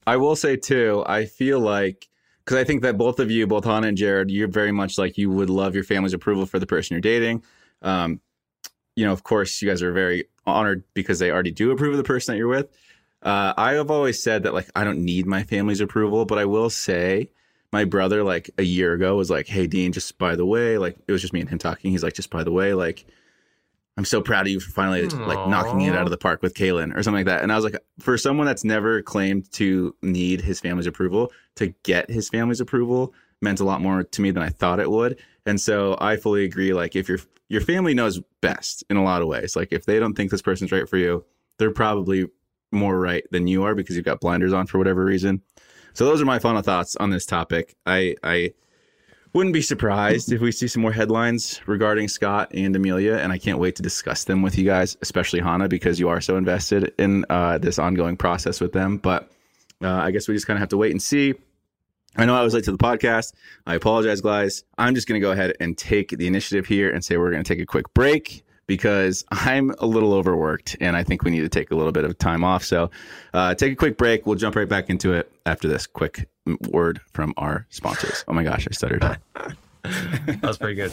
I 0.06 0.16
will 0.16 0.36
say 0.36 0.56
too, 0.56 1.02
I 1.06 1.24
feel 1.24 1.60
like 1.60 2.08
because 2.44 2.56
I 2.58 2.64
think 2.64 2.82
that 2.82 2.96
both 2.96 3.18
of 3.18 3.30
you, 3.30 3.46
both 3.46 3.64
Hannah 3.64 3.88
and 3.88 3.96
Jared, 3.96 4.30
you're 4.30 4.46
very 4.46 4.70
much 4.70 4.98
like 4.98 5.18
you 5.18 5.30
would 5.30 5.50
love 5.50 5.74
your 5.74 5.82
family's 5.82 6.14
approval 6.14 6.46
for 6.46 6.60
the 6.60 6.66
person 6.66 6.94
you're 6.94 7.00
dating. 7.00 7.42
Um, 7.82 8.20
you 8.94 9.04
know, 9.04 9.12
of 9.12 9.24
course, 9.24 9.60
you 9.60 9.68
guys 9.68 9.82
are 9.82 9.92
very 9.92 10.26
honored 10.46 10.84
because 10.94 11.18
they 11.18 11.30
already 11.32 11.50
do 11.50 11.72
approve 11.72 11.92
of 11.92 11.98
the 11.98 12.04
person 12.04 12.32
that 12.32 12.38
you're 12.38 12.46
with. 12.46 12.68
Uh, 13.22 13.52
I 13.56 13.72
have 13.72 13.90
always 13.90 14.22
said 14.22 14.44
that 14.44 14.54
like 14.54 14.70
I 14.76 14.84
don't 14.84 15.04
need 15.04 15.26
my 15.26 15.42
family's 15.42 15.80
approval, 15.80 16.24
but 16.24 16.38
I 16.38 16.44
will 16.44 16.70
say 16.70 17.30
my 17.72 17.84
brother 17.84 18.22
like 18.22 18.50
a 18.58 18.62
year 18.62 18.92
ago 18.92 19.16
was 19.16 19.28
like, 19.28 19.48
"Hey 19.48 19.66
Dean, 19.66 19.92
just 19.92 20.16
by 20.18 20.36
the 20.36 20.46
way, 20.46 20.78
like 20.78 20.96
it 21.08 21.12
was 21.12 21.22
just 21.22 21.32
me 21.32 21.40
and 21.40 21.50
him 21.50 21.58
talking. 21.58 21.90
He's 21.90 22.04
like, 22.04 22.14
just 22.14 22.30
by 22.30 22.44
the 22.44 22.52
way, 22.52 22.74
like 22.74 23.06
I'm 23.96 24.04
so 24.04 24.20
proud 24.20 24.46
of 24.46 24.52
you 24.52 24.60
for 24.60 24.70
finally 24.70 25.06
like 25.08 25.48
knocking 25.48 25.80
it 25.82 25.94
out 25.94 26.04
of 26.04 26.10
the 26.10 26.18
park 26.18 26.42
with 26.42 26.54
Caelynn 26.54 26.94
or 26.94 27.02
something 27.02 27.20
like 27.20 27.26
that." 27.26 27.42
And 27.42 27.52
I 27.52 27.56
was 27.56 27.64
like, 27.64 27.78
for 27.98 28.18
someone 28.18 28.46
that's 28.46 28.64
never 28.64 29.02
claimed 29.02 29.50
to 29.52 29.94
need 30.02 30.40
his 30.40 30.60
family's 30.60 30.86
approval, 30.86 31.32
to 31.56 31.68
get 31.82 32.10
his 32.10 32.28
family's 32.28 32.60
approval 32.60 33.14
meant 33.40 33.60
a 33.60 33.64
lot 33.64 33.80
more 33.80 34.02
to 34.02 34.22
me 34.22 34.30
than 34.30 34.42
I 34.42 34.48
thought 34.48 34.80
it 34.80 34.90
would. 34.90 35.18
And 35.44 35.60
so 35.60 35.96
I 36.00 36.16
fully 36.16 36.44
agree. 36.44 36.72
Like 36.72 36.96
if 36.96 37.08
your 37.08 37.18
your 37.48 37.60
family 37.60 37.94
knows 37.94 38.20
best 38.40 38.84
in 38.90 38.96
a 38.96 39.04
lot 39.04 39.22
of 39.22 39.28
ways. 39.28 39.56
Like 39.56 39.72
if 39.72 39.86
they 39.86 39.98
don't 39.98 40.14
think 40.14 40.30
this 40.30 40.42
person's 40.42 40.72
right 40.72 40.88
for 40.88 40.96
you, 40.96 41.24
they're 41.58 41.70
probably 41.70 42.26
more 42.72 42.98
right 42.98 43.24
than 43.30 43.46
you 43.46 43.62
are 43.62 43.74
because 43.74 43.96
you've 43.96 44.04
got 44.04 44.20
blinders 44.20 44.52
on 44.52 44.66
for 44.66 44.78
whatever 44.78 45.04
reason. 45.04 45.42
So 45.94 46.04
those 46.04 46.20
are 46.20 46.26
my 46.26 46.38
final 46.38 46.62
thoughts 46.62 46.96
on 46.96 47.10
this 47.10 47.24
topic. 47.24 47.76
I 47.86 48.16
I 48.22 48.52
wouldn't 49.36 49.52
be 49.52 49.60
surprised 49.60 50.32
if 50.32 50.40
we 50.40 50.50
see 50.50 50.66
some 50.66 50.80
more 50.80 50.92
headlines 50.92 51.60
regarding 51.66 52.08
Scott 52.08 52.50
and 52.54 52.74
Amelia, 52.74 53.16
and 53.16 53.30
I 53.30 53.36
can't 53.36 53.58
wait 53.58 53.76
to 53.76 53.82
discuss 53.82 54.24
them 54.24 54.40
with 54.40 54.56
you 54.56 54.64
guys, 54.64 54.96
especially 55.02 55.40
Hannah, 55.40 55.68
because 55.68 56.00
you 56.00 56.08
are 56.08 56.22
so 56.22 56.38
invested 56.38 56.94
in 56.98 57.26
uh, 57.28 57.58
this 57.58 57.78
ongoing 57.78 58.16
process 58.16 58.62
with 58.62 58.72
them. 58.72 58.96
But 58.96 59.30
uh, 59.82 59.90
I 59.90 60.10
guess 60.10 60.26
we 60.26 60.32
just 60.32 60.46
kind 60.46 60.56
of 60.56 60.60
have 60.60 60.70
to 60.70 60.78
wait 60.78 60.92
and 60.92 61.02
see. 61.02 61.34
I 62.16 62.24
know 62.24 62.34
I 62.34 62.42
was 62.42 62.54
late 62.54 62.64
to 62.64 62.72
the 62.72 62.78
podcast. 62.78 63.34
I 63.66 63.74
apologize, 63.74 64.22
guys. 64.22 64.64
I'm 64.78 64.94
just 64.94 65.06
going 65.06 65.20
to 65.20 65.22
go 65.22 65.32
ahead 65.32 65.52
and 65.60 65.76
take 65.76 66.16
the 66.16 66.26
initiative 66.26 66.64
here 66.64 66.90
and 66.90 67.04
say 67.04 67.18
we're 67.18 67.30
going 67.30 67.44
to 67.44 67.54
take 67.54 67.60
a 67.60 67.66
quick 67.66 67.92
break 67.92 68.42
because 68.66 69.24
I'm 69.30 69.70
a 69.78 69.86
little 69.86 70.12
overworked 70.12 70.76
and 70.80 70.96
I 70.96 71.02
think 71.02 71.22
we 71.22 71.30
need 71.30 71.40
to 71.40 71.48
take 71.48 71.70
a 71.70 71.74
little 71.74 71.92
bit 71.92 72.04
of 72.04 72.18
time 72.18 72.44
off. 72.44 72.64
So, 72.64 72.90
uh, 73.34 73.54
take 73.54 73.72
a 73.72 73.76
quick 73.76 73.96
break. 73.96 74.26
We'll 74.26 74.36
jump 74.36 74.56
right 74.56 74.68
back 74.68 74.90
into 74.90 75.12
it 75.12 75.32
after 75.44 75.68
this 75.68 75.86
quick 75.86 76.28
word 76.70 77.00
from 77.12 77.34
our 77.36 77.66
sponsors. 77.70 78.24
Oh 78.28 78.32
my 78.32 78.42
gosh, 78.42 78.66
I 78.68 78.72
stuttered. 78.72 79.02
that 79.82 80.42
was 80.42 80.58
pretty 80.58 80.74
good. 80.74 80.92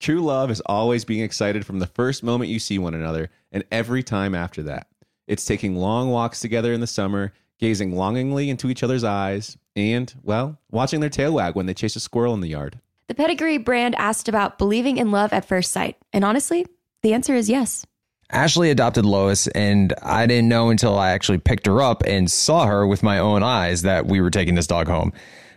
True 0.00 0.20
love 0.20 0.50
is 0.50 0.62
always 0.62 1.04
being 1.04 1.22
excited 1.22 1.66
from 1.66 1.78
the 1.78 1.86
first 1.86 2.22
moment 2.22 2.50
you 2.50 2.58
see 2.58 2.78
one 2.78 2.94
another 2.94 3.28
and 3.52 3.64
every 3.70 4.02
time 4.02 4.34
after 4.34 4.62
that. 4.62 4.86
It's 5.26 5.44
taking 5.44 5.76
long 5.76 6.10
walks 6.10 6.40
together 6.40 6.72
in 6.72 6.80
the 6.80 6.86
summer, 6.86 7.32
gazing 7.58 7.94
longingly 7.94 8.48
into 8.48 8.70
each 8.70 8.82
other's 8.82 9.04
eyes, 9.04 9.58
and, 9.76 10.12
well, 10.22 10.58
watching 10.70 11.00
their 11.00 11.10
tail 11.10 11.32
wag 11.32 11.54
when 11.54 11.66
they 11.66 11.74
chase 11.74 11.96
a 11.96 12.00
squirrel 12.00 12.34
in 12.34 12.40
the 12.40 12.48
yard. 12.48 12.80
The 13.08 13.14
Pedigree 13.14 13.58
brand 13.58 13.94
asked 13.96 14.28
about 14.28 14.58
believing 14.58 14.96
in 14.96 15.10
love 15.10 15.32
at 15.32 15.44
first 15.44 15.72
sight. 15.72 15.96
And 16.12 16.24
honestly, 16.24 16.66
the 17.02 17.12
answer 17.12 17.34
is 17.34 17.48
yes. 17.48 17.84
Ashley 18.30 18.70
adopted 18.70 19.04
Lois, 19.04 19.48
and 19.48 19.92
I 20.02 20.26
didn't 20.26 20.48
know 20.48 20.70
until 20.70 20.96
I 20.96 21.10
actually 21.10 21.38
picked 21.38 21.66
her 21.66 21.82
up 21.82 22.04
and 22.06 22.30
saw 22.30 22.66
her 22.66 22.86
with 22.86 23.02
my 23.02 23.18
own 23.18 23.42
eyes 23.42 23.82
that 23.82 24.06
we 24.06 24.20
were 24.20 24.30
taking 24.30 24.54
this 24.54 24.68
dog 24.68 24.86
home. 24.86 25.12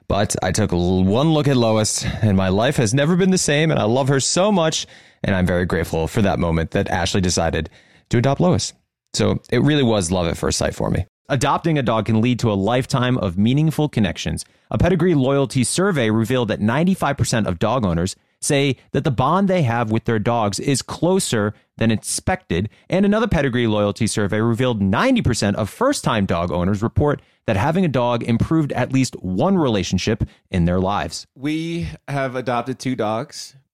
But 0.08 0.36
I 0.42 0.52
took 0.52 0.72
one 0.72 1.34
look 1.34 1.48
at 1.48 1.56
Lois, 1.56 2.04
and 2.04 2.36
my 2.36 2.50
life 2.50 2.78
has 2.78 2.94
never 2.94 3.16
been 3.16 3.30
the 3.30 3.38
same, 3.38 3.70
and 3.70 3.80
I 3.80 3.84
love 3.84 4.08
her 4.08 4.20
so 4.20 4.52
much. 4.52 4.88
And 5.24 5.36
I'm 5.36 5.46
very 5.46 5.66
grateful 5.66 6.08
for 6.08 6.22
that 6.24 6.40
moment 6.40 6.72
that 6.72 6.90
Ashley 6.90 7.22
decided 7.22 7.70
to 8.10 8.18
adopt 8.18 8.42
Lois. 8.42 8.74
So 9.14 9.42
it 9.52 9.60
really 9.62 9.84
was 9.84 10.12
love 10.12 10.28
at 10.28 10.38
first 10.38 10.58
sight 10.58 10.74
for 10.74 10.90
me. 10.90 11.06
Adopting 11.30 11.78
a 11.78 11.84
dog 11.84 12.06
can 12.06 12.20
lead 12.20 12.38
to 12.40 12.52
a 12.52 12.54
lifetime 12.54 13.18
of 13.18 13.38
meaningful 13.38 13.88
connections. 13.88 14.44
A 14.70 14.78
pedigree 14.78 15.16
loyalty 15.16 15.64
survey 15.64 16.10
revealed 16.10 16.50
that 16.50 16.60
95% 16.60 17.48
of 17.48 17.60
dog 17.60 17.86
owners 17.86 18.18
say 18.42 18.76
that 18.92 19.06
the 19.06 19.12
bond 19.12 19.48
they 19.48 19.62
have 19.62 19.90
with 19.90 20.04
their 20.04 20.20
dogs 20.20 20.60
is 20.60 20.82
closer 20.82 21.54
than 21.78 21.92
expected. 21.92 22.70
And 22.90 23.06
another 23.06 23.30
pedigree 23.30 23.68
loyalty 23.68 24.06
survey 24.06 24.42
revealed 24.42 24.82
90% 24.82 25.56
of 25.56 25.70
first 25.70 26.04
time 26.04 26.26
dog 26.26 26.52
owners 26.52 26.84
report 26.84 27.22
that 27.46 27.56
having 27.56 27.86
a 27.86 27.90
dog 27.90 28.24
improved 28.24 28.74
at 28.74 28.92
least 28.92 29.16
one 29.24 29.58
relationship 29.58 30.24
in 30.52 30.66
their 30.66 30.82
lives. 30.82 31.26
We 31.36 31.88
have 32.10 32.36
adopted 32.36 32.80
two 32.80 32.98
dogs. 32.98 33.56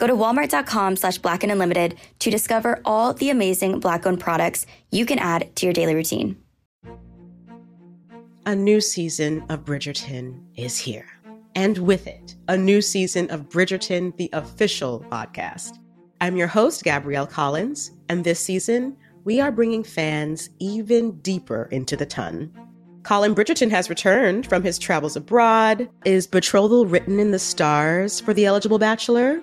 Go 0.00 0.06
to 0.06 0.14
walmart.com 0.14 0.96
slash 0.96 1.18
black 1.18 1.42
and 1.42 1.52
unlimited 1.52 2.00
to 2.20 2.30
discover 2.30 2.80
all 2.86 3.12
the 3.12 3.28
amazing 3.28 3.80
black 3.80 4.06
owned 4.06 4.18
products 4.18 4.64
you 4.90 5.04
can 5.04 5.18
add 5.18 5.54
to 5.56 5.66
your 5.66 5.74
daily 5.74 5.94
routine. 5.94 6.38
A 8.46 8.56
new 8.56 8.80
season 8.80 9.44
of 9.50 9.66
Bridgerton 9.66 10.40
is 10.56 10.78
here. 10.78 11.04
And 11.54 11.76
with 11.76 12.06
it, 12.06 12.34
a 12.48 12.56
new 12.56 12.80
season 12.80 13.30
of 13.30 13.50
Bridgerton, 13.50 14.16
the 14.16 14.30
official 14.32 15.04
podcast. 15.10 15.76
I'm 16.22 16.38
your 16.38 16.48
host, 16.48 16.82
Gabrielle 16.82 17.26
Collins, 17.26 17.90
and 18.08 18.24
this 18.24 18.40
season, 18.40 18.96
we 19.24 19.38
are 19.38 19.52
bringing 19.52 19.84
fans 19.84 20.48
even 20.60 21.18
deeper 21.20 21.68
into 21.70 21.94
the 21.94 22.06
ton. 22.06 22.50
Colin 23.02 23.34
Bridgerton 23.34 23.70
has 23.70 23.90
returned 23.90 24.46
from 24.46 24.62
his 24.62 24.78
travels 24.78 25.16
abroad. 25.16 25.90
Is 26.06 26.26
betrothal 26.26 26.86
written 26.86 27.20
in 27.20 27.32
the 27.32 27.38
stars 27.38 28.18
for 28.18 28.32
the 28.32 28.46
eligible 28.46 28.78
bachelor? 28.78 29.42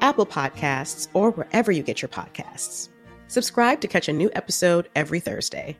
Apple 0.00 0.26
Podcasts, 0.26 1.08
or 1.14 1.30
wherever 1.30 1.72
you 1.72 1.82
get 1.82 2.02
your 2.02 2.08
podcasts. 2.08 2.88
Subscribe 3.28 3.80
to 3.80 3.88
catch 3.88 4.08
a 4.08 4.12
new 4.12 4.30
episode 4.34 4.88
every 4.94 5.20
Thursday. 5.20 5.76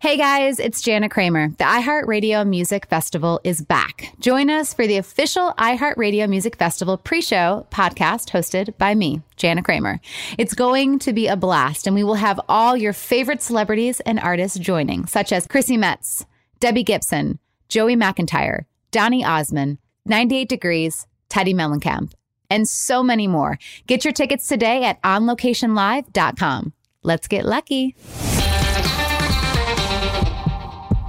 Hey 0.00 0.16
guys, 0.16 0.60
it's 0.60 0.80
Jana 0.80 1.08
Kramer. 1.08 1.48
The 1.48 1.64
iHeartRadio 1.64 2.46
Music 2.46 2.86
Festival 2.86 3.40
is 3.42 3.60
back. 3.60 4.12
Join 4.20 4.48
us 4.48 4.72
for 4.72 4.86
the 4.86 4.96
official 4.96 5.52
iHeartRadio 5.58 6.28
Music 6.28 6.54
Festival 6.54 6.96
pre 6.96 7.20
show 7.20 7.66
podcast 7.72 8.30
hosted 8.30 8.78
by 8.78 8.94
me, 8.94 9.22
Jana 9.34 9.60
Kramer. 9.60 10.00
It's 10.38 10.54
going 10.54 11.00
to 11.00 11.12
be 11.12 11.26
a 11.26 11.34
blast, 11.34 11.88
and 11.88 11.96
we 11.96 12.04
will 12.04 12.14
have 12.14 12.40
all 12.48 12.76
your 12.76 12.92
favorite 12.92 13.42
celebrities 13.42 13.98
and 13.98 14.20
artists 14.20 14.56
joining, 14.56 15.04
such 15.06 15.32
as 15.32 15.48
Chrissy 15.48 15.76
Metz, 15.76 16.24
Debbie 16.60 16.84
Gibson, 16.84 17.40
Joey 17.68 17.96
McIntyre, 17.96 18.66
Donny 18.92 19.24
Osmond, 19.24 19.78
98 20.08 20.48
Degrees, 20.48 21.06
Teddi 21.28 21.54
Mellencamp, 21.54 22.12
and 22.50 22.66
so 22.68 23.02
many 23.02 23.26
more. 23.26 23.58
Get 23.86 24.04
your 24.04 24.12
tickets 24.12 24.48
today 24.48 24.84
at 24.84 25.00
onlocationlive.com. 25.02 26.72
Let's 27.02 27.28
get 27.28 27.44
lucky. 27.44 27.94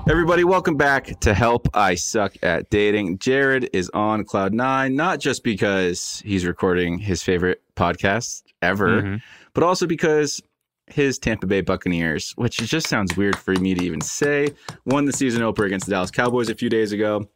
Everybody, 0.10 0.44
welcome 0.44 0.76
back 0.76 1.20
to 1.20 1.36
Help 1.36 1.68
I 1.76 1.94
Suck 1.94 2.34
at 2.42 2.70
Dating. 2.72 3.20
Jared 3.20 3.70
is 3.74 3.92
on 3.94 4.24
Cloud 4.26 4.54
Nine, 4.56 4.96
not 4.96 5.20
just 5.20 5.44
because 5.44 6.22
he's 6.26 6.46
recording 6.48 6.98
his 6.98 7.22
favorite 7.22 7.62
podcast 7.76 8.42
ever, 8.64 9.02
Mm-hmm. 9.04 9.16
but 9.54 9.64
also 9.64 9.86
because 9.86 10.42
his 10.88 11.20
Tampa 11.20 11.46
Bay 11.46 11.62
Buccaneers, 11.62 12.32
which 12.38 12.58
just 12.58 12.88
sounds 12.88 13.16
weird 13.16 13.38
for 13.38 13.54
me 13.54 13.76
to 13.76 13.86
even 13.86 14.02
say, 14.02 14.50
won 14.86 15.06
the 15.06 15.14
season 15.14 15.44
opener 15.44 15.68
against 15.68 15.86
the 15.86 15.92
Dallas 15.92 16.10
Cowboys 16.10 16.50
a 16.50 16.56
few 16.56 16.70
days 16.70 16.92
ago. 16.92 17.30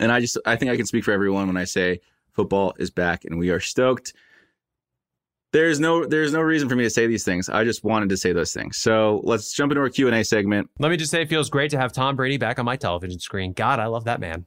And 0.00 0.10
I 0.10 0.20
just, 0.20 0.38
I 0.46 0.56
think 0.56 0.70
I 0.70 0.76
can 0.76 0.86
speak 0.86 1.04
for 1.04 1.12
everyone 1.12 1.46
when 1.46 1.56
I 1.56 1.64
say 1.64 2.00
football 2.32 2.74
is 2.78 2.90
back 2.90 3.24
and 3.24 3.38
we 3.38 3.50
are 3.50 3.60
stoked. 3.60 4.14
There's 5.52 5.78
no 5.78 6.06
there's 6.06 6.32
no 6.32 6.40
reason 6.40 6.68
for 6.70 6.76
me 6.76 6.84
to 6.84 6.90
say 6.90 7.06
these 7.06 7.24
things. 7.24 7.50
I 7.50 7.62
just 7.62 7.84
wanted 7.84 8.08
to 8.08 8.16
say 8.16 8.32
those 8.32 8.54
things. 8.54 8.78
So 8.78 9.20
let's 9.22 9.52
jump 9.52 9.70
into 9.70 9.82
our 9.82 9.90
Q 9.90 10.06
and 10.06 10.16
A 10.16 10.24
segment. 10.24 10.70
Let 10.78 10.90
me 10.90 10.96
just 10.96 11.10
say, 11.10 11.20
it 11.20 11.28
feels 11.28 11.50
great 11.50 11.70
to 11.72 11.78
have 11.78 11.92
Tom 11.92 12.16
Brady 12.16 12.38
back 12.38 12.58
on 12.58 12.64
my 12.64 12.76
television 12.76 13.20
screen. 13.20 13.52
God, 13.52 13.78
I 13.78 13.84
love 13.86 14.04
that 14.04 14.18
man. 14.18 14.46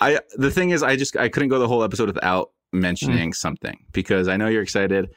I 0.00 0.20
the 0.34 0.52
thing 0.52 0.70
is, 0.70 0.84
I 0.84 0.94
just 0.94 1.16
I 1.16 1.28
couldn't 1.28 1.48
go 1.48 1.58
the 1.58 1.66
whole 1.66 1.82
episode 1.82 2.06
without 2.06 2.52
mentioning 2.72 3.32
something 3.32 3.84
because 3.90 4.28
I 4.28 4.36
know 4.36 4.46
you're 4.46 4.62
excited, 4.62 5.10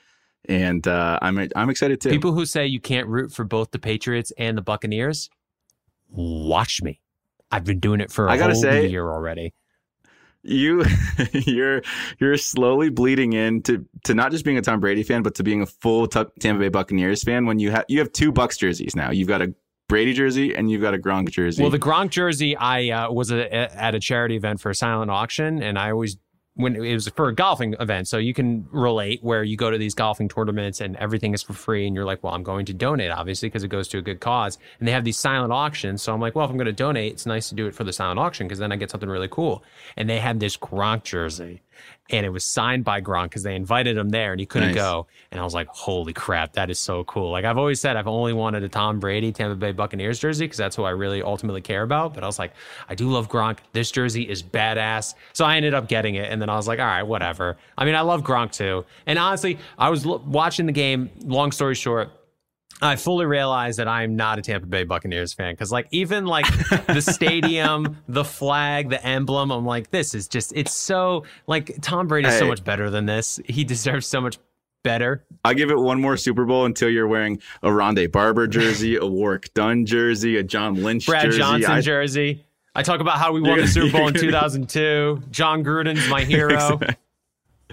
and 0.45 0.87
uh, 0.87 1.19
I'm 1.21 1.47
I'm 1.55 1.69
excited 1.69 2.01
too. 2.01 2.09
People 2.09 2.33
who 2.33 2.47
say 2.47 2.65
you 2.65 2.81
can't 2.81 3.07
root 3.07 3.31
for 3.31 3.43
both 3.43 3.69
the 3.69 3.77
Patriots 3.79 4.33
and 4.39 4.57
the 4.57 4.63
Buccaneers, 4.63 5.29
watch 6.09 6.81
me. 6.81 7.02
I've 7.53 7.65
been 7.65 7.79
doing 7.79 8.01
it 8.01 8.11
for 8.11 8.27
a 8.27 8.37
whole 8.37 8.55
say- 8.55 8.87
year 8.87 9.09
already. 9.09 9.53
you 10.41 10.83
you're 11.31 11.81
you're 12.19 12.37
slowly 12.37 12.89
bleeding 12.89 13.33
into 13.33 13.85
to 14.03 14.13
not 14.13 14.31
just 14.31 14.43
being 14.43 14.57
a 14.57 14.61
Tom 14.61 14.79
Brady 14.79 15.03
fan, 15.03 15.23
but 15.23 15.35
to 15.35 15.43
being 15.43 15.61
a 15.61 15.65
full 15.65 16.07
t- 16.07 16.25
Tampa 16.39 16.59
Bay 16.59 16.69
Buccaneers 16.69 17.23
fan. 17.23 17.45
When 17.45 17.59
you 17.59 17.71
have 17.71 17.85
you 17.87 17.99
have 17.99 18.11
two 18.11 18.31
Bucks 18.31 18.57
jerseys 18.57 18.95
now, 18.95 19.11
you've 19.11 19.27
got 19.27 19.41
a 19.41 19.53
Brady 19.87 20.13
jersey 20.13 20.55
and 20.55 20.71
you've 20.71 20.81
got 20.81 20.93
a 20.93 20.97
Gronk 20.97 21.29
jersey. 21.29 21.61
Well, 21.61 21.71
the 21.71 21.79
Gronk 21.79 22.09
jersey, 22.09 22.55
I 22.57 22.89
uh, 22.89 23.11
was 23.11 23.31
a, 23.31 23.53
at 23.53 23.93
a 23.95 23.99
charity 23.99 24.35
event 24.35 24.59
for 24.59 24.69
a 24.69 24.75
silent 24.75 25.11
auction, 25.11 25.61
and 25.61 25.77
I 25.77 25.91
always 25.91 26.17
when 26.55 26.75
it 26.75 26.93
was 26.93 27.07
for 27.09 27.29
a 27.29 27.35
golfing 27.35 27.75
event, 27.79 28.07
so 28.07 28.17
you 28.17 28.33
can 28.33 28.67
relate 28.71 29.23
where 29.23 29.43
you 29.43 29.57
go 29.57 29.71
to 29.71 29.77
these 29.77 29.95
golfing 29.95 30.29
tournaments 30.29 30.81
and 30.81 30.95
everything 30.97 31.33
is 31.33 31.41
for 31.41 31.53
free, 31.53 31.87
and 31.87 31.95
you're 31.95 32.05
like, 32.05 32.23
well, 32.23 32.33
I'm 32.33 32.43
going 32.43 32.65
to 32.67 32.73
donate, 32.73 33.09
obviously, 33.09 33.49
because 33.49 33.63
it 33.63 33.69
goes 33.69 33.87
to 33.89 33.97
a 33.97 34.01
good 34.01 34.19
cause, 34.19 34.59
and 34.79 34.87
they 34.87 34.91
have 34.91 35.03
these 35.03 35.17
silent 35.17 35.51
auctions. 35.51 36.03
So 36.03 36.13
I'm 36.13 36.21
like, 36.21 36.35
well, 36.35 36.45
if 36.45 36.51
I'm 36.51 36.57
going 36.57 36.65
to 36.65 36.71
donate, 36.71 37.13
it's 37.13 37.25
nice 37.25 37.49
to 37.49 37.55
do 37.55 37.65
it 37.65 37.73
for 37.73 37.83
the 37.83 37.93
silent 37.93 38.19
auction 38.19 38.47
because 38.47 38.59
then 38.59 38.71
I 38.71 38.75
get 38.75 38.91
something 38.91 39.09
really 39.09 39.27
cool. 39.27 39.63
And 39.97 40.07
they 40.07 40.19
had 40.19 40.39
this 40.39 40.55
Gronk 40.55 41.03
jersey, 41.03 41.61
and 42.09 42.25
it 42.25 42.29
was 42.29 42.43
signed 42.43 42.83
by 42.83 43.01
Gronk 43.01 43.25
because 43.25 43.43
they 43.43 43.55
invited 43.55 43.97
him 43.97 44.09
there, 44.09 44.31
and 44.31 44.39
he 44.39 44.45
couldn't 44.45 44.69
Nice. 44.69 44.75
go. 44.75 45.07
And 45.31 45.39
I 45.39 45.43
was 45.43 45.53
like, 45.53 45.67
holy 45.69 46.13
crap, 46.13 46.53
that 46.53 46.69
is 46.69 46.79
so 46.79 47.03
cool. 47.05 47.31
Like 47.31 47.45
I've 47.45 47.57
always 47.57 47.79
said, 47.79 47.95
I've 47.97 48.07
only 48.07 48.33
wanted 48.33 48.63
a 48.63 48.69
Tom 48.69 48.99
Brady 48.99 49.31
Tampa 49.31 49.55
Bay 49.55 49.71
Buccaneers 49.71 50.19
jersey 50.19 50.45
because 50.45 50.57
that's 50.57 50.75
who 50.75 50.83
I 50.83 50.91
really 50.91 51.21
ultimately 51.21 51.61
care 51.61 51.81
about. 51.83 52.13
But 52.13 52.23
I 52.23 52.27
was 52.27 52.37
like, 52.37 52.53
I 52.89 52.95
do 52.95 53.09
love 53.09 53.29
Gronk. 53.29 53.59
This 53.71 53.89
jersey 53.91 54.29
is 54.29 54.43
badass. 54.43 55.15
So 55.33 55.45
I 55.45 55.55
ended 55.57 55.73
up 55.73 55.87
getting 55.87 56.15
it. 56.15 56.31
And 56.31 56.41
then 56.41 56.49
I 56.49 56.55
was 56.55 56.67
like, 56.67 56.79
all 56.79 56.85
right, 56.85 57.03
whatever. 57.03 57.57
I 57.77 57.85
mean, 57.85 57.95
I 57.95 58.01
love 58.01 58.21
Gronk 58.23 58.51
too. 58.51 58.85
And 59.05 59.17
honestly, 59.17 59.57
I 59.77 59.89
was 59.89 60.05
l- 60.05 60.19
watching 60.19 60.65
the 60.65 60.71
game. 60.71 61.09
Long 61.23 61.51
story 61.51 61.75
short, 61.75 62.09
I 62.81 62.95
fully 62.97 63.25
realize 63.25 63.77
that 63.77 63.87
I'm 63.87 64.15
not 64.17 64.39
a 64.39 64.41
Tampa 64.41 64.67
Bay 64.67 64.83
Buccaneers 64.83 65.31
fan 65.33 65.53
because, 65.53 65.71
like, 65.71 65.87
even 65.91 66.25
like 66.25 66.45
the 66.87 66.99
stadium, 67.07 67.97
the 68.09 68.25
flag, 68.25 68.89
the 68.89 69.03
emblem, 69.05 69.51
I'm 69.51 69.65
like, 69.65 69.89
this 69.91 70.13
is 70.13 70.27
just, 70.27 70.51
it's 70.55 70.73
so 70.73 71.23
like 71.47 71.77
Tom 71.81 72.07
Brady's 72.07 72.33
so 72.37 72.43
Hey. 72.45 72.49
much 72.49 72.63
better 72.63 72.89
than 72.89 73.05
this. 73.05 73.39
He 73.45 73.63
deserves 73.63 74.05
so 74.05 74.19
much 74.19 74.37
better. 74.83 75.23
I 75.45 75.53
give 75.53 75.71
it 75.71 75.79
one 75.79 76.01
more 76.01 76.17
Super 76.17 76.43
Bowl 76.45 76.65
until 76.65 76.89
you're 76.89 77.07
wearing 77.07 77.39
a 77.61 77.69
Rondé 77.69 78.11
Barber 78.11 78.47
jersey, 78.47 78.97
a 78.97 79.05
Warwick 79.05 79.53
Dunn 79.53 79.85
jersey, 79.85 80.35
a 80.37 80.43
John 80.43 80.75
Lynch 80.83 81.05
Brad 81.05 81.25
jersey. 81.25 81.37
Johnson 81.37 81.71
I- 81.71 81.81
jersey. 81.81 82.45
I 82.75 82.81
talk 82.81 83.01
about 83.01 83.19
how 83.19 83.31
we 83.31 83.39
won 83.39 83.59
the 83.59 83.67
Super 83.67 83.91
Bowl 83.91 84.07
in 84.07 84.13
gonna- 84.15 84.25
2002. 84.25 85.21
Jon 85.29 85.63
Gruden's 85.63 86.09
my 86.09 86.23
hero. 86.25 86.79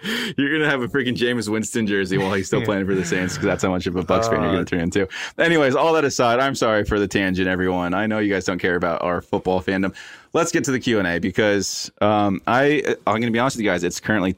You're 0.36 0.52
gonna 0.58 0.70
have 0.70 0.82
a 0.82 0.88
freaking 0.88 1.16
Jameis 1.16 1.48
Winston 1.48 1.86
jersey 1.86 2.18
while 2.18 2.32
he's 2.32 2.46
still 2.46 2.62
playing 2.62 2.86
for 2.86 2.94
the 2.94 3.04
Saints 3.04 3.34
because 3.34 3.46
that's 3.46 3.62
how 3.62 3.70
much 3.70 3.86
of 3.86 3.96
a 3.96 4.02
Bucks 4.02 4.28
fan 4.28 4.40
you're 4.42 4.50
Uh, 4.50 4.52
gonna 4.52 4.64
turn 4.64 4.80
into. 4.80 5.08
Anyways, 5.38 5.74
all 5.74 5.92
that 5.94 6.04
aside, 6.04 6.40
I'm 6.40 6.54
sorry 6.54 6.84
for 6.84 6.98
the 6.98 7.08
tangent, 7.08 7.48
everyone. 7.48 7.94
I 7.94 8.06
know 8.06 8.18
you 8.18 8.32
guys 8.32 8.44
don't 8.44 8.58
care 8.58 8.76
about 8.76 9.02
our 9.02 9.20
football 9.20 9.62
fandom. 9.62 9.94
Let's 10.32 10.52
get 10.52 10.64
to 10.64 10.70
the 10.70 10.78
Q 10.80 10.98
and 10.98 11.08
A 11.08 11.18
because 11.18 11.90
um, 12.00 12.40
I 12.46 12.96
I'm 13.06 13.20
gonna 13.20 13.30
be 13.30 13.38
honest 13.38 13.56
with 13.56 13.64
you 13.64 13.70
guys. 13.70 13.84
It's 13.84 14.00
currently 14.00 14.32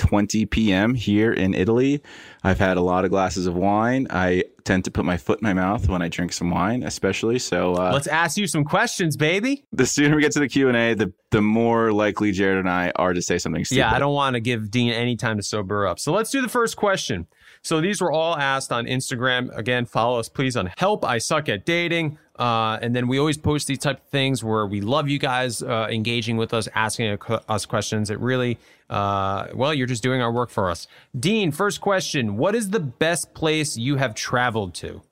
10:20 0.00 0.50
p.m. 0.50 0.94
here 0.94 1.32
in 1.32 1.54
Italy. 1.54 2.02
I've 2.42 2.58
had 2.58 2.76
a 2.76 2.80
lot 2.80 3.04
of 3.04 3.10
glasses 3.10 3.46
of 3.46 3.54
wine. 3.54 4.06
I 4.10 4.44
tend 4.64 4.84
to 4.84 4.90
put 4.90 5.04
my 5.04 5.16
foot 5.16 5.40
in 5.40 5.46
my 5.46 5.52
mouth 5.54 5.88
when 5.88 6.02
I 6.02 6.08
drink 6.08 6.32
some 6.32 6.50
wine, 6.50 6.82
especially. 6.82 7.38
So 7.38 7.74
uh, 7.74 7.90
Let's 7.92 8.06
ask 8.06 8.36
you 8.36 8.46
some 8.46 8.64
questions, 8.64 9.16
baby. 9.16 9.64
the 9.72 9.86
sooner 9.86 10.16
we 10.16 10.22
get 10.22 10.32
to 10.32 10.40
the 10.40 10.48
Q 10.48 10.68
and 10.68 10.76
A, 10.76 10.94
the 10.94 11.12
the 11.30 11.40
more 11.42 11.92
likely 11.92 12.32
Jared 12.32 12.58
and 12.58 12.68
I 12.68 12.92
are 12.96 13.12
to 13.14 13.22
say 13.22 13.38
something 13.38 13.64
stupid. 13.64 13.78
Yeah, 13.80 13.92
I 13.92 13.98
don't 13.98 14.14
want 14.14 14.34
to 14.34 14.40
give 14.40 14.70
Dean 14.70 14.92
any 14.92 15.16
time 15.16 15.36
to 15.36 15.42
sober 15.42 15.86
up. 15.86 15.98
So 15.98 16.12
let's 16.12 16.30
do 16.30 16.40
the 16.42 16.48
first 16.48 16.76
question. 16.76 17.26
So 17.62 17.80
these 17.80 18.00
were 18.00 18.10
all 18.10 18.36
asked 18.36 18.72
on 18.72 18.86
Instagram. 18.86 19.54
Again, 19.56 19.84
follow 19.84 20.18
us 20.18 20.28
please 20.28 20.56
on 20.56 20.70
Help 20.78 21.04
I 21.04 21.18
Suck 21.18 21.48
at 21.48 21.64
Dating. 21.66 22.18
Uh, 22.38 22.78
and 22.80 22.96
then 22.96 23.06
we 23.06 23.18
always 23.18 23.36
post 23.36 23.66
these 23.66 23.78
type 23.78 23.98
of 23.98 24.04
things 24.08 24.42
where 24.42 24.66
we 24.66 24.80
love 24.80 25.08
you 25.10 25.18
guys 25.18 25.62
uh, 25.62 25.86
engaging 25.90 26.38
with 26.38 26.54
us, 26.54 26.68
asking 26.74 27.18
us 27.48 27.66
questions. 27.66 28.08
It 28.08 28.18
really, 28.18 28.58
uh, 28.88 29.48
well, 29.54 29.74
you're 29.74 29.86
just 29.86 30.02
doing 30.02 30.22
our 30.22 30.32
work 30.32 30.48
for 30.48 30.70
us. 30.70 30.86
Dean, 31.18 31.52
first 31.52 31.82
question: 31.82 32.38
What 32.38 32.54
is 32.54 32.70
the 32.70 32.80
best 32.80 33.34
place 33.34 33.76
you 33.76 33.96
have 33.96 34.14
traveled 34.14 34.72
to? 34.76 35.02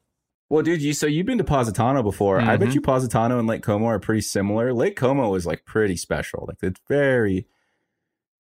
Well, 0.49 0.63
dude, 0.63 0.81
you 0.81 0.95
so 0.95 1.07
you've 1.07 1.27
been 1.27 1.37
to 1.37 1.45
Positano 1.45 2.03
before. 2.03 2.41
I 2.41 2.57
bet 2.57 2.71
Mhm. 2.71 2.75
you 2.77 2.81
Positano 2.81 3.39
and 3.39 3.47
Lake 3.47 3.63
Como 3.63 3.85
are 3.85 3.99
pretty 3.99 4.23
similar. 4.23 4.73
Lake 4.73 4.97
Como 4.97 5.35
is 5.35 5.45
like 5.45 5.67
pretty 5.67 5.97
special. 5.97 6.47
Like 6.49 6.57
it's 6.63 6.81
very, 6.89 7.47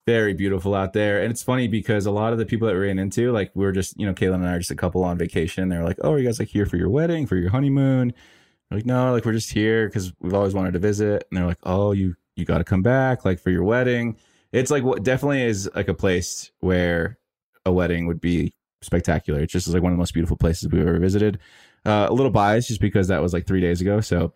very 0.08 0.32
beautiful 0.32 0.74
out 0.74 0.94
there. 0.94 1.20
And 1.20 1.30
it's 1.30 1.42
funny 1.42 1.68
because 1.68 2.06
a 2.06 2.10
lot 2.10 2.32
of 2.32 2.38
the 2.38 2.46
people 2.46 2.66
that 2.66 2.72
we 2.72 2.80
ran 2.80 2.98
into, 2.98 3.30
like 3.30 3.50
we 3.54 3.62
were 3.62 3.72
just, 3.72 4.00
you 4.00 4.06
know, 4.06 4.14
Caelynn 4.14 4.36
and 4.36 4.46
I 4.46 4.54
are 4.54 4.58
just 4.58 4.70
a 4.70 4.74
couple 4.74 5.04
on 5.04 5.18
vacation. 5.18 5.68
They're 5.68 5.84
like, 5.84 5.98
"Oh, 6.02 6.12
are 6.12 6.18
you 6.18 6.24
guys 6.24 6.38
like 6.38 6.48
here 6.48 6.64
for 6.64 6.78
your 6.78 6.88
wedding, 6.88 7.26
for 7.26 7.36
your 7.36 7.50
honeymoon?" 7.50 8.14
We're 8.70 8.78
like, 8.78 8.86
no, 8.86 9.12
like 9.12 9.26
we're 9.26 9.34
just 9.34 9.52
here 9.52 9.86
because 9.86 10.14
we've 10.18 10.32
always 10.32 10.54
wanted 10.54 10.72
to 10.72 10.78
visit. 10.78 11.24
And 11.30 11.36
they're 11.36 11.46
like, 11.46 11.58
"Oh, 11.62 11.92
you 11.92 12.16
you 12.36 12.46
got 12.46 12.58
to 12.58 12.64
come 12.64 12.80
back, 12.80 13.26
like 13.26 13.38
for 13.38 13.50
your 13.50 13.64
wedding." 13.64 14.16
It's 14.50 14.70
like 14.70 14.82
what 14.82 15.02
definitely 15.02 15.42
is 15.42 15.68
like 15.74 15.88
a 15.88 15.94
place 15.94 16.52
where 16.60 17.18
a 17.66 17.72
wedding 17.72 18.06
would 18.06 18.20
be 18.20 18.54
spectacular. 18.80 19.40
It's 19.40 19.52
just 19.52 19.68
like 19.68 19.82
one 19.82 19.92
of 19.92 19.96
the 19.98 20.00
most 20.00 20.14
beautiful 20.14 20.38
places 20.38 20.72
we've 20.72 20.80
ever 20.80 20.98
visited. 20.98 21.38
Uh, 21.84 22.06
a 22.08 22.14
little 22.14 22.32
biased 22.32 22.68
just 22.68 22.80
because 22.80 23.08
that 23.08 23.20
was 23.20 23.34
like 23.34 23.46
three 23.46 23.60
days 23.60 23.82
ago, 23.82 24.00
so 24.00 24.32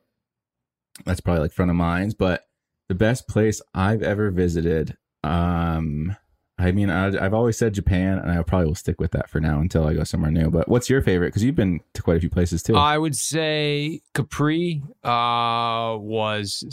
that's 1.07 1.21
probably 1.21 1.41
like 1.41 1.53
front 1.53 1.71
of 1.71 1.77
minds. 1.79 2.13
But 2.13 2.45
the 2.89 2.95
best 2.95 3.27
place 3.27 3.63
I've 3.75 4.03
ever 4.03 4.31
visited, 4.31 4.99
um, 5.25 6.17
I 6.59 6.73
mean, 6.73 6.91
I, 6.91 7.07
I've 7.25 7.35
always 7.35 7.57
said 7.57 7.75
Japan, 7.75 8.19
and 8.19 8.31
I 8.31 8.43
probably 8.43 8.67
will 8.67 8.75
stick 8.75 9.01
with 9.01 9.11
that 9.13 9.29
for 9.29 9.41
now 9.41 9.61
until 9.61 9.87
I 9.87 9.95
go 9.95 10.05
somewhere 10.05 10.31
new. 10.31 10.51
But 10.51 10.69
what's 10.69 10.89
your 10.89 11.03
favorite? 11.03 11.29
Because 11.29 11.43
you've 11.43 11.57
been 11.57 11.81
to 11.95 12.03
quite 12.03 12.17
a 12.17 12.21
few 12.21 12.31
places 12.31 12.63
too. 12.63 12.77
I 12.77 12.99
would 12.99 13.17
say 13.17 14.01
Capri 14.15 14.83
uh, 15.03 15.97
was 15.99 16.65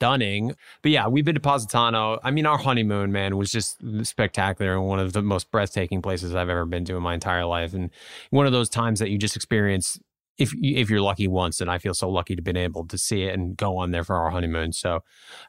stunning. 0.00 0.54
But 0.82 0.92
yeah, 0.92 1.08
we've 1.08 1.24
been 1.24 1.34
to 1.34 1.40
Positano. 1.40 2.18
I 2.24 2.30
mean, 2.30 2.46
our 2.46 2.58
honeymoon, 2.58 3.12
man, 3.12 3.36
was 3.36 3.52
just 3.52 3.76
spectacular 4.02 4.74
and 4.74 4.86
one 4.86 4.98
of 4.98 5.12
the 5.12 5.22
most 5.22 5.50
breathtaking 5.50 6.00
places 6.00 6.34
I've 6.34 6.48
ever 6.48 6.64
been 6.64 6.84
to 6.86 6.96
in 6.96 7.02
my 7.02 7.14
entire 7.14 7.44
life. 7.44 7.74
And 7.74 7.90
one 8.30 8.46
of 8.46 8.52
those 8.52 8.68
times 8.68 8.98
that 9.00 9.10
you 9.10 9.18
just 9.18 9.36
experience 9.36 9.98
if 10.38 10.54
if 10.62 10.88
you're 10.88 11.02
lucky 11.02 11.28
once, 11.28 11.60
and 11.60 11.70
I 11.70 11.76
feel 11.76 11.92
so 11.92 12.08
lucky 12.08 12.34
to 12.34 12.40
have 12.40 12.44
been 12.44 12.56
able 12.56 12.86
to 12.86 12.96
see 12.96 13.24
it 13.24 13.34
and 13.34 13.56
go 13.56 13.76
on 13.76 13.90
there 13.90 14.04
for 14.04 14.16
our 14.16 14.30
honeymoon. 14.30 14.72
So 14.72 15.00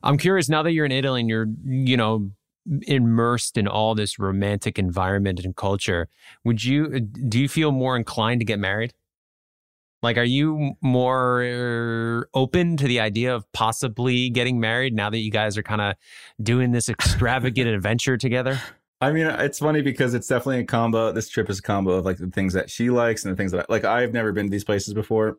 I'm 0.03 0.17
curious 0.17 0.49
now 0.49 0.63
that 0.63 0.73
you're 0.73 0.85
in 0.85 0.91
Italy 0.91 1.21
and 1.21 1.29
you're, 1.29 1.47
you 1.65 1.95
know, 1.95 2.31
immersed 2.83 3.57
in 3.57 3.67
all 3.67 3.95
this 3.95 4.19
romantic 4.19 4.77
environment 4.77 5.43
and 5.43 5.55
culture, 5.55 6.07
would 6.43 6.63
you 6.63 6.91
uh, 6.95 6.99
do 7.27 7.39
you 7.39 7.47
feel 7.47 7.71
more 7.71 7.95
inclined 7.95 8.41
to 8.41 8.45
get 8.45 8.59
married? 8.59 8.93
Like, 10.03 10.17
are 10.17 10.23
you 10.23 10.73
more 10.81 11.43
uh, 11.43 12.23
open 12.33 12.75
to 12.77 12.87
the 12.87 12.99
idea 12.99 13.35
of 13.35 13.51
possibly 13.51 14.31
getting 14.31 14.59
married 14.59 14.95
now 14.95 15.11
that 15.11 15.19
you 15.19 15.29
guys 15.29 15.57
are 15.59 15.63
kind 15.63 15.81
of 15.81 15.95
doing 16.41 16.71
this 16.71 16.89
extravagant 16.89 17.67
adventure 17.75 18.17
together? 18.17 18.59
I 18.99 19.11
mean, 19.11 19.27
uh, 19.27 19.37
it's 19.39 19.59
funny 19.59 19.81
because 19.81 20.13
it's 20.13 20.27
definitely 20.27 20.59
a 20.59 20.65
combo. 20.65 21.11
This 21.11 21.29
trip 21.29 21.49
is 21.49 21.59
a 21.59 21.61
combo 21.61 21.91
of 21.91 22.05
like 22.05 22.17
the 22.17 22.29
things 22.29 22.53
that 22.53 22.69
she 22.69 22.89
likes 22.89 23.23
and 23.23 23.31
the 23.31 23.35
things 23.35 23.51
that 23.51 23.61
I 23.61 23.65
like. 23.69 23.83
I've 23.83 24.13
never 24.13 24.31
been 24.31 24.45
to 24.47 24.51
these 24.51 24.63
places 24.63 24.93
before, 24.93 25.37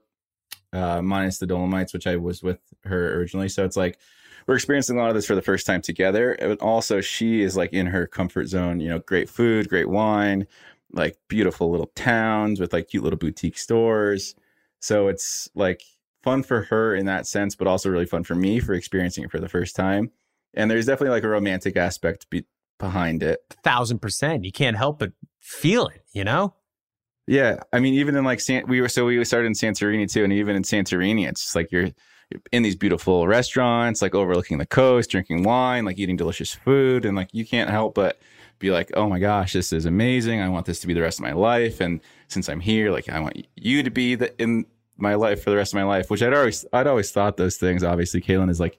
uh, 0.72 1.02
minus 1.02 1.38
the 1.38 1.46
Dolomites, 1.46 1.92
which 1.92 2.06
I 2.06 2.16
was 2.16 2.42
with 2.42 2.60
her 2.84 3.16
originally. 3.16 3.48
So 3.48 3.64
it's 3.64 3.76
like 3.76 3.98
we're 4.46 4.54
experiencing 4.54 4.96
a 4.96 5.00
lot 5.00 5.08
of 5.08 5.14
this 5.14 5.26
for 5.26 5.34
the 5.34 5.42
first 5.42 5.66
time 5.66 5.82
together. 5.82 6.32
And 6.32 6.58
also, 6.60 7.00
she 7.00 7.42
is 7.42 7.56
like 7.56 7.72
in 7.72 7.86
her 7.86 8.06
comfort 8.06 8.48
zone. 8.48 8.80
You 8.80 8.88
know, 8.88 8.98
great 9.00 9.28
food, 9.28 9.68
great 9.68 9.88
wine, 9.88 10.46
like 10.92 11.16
beautiful 11.28 11.70
little 11.70 11.90
towns 11.94 12.60
with 12.60 12.72
like 12.72 12.88
cute 12.88 13.02
little 13.02 13.18
boutique 13.18 13.58
stores. 13.58 14.34
So 14.80 15.08
it's 15.08 15.48
like 15.54 15.82
fun 16.22 16.42
for 16.42 16.62
her 16.62 16.94
in 16.94 17.06
that 17.06 17.26
sense, 17.26 17.54
but 17.54 17.66
also 17.66 17.88
really 17.88 18.06
fun 18.06 18.24
for 18.24 18.34
me 18.34 18.60
for 18.60 18.74
experiencing 18.74 19.24
it 19.24 19.30
for 19.30 19.40
the 19.40 19.48
first 19.48 19.74
time. 19.76 20.10
And 20.54 20.70
there's 20.70 20.86
definitely 20.86 21.14
like 21.14 21.24
a 21.24 21.28
romantic 21.28 21.76
aspect 21.76 22.28
be- 22.30 22.46
behind 22.78 23.22
it. 23.22 23.40
Thousand 23.62 24.00
percent. 24.00 24.44
You 24.44 24.52
can't 24.52 24.76
help 24.76 24.98
but 24.98 25.12
feel 25.40 25.86
it, 25.86 26.04
you 26.12 26.24
know? 26.24 26.54
Yeah. 27.26 27.60
I 27.72 27.80
mean, 27.80 27.94
even 27.94 28.16
in 28.16 28.24
like, 28.24 28.40
San- 28.40 28.66
we 28.66 28.80
were, 28.80 28.88
so 28.88 29.06
we 29.06 29.24
started 29.24 29.46
in 29.46 29.52
Santorini 29.54 30.10
too. 30.10 30.24
And 30.24 30.32
even 30.32 30.56
in 30.56 30.62
Santorini, 30.62 31.28
it's 31.28 31.42
just 31.42 31.54
like 31.54 31.70
you're, 31.72 31.90
in 32.52 32.62
these 32.62 32.76
beautiful 32.76 33.26
restaurants, 33.26 34.02
like 34.02 34.14
overlooking 34.14 34.58
the 34.58 34.66
coast, 34.66 35.10
drinking 35.10 35.42
wine, 35.42 35.84
like 35.84 35.98
eating 35.98 36.16
delicious 36.16 36.54
food. 36.54 37.04
And 37.04 37.16
like, 37.16 37.28
you 37.32 37.46
can't 37.46 37.70
help 37.70 37.94
but 37.94 38.18
be 38.58 38.70
like, 38.70 38.90
oh 38.94 39.08
my 39.08 39.18
gosh, 39.18 39.52
this 39.52 39.72
is 39.72 39.86
amazing. 39.86 40.40
I 40.40 40.48
want 40.48 40.66
this 40.66 40.80
to 40.80 40.86
be 40.86 40.94
the 40.94 41.02
rest 41.02 41.18
of 41.18 41.24
my 41.24 41.32
life. 41.32 41.80
And 41.80 42.00
since 42.28 42.48
I'm 42.48 42.60
here, 42.60 42.90
like, 42.90 43.08
I 43.08 43.20
want 43.20 43.46
you 43.56 43.82
to 43.82 43.90
be 43.90 44.14
the, 44.14 44.40
in 44.40 44.66
my 44.96 45.14
life 45.14 45.42
for 45.42 45.50
the 45.50 45.56
rest 45.56 45.72
of 45.72 45.76
my 45.76 45.84
life, 45.84 46.10
which 46.10 46.22
I'd 46.22 46.32
always, 46.32 46.64
I'd 46.72 46.86
always 46.86 47.10
thought 47.10 47.36
those 47.36 47.56
things. 47.56 47.82
Obviously, 47.82 48.20
Caelynn 48.20 48.50
is 48.50 48.60
like, 48.60 48.78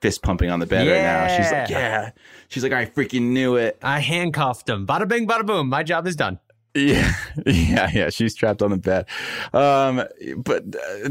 fist 0.00 0.22
pumping 0.22 0.50
on 0.50 0.58
the 0.58 0.66
bed 0.66 0.86
right 0.86 1.00
now. 1.00 1.36
She's 1.36 1.52
like, 1.52 1.70
yeah. 1.70 2.10
She's 2.48 2.62
like, 2.62 2.72
I 2.72 2.86
freaking 2.86 3.32
knew 3.32 3.56
it. 3.56 3.78
I 3.82 4.00
handcuffed 4.00 4.68
him. 4.68 4.86
Bada 4.86 5.06
bing, 5.06 5.26
bada 5.26 5.46
boom. 5.46 5.68
My 5.68 5.82
job 5.82 6.06
is 6.06 6.16
done. 6.16 6.40
Yeah, 6.74 7.14
yeah, 7.46 7.90
yeah. 7.92 8.10
She's 8.10 8.34
trapped 8.34 8.60
on 8.60 8.70
the 8.70 8.76
bed. 8.76 9.06
Um, 9.52 10.04
but 10.38 10.64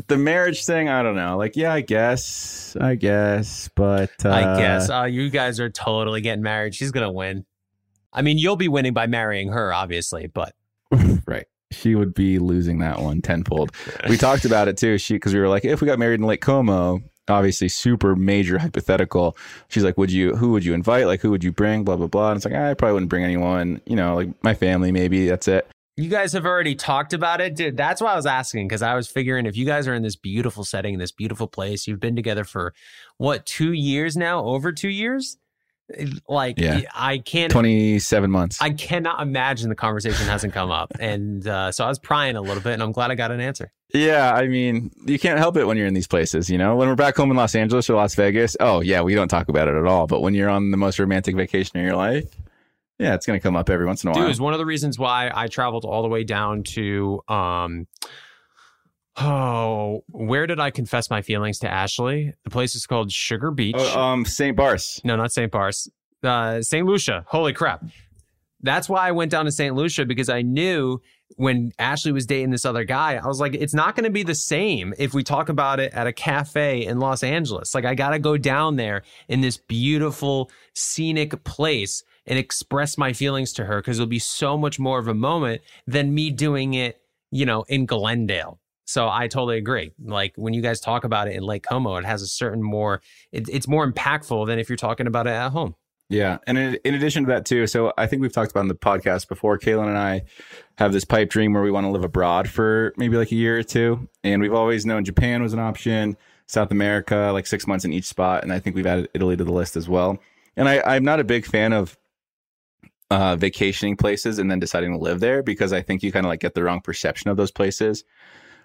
the 0.08 0.18
marriage 0.18 0.66
thing, 0.66 0.90
I 0.90 1.02
don't 1.04 1.16
know. 1.16 1.38
Like, 1.38 1.56
yeah, 1.56 1.74
I 1.74 1.82
guess, 1.82 2.76
I 2.80 2.96
guess, 2.96 3.70
but 3.76 4.12
uh, 4.26 4.30
I 4.30 4.58
guess 4.58 4.90
uh, 4.90 5.04
you 5.04 5.30
guys 5.30 5.60
are 5.60 5.70
totally 5.70 6.22
getting 6.22 6.44
married. 6.44 6.76
She's 6.76 6.92
gonna 6.92 7.12
win. 7.12 7.46
I 8.12 8.22
mean, 8.22 8.38
you'll 8.38 8.58
be 8.58 8.68
winning 8.68 8.94
by 8.94 9.08
marrying 9.08 9.50
her, 9.50 9.74
obviously, 9.74 10.28
but 10.28 10.54
right. 11.26 11.46
She 11.72 11.96
would 11.96 12.14
be 12.14 12.38
losing 12.38 12.80
that 12.80 13.00
one 13.00 13.22
tenfold. 13.22 13.72
we 14.08 14.16
talked 14.16 14.46
about 14.46 14.68
it 14.68 14.78
too. 14.78 15.00
She 15.00 15.16
because 15.16 15.34
we 15.34 15.40
were 15.40 15.50
like, 15.50 15.66
if 15.66 15.82
we 15.82 15.88
got 15.88 15.98
married 15.98 16.20
in 16.20 16.28
Lake 16.28 16.42
Como, 16.42 17.02
obviously 17.28 17.70
super 17.70 18.16
major 18.16 18.60
hypothetical. 18.60 19.38
She's 19.70 19.84
like, 19.84 19.98
would 19.98 20.12
you, 20.12 20.36
who 20.36 20.52
would 20.52 20.66
you 20.66 20.74
invite? 20.74 21.08
Like, 21.08 21.22
who 21.22 21.32
would 21.32 21.44
you 21.44 21.52
bring? 21.52 21.84
Blah, 21.84 21.98
blah, 21.98 22.08
blah. 22.08 22.32
And 22.32 22.38
it's 22.38 22.46
like, 22.46 22.54
ah, 22.56 22.70
I 22.70 22.74
probably 22.74 22.94
wouldn't 22.94 23.10
bring 23.10 23.24
anyone, 23.24 23.82
you 23.86 23.96
know, 23.96 24.16
like 24.16 24.30
my 24.44 24.54
family, 24.54 24.92
maybe 24.92 25.28
that's 25.28 25.48
it. 25.48 25.68
You 25.96 26.10
guys 26.10 26.34
have 26.34 26.46
already 26.46 26.74
talked 26.74 27.14
about 27.14 27.40
it, 27.40 27.56
dude. 27.56 27.78
That's 27.78 28.02
why 28.02 28.14
I 28.14 28.16
was 28.16 28.26
asking 28.26 28.68
because 28.68 28.82
I 28.82 28.96
was 28.96 29.08
figuring 29.08 29.46
if 29.46 29.56
you 29.56 29.66
guys 29.66 29.88
are 29.88 29.94
in 29.94 30.02
this 30.02 30.16
beautiful 30.16 30.64
setting, 30.64 30.96
in 30.96 31.00
this 31.00 31.12
beautiful 31.12 31.48
place, 31.48 31.86
you've 31.86 32.00
been 32.00 32.16
together 32.16 32.44
for 32.44 32.74
what, 33.18 33.46
two 33.46 33.74
years 33.74 34.18
now? 34.18 34.44
Over 34.44 34.72
two 34.72 34.90
years? 34.90 35.38
Like 36.28 36.60
yeah. 36.60 36.82
I 36.94 37.18
can't 37.20 37.52
27 37.52 38.32
months. 38.32 38.62
I 38.62 38.72
cannot 38.72 39.22
imagine 39.22 39.70
the 39.70 39.76
conversation 39.76 40.26
hasn't 40.28 40.54
come 40.54 40.72
up. 40.72 40.92
And 41.04 41.46
uh, 41.46 41.72
so 41.72 41.84
I 41.84 41.90
was 41.90 42.00
prying 42.00 42.38
a 42.38 42.42
little 42.42 42.64
bit 42.64 42.74
and 42.74 42.82
I'm 42.82 42.94
glad 42.94 43.12
I 43.12 43.16
got 43.16 43.32
an 43.32 43.42
answer. 43.42 43.74
Yeah, 43.94 44.32
I 44.34 44.48
mean, 44.48 44.90
you 45.06 45.20
can't 45.20 45.38
help 45.38 45.58
it 45.58 45.66
when 45.66 45.76
you're 45.76 45.86
in 45.86 45.94
these 45.94 46.08
places, 46.08 46.50
you 46.50 46.58
know. 46.58 46.76
When 46.78 46.88
we're 46.88 46.96
back 46.96 47.16
home 47.16 47.30
in 47.30 47.36
Los 47.36 47.54
Angeles 47.56 47.90
or 47.90 47.96
Las 47.96 48.16
Vegas, 48.16 48.56
oh 48.60 48.80
yeah, 48.82 49.02
we 49.02 49.14
don't 49.16 49.28
talk 49.28 49.50
about 49.50 49.68
it 49.68 49.76
at 49.76 49.86
all. 49.86 50.08
But 50.08 50.22
when 50.22 50.34
you're 50.34 50.50
on 50.50 50.72
the 50.72 50.78
most 50.78 50.98
romantic 50.98 51.36
vacation 51.36 51.78
of 51.78 51.86
your 51.86 51.96
life, 51.96 52.26
yeah, 53.00 53.16
it's 53.16 53.26
going 53.26 53.38
to 53.38 53.44
come 53.44 53.56
up 53.56 53.70
every 53.70 53.86
once 53.86 54.04
in 54.04 54.10
a 54.10 54.14
while. 54.14 54.22
Dude, 54.22 54.32
it's 54.32 54.40
one 54.40 54.54
of 54.54 54.60
the 54.60 54.66
reasons 54.66 54.98
why 54.98 55.30
I 55.34 55.48
traveled 55.48 55.84
all 55.84 56.02
the 56.02 56.08
way 56.08 56.24
down 56.24 56.64
to 56.64 57.22
um 57.28 57.88
Oh, 59.18 60.04
where 60.10 60.48
did 60.48 60.60
I 60.60 60.72
confess 60.72 61.10
my 61.10 61.22
feelings 61.22 61.60
to 61.60 61.70
Ashley? 61.70 62.34
The 62.44 62.50
place 62.50 62.76
is 62.76 62.88
called 62.88 63.12
Sugar 63.12 63.52
Beach. 63.52 63.76
Oh, 63.78 64.00
um, 64.00 64.26
St. 64.26 64.56
Barts. 64.56 65.00
No, 65.04 65.16
not 65.16 65.32
St. 65.32 65.52
Barts. 65.52 65.88
Uh, 66.24 66.62
St. 66.62 66.86
Lucia. 66.86 67.24
Holy 67.28 67.54
crap. 67.54 67.84
That's 68.62 68.88
why 68.88 69.08
I 69.08 69.12
went 69.12 69.30
down 69.30 69.46
to 69.46 69.52
St. 69.52 69.76
Lucia 69.76 70.06
because 70.06 70.30
I 70.30 70.42
knew 70.42 71.00
when 71.36 71.72
Ashley 71.78 72.12
was 72.12 72.26
dating 72.26 72.52
this 72.52 72.66
other 72.66 72.86
guy, 72.86 73.16
I 73.16 73.28
was 73.28 73.40
like, 73.40 73.54
it's 73.56 73.74
not 73.74 73.96
going 73.96 74.06
to 74.06 74.10
be 74.10 74.24
the 74.24 74.36
same 74.36 74.94
if 74.98 75.14
we 75.14 75.22
talk 75.22 75.50
about 75.50 75.80
it 75.80 75.94
at 75.94 76.08
a 76.08 76.14
cafe 76.14 76.86
in 76.86 77.00
Los 77.00 77.24
Angeles. 77.24 77.76
Like, 77.76 77.86
I 77.86 77.94
got 77.94 78.12
to 78.12 78.20
go 78.20 78.38
down 78.38 78.78
there 78.78 79.04
in 79.28 79.42
this 79.42 79.58
beautiful, 79.58 80.50
scenic 80.74 81.44
place 81.44 82.04
and 82.26 82.40
express 82.40 82.98
my 82.98 83.12
feelings 83.14 83.52
to 83.54 83.66
her 83.66 83.82
because 83.82 84.00
it'll 84.00 84.08
be 84.08 84.20
so 84.20 84.58
much 84.58 84.80
more 84.80 84.98
of 84.98 85.08
a 85.08 85.14
moment 85.14 85.62
than 85.86 86.14
me 86.14 86.32
doing 86.32 86.74
it, 86.74 87.02
you 87.32 87.46
know, 87.46 87.64
in 87.68 87.86
Glendale. 87.86 88.60
So 88.86 89.08
I 89.10 89.28
totally 89.28 89.58
agree. 89.58 89.92
Like 90.04 90.34
when 90.36 90.54
you 90.54 90.62
guys 90.62 90.80
talk 90.80 91.04
about 91.04 91.28
it 91.28 91.36
in 91.36 91.44
Lake 91.44 91.64
Como, 91.64 91.96
it 91.96 92.06
has 92.06 92.22
a 92.22 92.28
certain 92.28 92.62
more, 92.62 93.02
it, 93.32 93.48
it's 93.50 93.68
more 93.68 93.90
impactful 93.90 94.48
than 94.48 94.60
if 94.60 94.70
you're 94.70 94.78
talking 94.78 95.08
about 95.08 95.28
it 95.28 95.32
at 95.32 95.52
home. 95.52 95.76
Yeah. 96.10 96.38
And 96.46 96.58
in, 96.58 96.78
in, 96.84 96.94
addition 96.94 97.24
to 97.24 97.30
that, 97.30 97.46
too, 97.46 97.66
so 97.66 97.94
I 97.98 98.08
think 98.08 98.22
we've 98.22 98.32
talked 98.32 98.52
about 98.52 98.62
in 98.62 98.68
the 98.68 98.76
podcast 98.76 99.28
before, 99.28 99.58
Caelynn 99.58 99.88
and 99.88 99.98
I 99.98 100.24
have 100.78 100.92
this 100.92 101.06
pipe 101.06 101.30
dream 101.30 101.54
where 101.54 101.64
we 101.64 101.72
want 101.72 101.86
to 101.86 101.92
live 101.92 102.04
abroad 102.04 102.48
for 102.50 102.94
maybe 102.98 103.18
like 103.18 103.32
a 103.32 103.36
year 103.36 103.58
or 103.58 103.64
two. 103.64 104.08
And 104.24 104.42
we've 104.42 104.54
always 104.54 104.86
known 104.86 105.06
Japan 105.06 105.42
was 105.42 105.54
an 105.54 105.60
option, 105.60 106.18
South 106.46 106.72
America, 106.72 107.32
like 107.34 107.48
six 107.48 107.66
months 107.66 107.86
in 107.86 107.94
each 107.94 108.06
spot. 108.06 108.44
And 108.44 108.52
I 108.52 108.60
think 108.60 108.76
we've 108.76 108.86
added 108.86 109.10
Italy 109.14 109.38
to 109.38 109.44
the 109.44 109.52
list 109.52 109.76
as 109.76 109.88
well. 109.88 110.20
And 110.56 110.70
I, 110.70 110.82
I'm 110.86 111.04
not 111.04 111.20
a 111.20 111.24
big 111.24 111.46
fan 111.46 111.74
of 111.74 111.98
uh, 113.10 113.36
vacationing 113.36 113.96
places 113.96 114.40
and 114.40 114.52
then 114.52 114.60
deciding 114.60 114.92
to 114.92 114.98
live 114.98 115.20
there 115.20 115.42
because 115.42 115.74
I 115.74 115.82
think 115.82 116.04
you 116.04 116.12
kind 116.12 116.26
of 116.26 116.30
like 116.30 116.42
get 116.42 116.54
the 116.54 116.64
wrong 116.64 116.82
perception 116.82 117.32
of 117.32 117.38
those 117.38 117.52
places. 117.52 118.04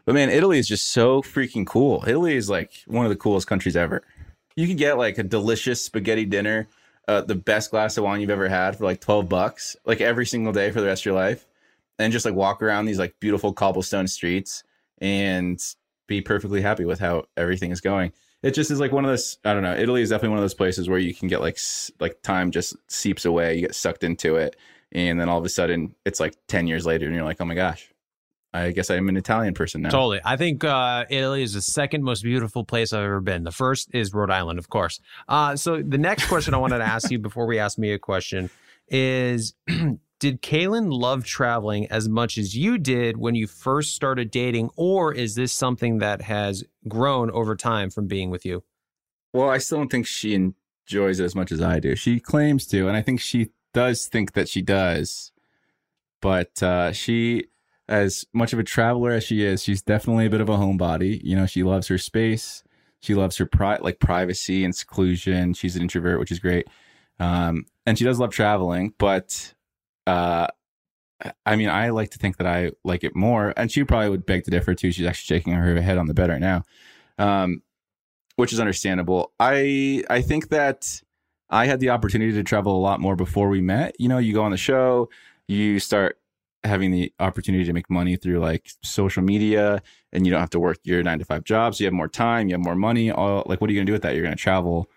But 0.09 0.15
man, 0.15 0.31
Italy 0.31 0.59
is 0.59 0.67
just 0.67 0.89
so 0.89 1.21
freaking 1.21 1.67
cool. 1.67 2.03
Italy 2.07 2.35
is 2.35 2.49
like 2.49 2.73
one 2.87 3.05
of 3.05 3.11
the 3.11 3.17
coolest 3.17 3.47
countries 3.47 3.77
ever. 3.77 4.03
You 4.57 4.67
can 4.67 4.77
get 4.77 4.97
like 4.97 5.19
a 5.19 5.23
delicious 5.23 5.85
spaghetti 5.85 6.25
dinner, 6.25 6.67
uh, 7.07 7.21
the 7.21 7.35
best 7.35 7.71
glass 7.71 7.99
of 7.99 8.05
wine 8.05 8.23
you've 8.23 8.31
ever 8.31 8.49
had 8.49 8.79
for 8.79 8.85
like 8.85 9.03
12 9.03 9.29
bucks, 9.29 9.77
like 9.85 10.01
every 10.01 10.25
single 10.25 10.55
day 10.55 10.71
for 10.71 10.81
the 10.81 10.87
rest 10.87 11.03
of 11.03 11.05
your 11.05 11.15
life. 11.15 11.45
And 11.99 12.11
just 12.11 12.25
like 12.25 12.33
walk 12.33 12.63
around 12.63 12.87
these 12.87 12.99
like 12.99 13.21
beautiful 13.21 13.53
cobblestone 13.53 14.09
streets 14.09 14.65
and 14.97 15.61
be 16.07 16.23
perfectly 16.23 16.63
happy 16.63 16.87
with 16.87 17.01
how 17.01 17.27
everything 17.37 17.71
is 17.71 17.83
going. 17.83 18.15
It 18.43 18.53
just 18.53 18.71
is 18.71 18.81
like 18.81 18.93
one 18.93 19.05
of 19.05 19.11
those, 19.11 19.37
I 19.45 19.53
don't 19.53 19.63
know. 19.63 19.77
Italy 19.77 20.01
is 20.01 20.09
definitely 20.09 20.31
one 20.31 20.39
of 20.39 20.45
those 20.45 20.55
places 20.55 20.89
where 20.89 20.99
you 20.99 21.13
can 21.13 21.29
get 21.29 21.43
like, 21.43 21.59
like 22.01 22.23
time 22.23 22.51
just 22.51 22.75
seeps 22.91 23.27
away. 23.27 23.57
You 23.57 23.61
get 23.61 23.75
sucked 23.75 24.05
into 24.05 24.37
it. 24.37 24.57
And 24.91 25.21
then 25.21 25.29
all 25.29 25.37
of 25.37 25.45
a 25.45 25.51
sudden 25.51 25.95
it's 26.07 26.19
like 26.19 26.35
10 26.47 26.67
years 26.67 26.87
later 26.87 27.05
and 27.05 27.15
you're 27.15 27.27
like, 27.27 27.43
oh 27.43 27.45
my 27.45 27.55
gosh, 27.55 27.93
I 28.53 28.71
guess 28.71 28.91
I'm 28.91 29.09
an 29.09 29.17
Italian 29.17 29.55
person 29.55 29.83
now. 29.83 29.91
Totally. 29.91 30.21
I 30.25 30.37
think 30.37 30.65
uh, 30.65 31.05
Italy 31.11 31.43
is 31.43 31.53
the 31.53 31.61
second 31.61 32.03
most 32.03 32.23
beautiful 32.23 32.65
place 32.65 32.93
I've 32.93 33.05
ever 33.05 33.21
been. 33.21 33.45
The 33.45 33.53
first 33.53 33.91
is 33.93 34.15
Rhode 34.15 34.31
Island, 34.31 34.59
of 34.59 34.71
course. 34.71 35.01
Uh, 35.29 35.55
so 35.55 35.83
the 35.83 35.99
next 35.99 36.29
question 36.29 36.55
I 36.55 36.57
wanted 36.57 36.79
to 36.79 36.85
ask 36.85 37.11
you 37.11 37.19
before 37.19 37.47
we 37.47 37.59
ask 37.59 37.79
me 37.79 37.93
a 37.93 37.99
question 37.99 38.49
is 38.89 39.55
Did 40.21 40.43
Caelynn 40.43 40.91
love 40.91 41.25
traveling 41.25 41.87
as 41.93 42.09
much 42.09 42.39
as 42.39 42.57
you 42.57 42.77
did 42.77 43.19
when 43.19 43.37
you 43.37 43.47
first 43.47 43.95
started 43.95 44.33
dating, 44.33 44.71
or 44.75 45.15
is 45.15 45.37
this 45.37 45.53
something 45.53 45.99
that 45.99 46.23
has 46.23 46.65
grown 46.89 47.31
over 47.31 47.55
time 47.55 47.89
from 47.89 48.09
being 48.09 48.29
with 48.29 48.45
you? 48.45 48.65
Well, 49.33 49.49
I 49.49 49.59
still 49.59 49.79
don't 49.79 49.91
think 49.91 50.09
she 50.09 50.35
enjoys 50.35 51.21
it 51.21 51.25
as 51.25 51.37
much 51.37 51.53
as 51.53 51.63
I 51.63 51.79
do. 51.79 51.95
She 51.95 52.19
claims 52.19 52.67
to, 52.69 52.89
and 52.89 52.97
I 52.97 53.03
think 53.03 53.21
she 53.21 53.51
does 53.73 54.07
think 54.07 54.33
that 54.33 54.49
she 54.49 54.61
does. 54.61 55.31
But 56.21 56.61
uh, 56.65 56.91
she 56.91 57.45
as 57.89 58.25
much 58.33 58.53
of 58.53 58.59
a 58.59 58.65
traveler 58.65 59.13
as 59.13 59.25
she 59.25 59.43
is, 59.43 59.63
she's 59.63 59.83
definitely 59.83 60.27
a 60.27 60.31
bit 60.31 60.41
of 60.41 60.49
a 60.49 60.57
homebody. 60.57 61.21
You 61.23 61.37
know, 61.37 61.47
she 61.47 61.63
loves 61.63 61.89
her 61.89 61.99
space. 61.99 62.63
She 63.01 63.15
loves 63.15 63.37
her 63.37 63.47
pri- 63.47 63.79
like 63.81 64.01
privacy 64.01 64.65
and 64.65 64.75
seclusion. 64.75 65.55
She's 65.55 65.77
an 65.77 65.83
introvert, 65.83 66.19
which 66.19 66.33
is 66.33 66.39
great. 66.39 66.67
Um, 67.21 67.67
and 67.87 67.99
she 67.99 68.05
does 68.05 68.19
love 68.19 68.31
traveling, 68.31 68.95
but 68.99 69.55
uh, 70.07 70.49
I 71.45 71.57
mean, 71.57 71.69
I 71.69 71.91
like 71.91 72.11
to 72.11 72.19
think 72.19 72.37
that 72.37 72.47
I 72.47 72.73
like 72.85 73.03
it 73.03 73.17
more, 73.17 73.53
and 73.57 73.71
she 73.71 73.83
probably 73.85 74.11
would 74.11 74.27
beg 74.27 74.45
to 74.45 74.51
differ 74.51 74.75
too. 74.75 74.93
She's 74.93 75.07
actually 75.07 75.37
shaking 75.37 75.53
her 75.53 75.81
head 75.81 75.99
on 75.99 76.07
the 76.07 76.15
bed 76.15 76.31
right 76.31 76.41
now, 76.41 76.63
um, 77.19 77.63
which 78.37 78.53
is 78.53 78.61
understandable. 78.61 79.33
I 79.41 80.05
I 80.09 80.23
think 80.23 80.51
that 80.51 81.03
I 81.51 81.67
had 81.67 81.81
the 81.81 81.91
opportunity 81.91 82.33
to 82.33 82.45
travel 82.45 82.77
a 82.77 82.79
lot 82.79 83.01
more 83.01 83.17
before 83.17 83.49
we 83.49 83.61
met. 83.61 83.97
You 83.99 84.09
know, 84.09 84.19
you 84.19 84.33
go 84.33 84.45
on 84.45 84.53
the 84.53 84.57
show, 84.57 85.09
you 85.49 85.81
start 85.81 86.19
having 86.69 86.91
the 86.91 87.13
opportunity 87.19 87.65
to 87.65 87.73
make 87.73 87.91
money 87.91 88.17
through 88.17 88.39
like 88.39 88.71
social 88.83 89.23
media 89.23 89.83
and 90.13 90.27
you 90.27 90.31
don't 90.31 90.41
have 90.41 90.51
to 90.51 90.61
work 90.61 90.79
your 90.85 91.03
nine 91.03 91.19
to 91.19 91.25
five 91.25 91.45
jobs. 91.45 91.81
You 91.81 91.87
have 91.87 91.93
more 91.93 92.09
time, 92.09 92.49
you 92.49 92.55
have 92.55 92.65
more 92.65 92.77
money. 92.77 93.11
All 93.11 93.43
like, 93.47 93.61
what 93.61 93.69
are 93.69 93.73
you 93.73 93.79
gonna 93.79 93.87
do 93.87 93.93
with 93.93 94.03
that? 94.03 94.15
You're 94.15 94.25
gonna 94.25 94.37
travel. 94.37 94.89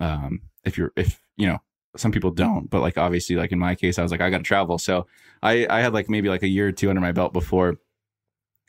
Um, 0.00 0.42
if 0.64 0.76
you're, 0.76 0.92
if 0.96 1.20
you 1.36 1.46
know, 1.46 1.58
some 1.96 2.12
people 2.12 2.30
don't, 2.30 2.68
but 2.68 2.80
like 2.80 2.98
obviously, 2.98 3.36
like 3.36 3.52
in 3.52 3.58
my 3.58 3.74
case, 3.74 3.98
I 3.98 4.02
was 4.02 4.10
like, 4.10 4.20
I 4.20 4.30
gotta 4.30 4.42
travel. 4.42 4.78
So 4.78 5.06
I, 5.42 5.66
I 5.70 5.80
had 5.80 5.94
like 5.94 6.08
maybe 6.08 6.28
like 6.28 6.42
a 6.42 6.48
year 6.48 6.68
or 6.68 6.72
two 6.72 6.90
under 6.90 7.00
my 7.00 7.12
belt 7.12 7.32
before 7.32 7.76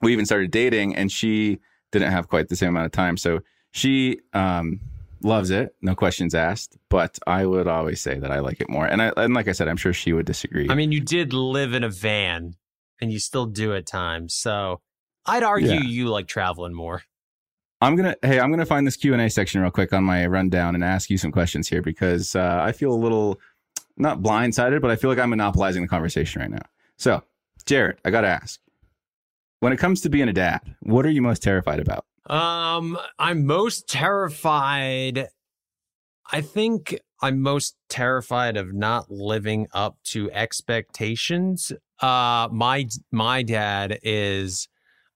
we 0.02 0.14
even 0.14 0.26
started 0.26 0.52
dating, 0.52 0.96
and 0.96 1.12
she 1.12 1.60
didn't 1.92 2.12
have 2.12 2.28
quite 2.28 2.50
the 2.50 2.56
same 2.56 2.70
amount 2.70 2.86
of 2.86 2.92
time. 2.92 3.18
So 3.18 3.42
she, 3.72 4.20
um, 4.34 4.80
loves 5.22 5.50
it, 5.50 5.76
no 5.82 5.96
questions 5.96 6.34
asked. 6.36 6.78
But 6.90 7.20
I 7.28 7.46
would 7.46 7.68
always 7.68 8.02
say 8.02 8.20
that 8.20 8.32
I 8.32 8.40
like 8.40 8.62
it 8.62 8.70
more. 8.70 8.86
And 8.86 9.02
I 9.02 9.12
and 9.18 9.34
like 9.34 9.48
I 9.48 9.52
said, 9.52 9.68
I'm 9.68 9.78
sure 9.78 9.94
she 9.94 10.14
would 10.14 10.26
disagree. 10.26 10.68
I 10.70 10.76
mean, 10.76 10.92
you 10.92 11.02
did 11.02 11.34
live 11.34 11.74
in 11.74 11.84
a 11.84 11.90
van, 11.90 12.56
and 13.02 13.12
you 13.12 13.20
still 13.20 13.46
do 13.46 13.74
at 13.76 13.86
times. 13.86 14.34
So 14.34 14.82
I'd 15.26 15.44
argue 15.44 15.70
Yeah. 15.72 15.82
you 15.82 16.08
like 16.08 16.28
traveling 16.28 16.74
more. 16.74 17.04
I'm 17.82 17.96
gonna 17.96 18.16
hey, 18.22 18.40
I'm 18.40 18.50
gonna 18.52 18.66
find 18.66 18.86
this 18.86 18.98
Q 18.98 19.14
and 19.14 19.22
A 19.22 19.30
section 19.30 19.62
real 19.62 19.72
quick 19.72 19.94
on 19.94 20.04
my 20.04 20.26
rundown 20.26 20.76
and 20.76 20.84
ask 20.84 21.10
you 21.10 21.18
some 21.18 21.32
questions 21.32 21.70
here 21.70 21.82
because 21.82 22.36
uh, 22.36 22.60
I 22.62 22.72
feel 22.74 22.92
a 22.92 22.96
little 22.96 23.40
not 23.96 24.20
blindsided, 24.22 24.82
but 24.82 24.92
I 24.92 24.96
feel 24.96 25.10
like 25.10 25.20
I'm 25.20 25.30
monopolizing 25.30 25.82
the 25.82 25.88
conversation 25.88 26.42
right 26.42 26.52
now. 26.52 26.66
So, 26.98 27.24
Jared, 27.66 27.98
I 28.04 28.10
gotta 28.12 28.28
ask, 28.28 28.60
when 29.62 29.72
it 29.72 29.78
comes 29.78 30.02
to 30.02 30.10
being 30.10 30.28
a 30.30 30.34
dad, 30.34 30.62
what 30.82 31.06
are 31.06 31.10
you 31.10 31.22
most 31.22 31.42
terrified 31.42 31.80
about? 31.80 32.06
Um, 32.30 32.98
I'm 33.18 33.46
most 33.46 33.90
terrified. 33.90 35.28
I 36.32 36.42
think 36.42 37.00
I'm 37.22 37.42
most 37.42 37.76
terrified 37.90 38.56
of 38.56 38.72
not 38.74 39.10
living 39.10 39.68
up 39.74 39.98
to 40.06 40.32
expectations. 40.32 41.72
Uh, 42.02 42.48
my 42.52 42.88
my 43.12 43.42
dad 43.44 44.00
is 44.04 44.68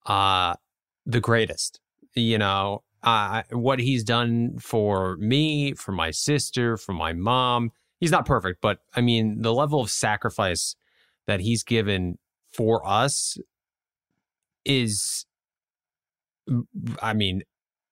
uh 0.07 0.55
the 1.05 1.21
greatest. 1.21 1.79
You 2.15 2.37
know, 2.39 2.83
uh, 3.03 3.43
what 3.51 3.79
he's 3.79 4.03
done 4.03 4.57
for 4.59 5.17
me, 5.17 5.73
for 5.73 5.91
my 5.91 6.11
sister, 6.11 6.77
for 6.77 6.93
my 6.93 7.13
mom. 7.13 7.71
He's 7.99 8.11
not 8.11 8.25
perfect, 8.25 8.59
but 8.61 8.79
I 8.95 9.01
mean, 9.01 9.41
the 9.41 9.53
level 9.53 9.81
of 9.81 9.89
sacrifice 9.89 10.75
that 11.27 11.39
he's 11.39 11.63
given 11.63 12.17
for 12.51 12.85
us 12.87 13.37
is 14.65 15.25
I 17.01 17.13
mean, 17.13 17.43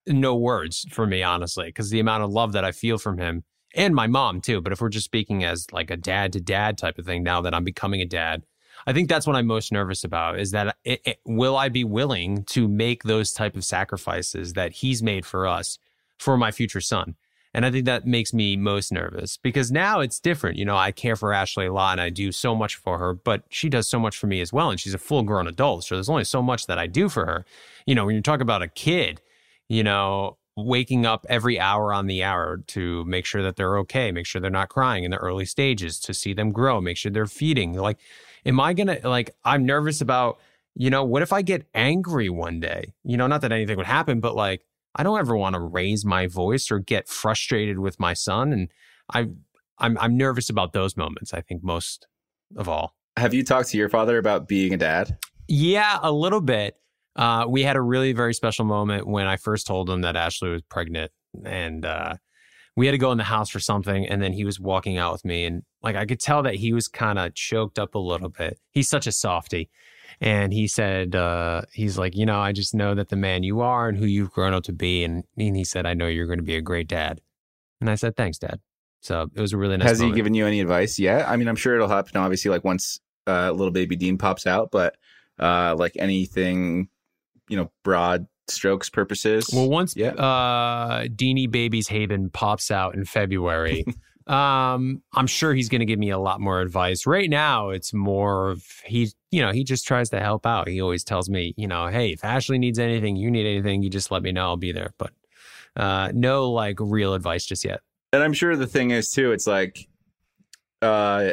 no 0.07 0.35
words 0.35 0.85
for 0.91 1.07
me, 1.07 1.23
honestly, 1.23 1.67
because 1.67 1.89
the 1.89 1.99
amount 1.99 2.23
of 2.23 2.31
love 2.31 2.53
that 2.53 2.65
I 2.65 2.71
feel 2.71 2.97
from 2.97 3.17
him 3.19 3.43
and 3.75 3.95
my 3.95 4.07
mom 4.07 4.41
too. 4.41 4.61
But 4.61 4.73
if 4.73 4.81
we're 4.81 4.89
just 4.89 5.05
speaking 5.05 5.43
as 5.43 5.67
like 5.71 5.91
a 5.91 5.97
dad 5.97 6.33
to 6.33 6.41
dad 6.41 6.77
type 6.77 6.99
of 6.99 7.05
thing, 7.05 7.23
now 7.23 7.41
that 7.41 7.53
I'm 7.53 7.63
becoming 7.63 8.01
a 8.01 8.05
dad, 8.05 8.43
I 8.87 8.93
think 8.93 9.09
that's 9.09 9.27
what 9.27 9.35
I'm 9.35 9.47
most 9.47 9.71
nervous 9.71 10.03
about 10.03 10.39
is 10.39 10.51
that 10.51 10.77
it, 10.85 11.01
it- 11.05 11.19
will 11.25 11.57
I 11.57 11.69
be 11.69 11.83
willing 11.83 12.43
to 12.45 12.67
make 12.67 13.03
those 13.03 13.33
type 13.33 13.55
of 13.55 13.65
sacrifices 13.65 14.53
that 14.53 14.73
he's 14.73 15.03
made 15.03 15.25
for 15.25 15.47
us 15.47 15.79
for 16.19 16.37
my 16.37 16.51
future 16.51 16.81
son? 16.81 17.15
And 17.53 17.65
I 17.65 17.71
think 17.71 17.85
that 17.85 18.07
makes 18.07 18.33
me 18.33 18.55
most 18.55 18.91
nervous 18.91 19.37
because 19.37 19.71
now 19.71 19.99
it's 19.99 20.19
different. 20.19 20.57
You 20.57 20.65
know, 20.65 20.77
I 20.77 20.91
care 20.91 21.15
for 21.15 21.33
Ashley 21.33 21.65
a 21.65 21.73
lot 21.73 21.93
and 21.93 22.01
I 22.01 22.09
do 22.09 22.31
so 22.31 22.55
much 22.55 22.75
for 22.75 22.97
her, 22.97 23.13
but 23.13 23.43
she 23.49 23.67
does 23.67 23.89
so 23.89 23.99
much 23.99 24.17
for 24.17 24.27
me 24.27 24.39
as 24.39 24.53
well. 24.53 24.69
And 24.69 24.79
she's 24.79 24.93
a 24.93 24.97
full 24.97 25.23
grown 25.23 25.47
adult. 25.47 25.83
So 25.83 25.95
there's 25.95 26.09
only 26.09 26.23
so 26.23 26.41
much 26.41 26.67
that 26.67 26.79
I 26.79 26.87
do 26.87 27.09
for 27.09 27.25
her. 27.25 27.45
You 27.85 27.95
know, 27.95 28.05
when 28.05 28.15
you 28.15 28.21
talk 28.21 28.39
about 28.39 28.61
a 28.61 28.67
kid, 28.69 29.21
you 29.67 29.83
know, 29.83 30.37
waking 30.55 31.05
up 31.05 31.25
every 31.29 31.59
hour 31.59 31.93
on 31.93 32.07
the 32.07 32.23
hour 32.23 32.57
to 32.67 33.03
make 33.05 33.25
sure 33.25 33.41
that 33.41 33.55
they're 33.55 33.77
okay, 33.79 34.11
make 34.11 34.25
sure 34.25 34.41
they're 34.41 34.51
not 34.51 34.69
crying 34.69 35.03
in 35.03 35.11
the 35.11 35.17
early 35.17 35.45
stages, 35.45 35.99
to 35.99 36.13
see 36.13 36.33
them 36.33 36.51
grow, 36.51 36.81
make 36.81 36.97
sure 36.97 37.11
they're 37.11 37.25
feeding. 37.25 37.73
Like, 37.73 37.97
am 38.45 38.59
I 38.59 38.73
gonna 38.73 38.99
like 39.03 39.31
I'm 39.43 39.65
nervous 39.65 40.01
about, 40.01 40.39
you 40.75 40.89
know, 40.89 41.03
what 41.03 41.21
if 41.21 41.33
I 41.33 41.41
get 41.41 41.67
angry 41.73 42.29
one 42.29 42.59
day? 42.59 42.93
You 43.03 43.17
know, 43.17 43.27
not 43.27 43.41
that 43.41 43.51
anything 43.51 43.77
would 43.77 43.85
happen, 43.85 44.19
but 44.19 44.35
like 44.35 44.65
I 44.95 45.03
don't 45.03 45.19
ever 45.19 45.35
want 45.35 45.53
to 45.55 45.61
raise 45.61 46.05
my 46.05 46.27
voice 46.27 46.69
or 46.69 46.79
get 46.79 47.07
frustrated 47.07 47.79
with 47.79 47.99
my 47.99 48.13
son. 48.13 48.51
And 48.51 48.69
I 49.13 49.27
I'm 49.81 49.97
I'm 49.99 50.17
nervous 50.17 50.49
about 50.49 50.73
those 50.73 50.95
moments, 50.95 51.33
I 51.33 51.41
think 51.41 51.63
most 51.63 52.07
of 52.55 52.69
all. 52.69 52.95
Have 53.17 53.33
you 53.33 53.43
talked 53.43 53.69
to 53.69 53.77
your 53.77 53.89
father 53.89 54.17
about 54.17 54.47
being 54.47 54.73
a 54.73 54.77
dad? 54.77 55.17
Yeah, 55.47 55.99
a 56.01 56.11
little 56.11 56.41
bit. 56.41 56.75
Uh, 57.15 57.45
we 57.47 57.63
had 57.63 57.75
a 57.75 57.81
really 57.81 58.13
very 58.13 58.33
special 58.33 58.63
moment 58.63 59.05
when 59.05 59.27
I 59.27 59.35
first 59.35 59.67
told 59.67 59.89
him 59.89 60.01
that 60.01 60.15
Ashley 60.15 60.49
was 60.49 60.61
pregnant, 60.61 61.11
and 61.43 61.85
uh, 61.85 62.15
we 62.77 62.85
had 62.85 62.93
to 62.93 62.97
go 62.97 63.11
in 63.11 63.17
the 63.17 63.25
house 63.25 63.49
for 63.49 63.59
something. 63.59 64.07
And 64.07 64.21
then 64.21 64.31
he 64.31 64.45
was 64.45 64.61
walking 64.61 64.97
out 64.97 65.11
with 65.11 65.25
me, 65.25 65.45
and 65.45 65.63
like 65.81 65.95
I 65.95 66.05
could 66.05 66.21
tell 66.21 66.43
that 66.43 66.55
he 66.55 66.71
was 66.71 66.87
kind 66.87 67.19
of 67.19 67.33
choked 67.33 67.79
up 67.79 67.95
a 67.95 67.99
little 67.99 68.29
bit. 68.29 68.59
He's 68.71 68.87
such 68.87 69.07
a 69.07 69.11
softy, 69.11 69.69
and 70.19 70.51
he 70.53 70.67
said, 70.67 71.15
uh, 71.15 71.61
"He's 71.71 71.97
like, 71.97 72.15
you 72.15 72.25
know, 72.25 72.39
I 72.39 72.51
just 72.51 72.73
know 72.73 72.95
that 72.95 73.09
the 73.09 73.15
man 73.15 73.43
you 73.43 73.61
are 73.61 73.87
and 73.87 73.97
who 73.97 74.05
you've 74.05 74.31
grown 74.31 74.53
up 74.53 74.63
to 74.63 74.73
be." 74.73 75.03
And, 75.03 75.23
and 75.37 75.55
he 75.55 75.63
said, 75.63 75.85
"I 75.85 75.93
know 75.93 76.07
you're 76.07 76.27
going 76.27 76.39
to 76.39 76.43
be 76.43 76.55
a 76.55 76.61
great 76.61 76.87
dad." 76.87 77.21
And 77.79 77.89
I 77.89 77.95
said, 77.95 78.15
"Thanks, 78.15 78.37
Dad." 78.37 78.59
So 79.01 79.29
it 79.33 79.41
was 79.41 79.53
a 79.53 79.57
really 79.57 79.77
nice. 79.77 79.89
Has 79.89 79.99
he 79.99 80.11
given 80.11 80.33
you 80.33 80.45
any 80.45 80.59
advice 80.59 80.99
yet? 80.99 81.27
I 81.27 81.35
mean, 81.35 81.47
I'm 81.47 81.55
sure 81.55 81.75
it'll 81.75 81.87
happen 81.87 82.17
obviously 82.17 82.51
like 82.51 82.63
once 82.63 82.99
uh, 83.27 83.51
little 83.51 83.71
baby 83.71 83.95
Dean 83.95 84.17
pops 84.17 84.45
out, 84.45 84.69
but 84.71 84.95
uh, 85.39 85.75
like 85.77 85.93
anything, 85.97 86.89
you 87.49 87.57
know, 87.57 87.71
broad 87.83 88.27
strokes 88.47 88.89
purposes. 88.89 89.49
Well, 89.51 89.69
once 89.69 89.95
yeah. 89.95 90.11
uh, 90.11 91.05
Deanie 91.05 91.49
Baby's 91.49 91.87
Haven 91.87 92.29
pops 92.29 92.69
out 92.69 92.95
in 92.95 93.05
February, 93.05 93.85
um, 94.27 95.01
I'm 95.13 95.27
sure 95.27 95.53
he's 95.53 95.69
going 95.69 95.79
to 95.79 95.85
give 95.85 95.99
me 95.99 96.09
a 96.09 96.19
lot 96.19 96.39
more 96.39 96.61
advice. 96.61 97.05
Right 97.05 97.29
now, 97.29 97.69
it's 97.69 97.93
more 97.93 98.49
of 98.49 98.65
he, 98.85 99.11
you 99.31 99.41
know, 99.41 99.51
he 99.51 99.63
just 99.63 99.87
tries 99.87 100.09
to 100.11 100.19
help 100.19 100.45
out. 100.45 100.67
He 100.67 100.81
always 100.81 101.03
tells 101.03 101.29
me, 101.29 101.53
you 101.57 101.67
know, 101.67 101.87
hey, 101.87 102.11
if 102.11 102.23
Ashley 102.23 102.59
needs 102.59 102.79
anything, 102.79 103.15
you 103.15 103.31
need 103.31 103.45
anything, 103.45 103.81
you 103.81 103.89
just 103.89 104.11
let 104.11 104.23
me 104.23 104.31
know. 104.31 104.43
I'll 104.43 104.57
be 104.57 104.71
there. 104.71 104.93
But 104.97 105.11
uh, 105.75 106.11
no, 106.13 106.51
like 106.51 106.77
real 106.79 107.13
advice 107.13 107.45
just 107.45 107.63
yet. 107.63 107.81
and 108.13 108.23
I'm 108.23 108.33
sure 108.33 108.55
the 108.55 108.67
thing 108.67 108.91
is 108.91 109.09
too, 109.09 109.31
it's 109.31 109.47
like, 109.47 109.87
uh, 110.81 111.31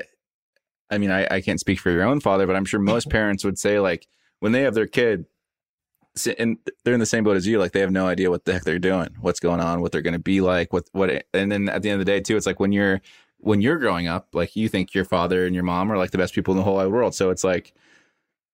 I 0.91 0.99
mean, 0.99 1.11
I, 1.11 1.27
I 1.31 1.41
can't 1.41 1.61
speak 1.61 1.81
for 1.81 1.91
your 1.91 2.05
own 2.05 2.21
father, 2.21 2.47
but 2.47 2.57
I'm 2.57 2.65
sure 2.65 2.81
most 2.81 3.11
parents 3.11 3.45
would 3.45 3.59
say 3.59 3.81
like 3.81 4.07
when 4.41 4.53
they 4.53 4.63
have 4.63 4.75
their 4.75 4.87
kid, 4.87 5.27
and 6.27 6.59
they're 6.85 6.95
in 6.95 7.01
the 7.01 7.07
same 7.07 7.25
boat 7.25 7.37
as 7.37 7.47
you, 7.47 7.59
like 7.59 7.73
they 7.73 7.81
have 7.81 7.91
no 7.91 8.07
idea 8.07 8.31
what 8.31 8.45
the 8.45 8.53
heck 8.53 8.65
they're 8.65 8.79
doing, 8.79 9.09
what's 9.21 9.41
going 9.41 9.61
on, 9.61 9.81
what 9.81 9.93
they're 9.93 10.03
going 10.03 10.15
to 10.15 10.19
be 10.19 10.41
like, 10.41 10.73
what 10.73 10.89
what, 10.93 11.25
and 11.33 11.53
then 11.53 11.69
at 11.69 11.83
the 11.83 11.91
end 11.91 12.01
of 12.01 12.07
the 12.07 12.13
day 12.13 12.21
too, 12.21 12.37
it's 12.37 12.47
like 12.47 12.61
when 12.61 12.73
you're 12.73 13.01
when 13.39 13.61
you're 13.61 13.79
growing 13.79 14.09
up, 14.09 14.29
like 14.33 14.57
you 14.57 14.69
think 14.69 14.95
your 14.95 15.05
father 15.05 15.47
and 15.47 15.55
your 15.55 15.65
mom 15.65 15.93
are 15.93 15.97
like 15.97 16.11
the 16.11 16.19
best 16.19 16.35
people 16.35 16.53
in 16.53 16.59
the 16.59 16.65
whole 16.65 16.77
wide 16.77 16.89
world, 16.89 17.15
so 17.15 17.31
it's 17.31 17.45
like. 17.45 17.75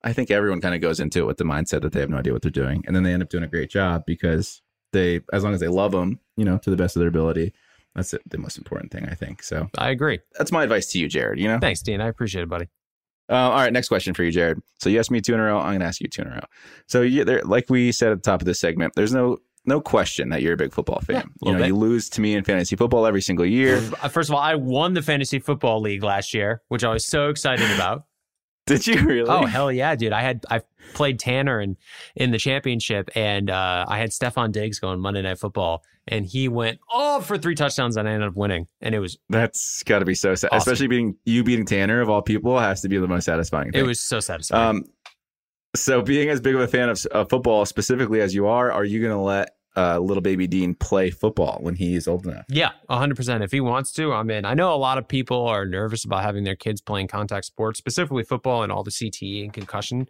I 0.06 0.12
think 0.12 0.30
everyone 0.30 0.60
kind 0.60 0.74
of 0.74 0.82
goes 0.82 1.00
into 1.00 1.20
it 1.20 1.26
with 1.26 1.38
the 1.38 1.44
mindset 1.44 1.80
that 1.80 1.92
they 1.94 2.00
have 2.00 2.10
no 2.10 2.18
idea 2.18 2.34
what 2.34 2.42
they're 2.42 2.50
doing, 2.50 2.84
and 2.86 2.94
then 2.94 3.04
they 3.04 3.14
end 3.14 3.22
up 3.22 3.30
doing 3.30 3.42
a 3.42 3.48
great 3.48 3.70
job 3.70 4.04
because 4.06 4.60
they, 4.92 5.22
as 5.32 5.44
long 5.44 5.54
as 5.54 5.60
they 5.60 5.68
love 5.68 5.92
them, 5.92 6.20
you 6.36 6.44
know, 6.44 6.58
to 6.58 6.68
the 6.68 6.76
best 6.76 6.96
of 6.96 7.00
their 7.00 7.08
ability, 7.08 7.54
that's 7.94 8.14
the 8.26 8.38
most 8.38 8.58
important 8.58 8.90
thing, 8.90 9.06
I 9.08 9.14
think. 9.14 9.42
So 9.42 9.68
I 9.78 9.90
agree. 9.90 10.20
That's 10.36 10.50
my 10.52 10.62
advice 10.62 10.86
to 10.88 10.98
you, 10.98 11.08
Jared. 11.08 11.38
You 11.38 11.48
know, 11.48 11.58
Thanks, 11.58 11.82
Dean. 11.82 12.00
I 12.00 12.08
appreciate 12.08 12.42
it, 12.42 12.48
buddy. 12.48 12.68
Uh, 13.30 13.34
all 13.34 13.56
right, 13.56 13.72
next 13.72 13.88
question 13.88 14.14
for 14.14 14.22
you, 14.22 14.30
Jared. 14.30 14.60
So 14.80 14.90
you 14.90 14.98
asked 14.98 15.10
me 15.10 15.20
two 15.20 15.34
in 15.34 15.40
a 15.40 15.44
row. 15.44 15.58
I'm 15.58 15.70
going 15.70 15.80
to 15.80 15.86
ask 15.86 16.00
you 16.00 16.08
two 16.08 16.22
in 16.22 16.28
a 16.28 16.32
row. 16.32 16.44
So 16.86 17.02
you, 17.02 17.24
there, 17.24 17.42
like 17.42 17.70
we 17.70 17.90
said 17.92 18.12
at 18.12 18.22
the 18.22 18.30
top 18.30 18.42
of 18.42 18.46
this 18.46 18.60
segment, 18.60 18.94
there's 18.94 19.14
no 19.14 19.38
no 19.66 19.80
question 19.80 20.28
that 20.28 20.42
you're 20.42 20.52
a 20.52 20.56
big 20.58 20.72
football 20.74 21.00
fan. 21.00 21.30
you 21.42 21.52
know, 21.52 21.58
bit. 21.58 21.68
you 21.68 21.76
lose 21.76 22.10
to 22.10 22.20
me 22.20 22.34
in 22.34 22.44
fantasy 22.44 22.76
football 22.76 23.06
every 23.06 23.22
single 23.22 23.46
year. 23.46 23.80
First 23.80 24.28
of 24.28 24.34
all, 24.34 24.40
I 24.42 24.54
won 24.56 24.92
the 24.92 25.00
fantasy 25.00 25.38
football 25.38 25.80
league 25.80 26.02
last 26.02 26.34
year, 26.34 26.60
which 26.68 26.84
I 26.84 26.92
was 26.92 27.06
so 27.06 27.30
excited 27.30 27.70
about. 27.70 28.04
Did 28.66 28.86
you 28.86 29.06
really? 29.06 29.28
Oh 29.28 29.44
hell 29.44 29.70
yeah, 29.70 29.94
dude! 29.94 30.14
I 30.14 30.22
had 30.22 30.44
I 30.50 30.62
played 30.94 31.18
Tanner 31.18 31.60
in 31.60 31.76
in 32.16 32.30
the 32.30 32.38
championship, 32.38 33.10
and 33.14 33.50
uh, 33.50 33.84
I 33.86 33.98
had 33.98 34.10
Stefon 34.10 34.52
Diggs 34.52 34.78
going 34.78 35.00
Monday 35.00 35.20
Night 35.20 35.38
Football, 35.38 35.82
and 36.08 36.24
he 36.24 36.48
went 36.48 36.80
all 36.88 37.20
for 37.20 37.36
three 37.36 37.54
touchdowns, 37.54 37.98
and 37.98 38.08
I 38.08 38.12
ended 38.12 38.30
up 38.30 38.36
winning, 38.36 38.66
and 38.80 38.94
it 38.94 39.00
was 39.00 39.18
That's 39.28 39.82
got 39.82 39.98
to 39.98 40.06
be 40.06 40.14
so 40.14 40.34
sad. 40.34 40.48
Awesome. 40.48 40.58
Especially 40.58 40.86
being 40.86 41.16
you 41.26 41.44
beating 41.44 41.66
Tanner 41.66 42.00
of 42.00 42.08
all 42.08 42.22
people 42.22 42.58
has 42.58 42.80
to 42.82 42.88
be 42.88 42.96
the 42.96 43.06
most 43.08 43.26
satisfying. 43.26 43.70
it 43.74 43.82
was 43.82 44.00
so 44.00 44.18
satisfying. 44.20 44.76
Um, 44.78 44.84
so 45.76 46.02
being 46.02 46.30
as 46.30 46.40
big 46.40 46.54
of 46.54 46.60
a 46.60 46.68
fan 46.68 46.88
of, 46.88 47.04
of 47.06 47.28
football 47.28 47.66
specifically 47.66 48.20
as 48.20 48.34
you 48.34 48.46
are, 48.46 48.70
are 48.70 48.84
you 48.84 49.00
going 49.00 49.12
to 49.12 49.18
let 49.18 49.53
uh, 49.76 49.98
little 49.98 50.20
baby 50.20 50.46
Dean 50.46 50.74
play 50.74 51.10
football 51.10 51.58
when 51.60 51.74
he's 51.74 52.06
old 52.06 52.26
enough? 52.26 52.44
Yeah, 52.48 52.70
100%. 52.90 53.42
If 53.42 53.52
he 53.52 53.60
wants 53.60 53.92
to, 53.92 54.12
I'm 54.12 54.30
in. 54.30 54.44
I 54.44 54.54
know 54.54 54.74
a 54.74 54.76
lot 54.76 54.98
of 54.98 55.08
people 55.08 55.46
are 55.46 55.66
nervous 55.66 56.04
about 56.04 56.22
having 56.22 56.44
their 56.44 56.56
kids 56.56 56.80
playing 56.80 57.08
contact 57.08 57.46
sports, 57.46 57.78
specifically 57.78 58.22
football 58.22 58.62
and 58.62 58.70
all 58.70 58.84
the 58.84 58.90
CTE 58.90 59.44
and 59.44 59.52
concussion 59.52 60.08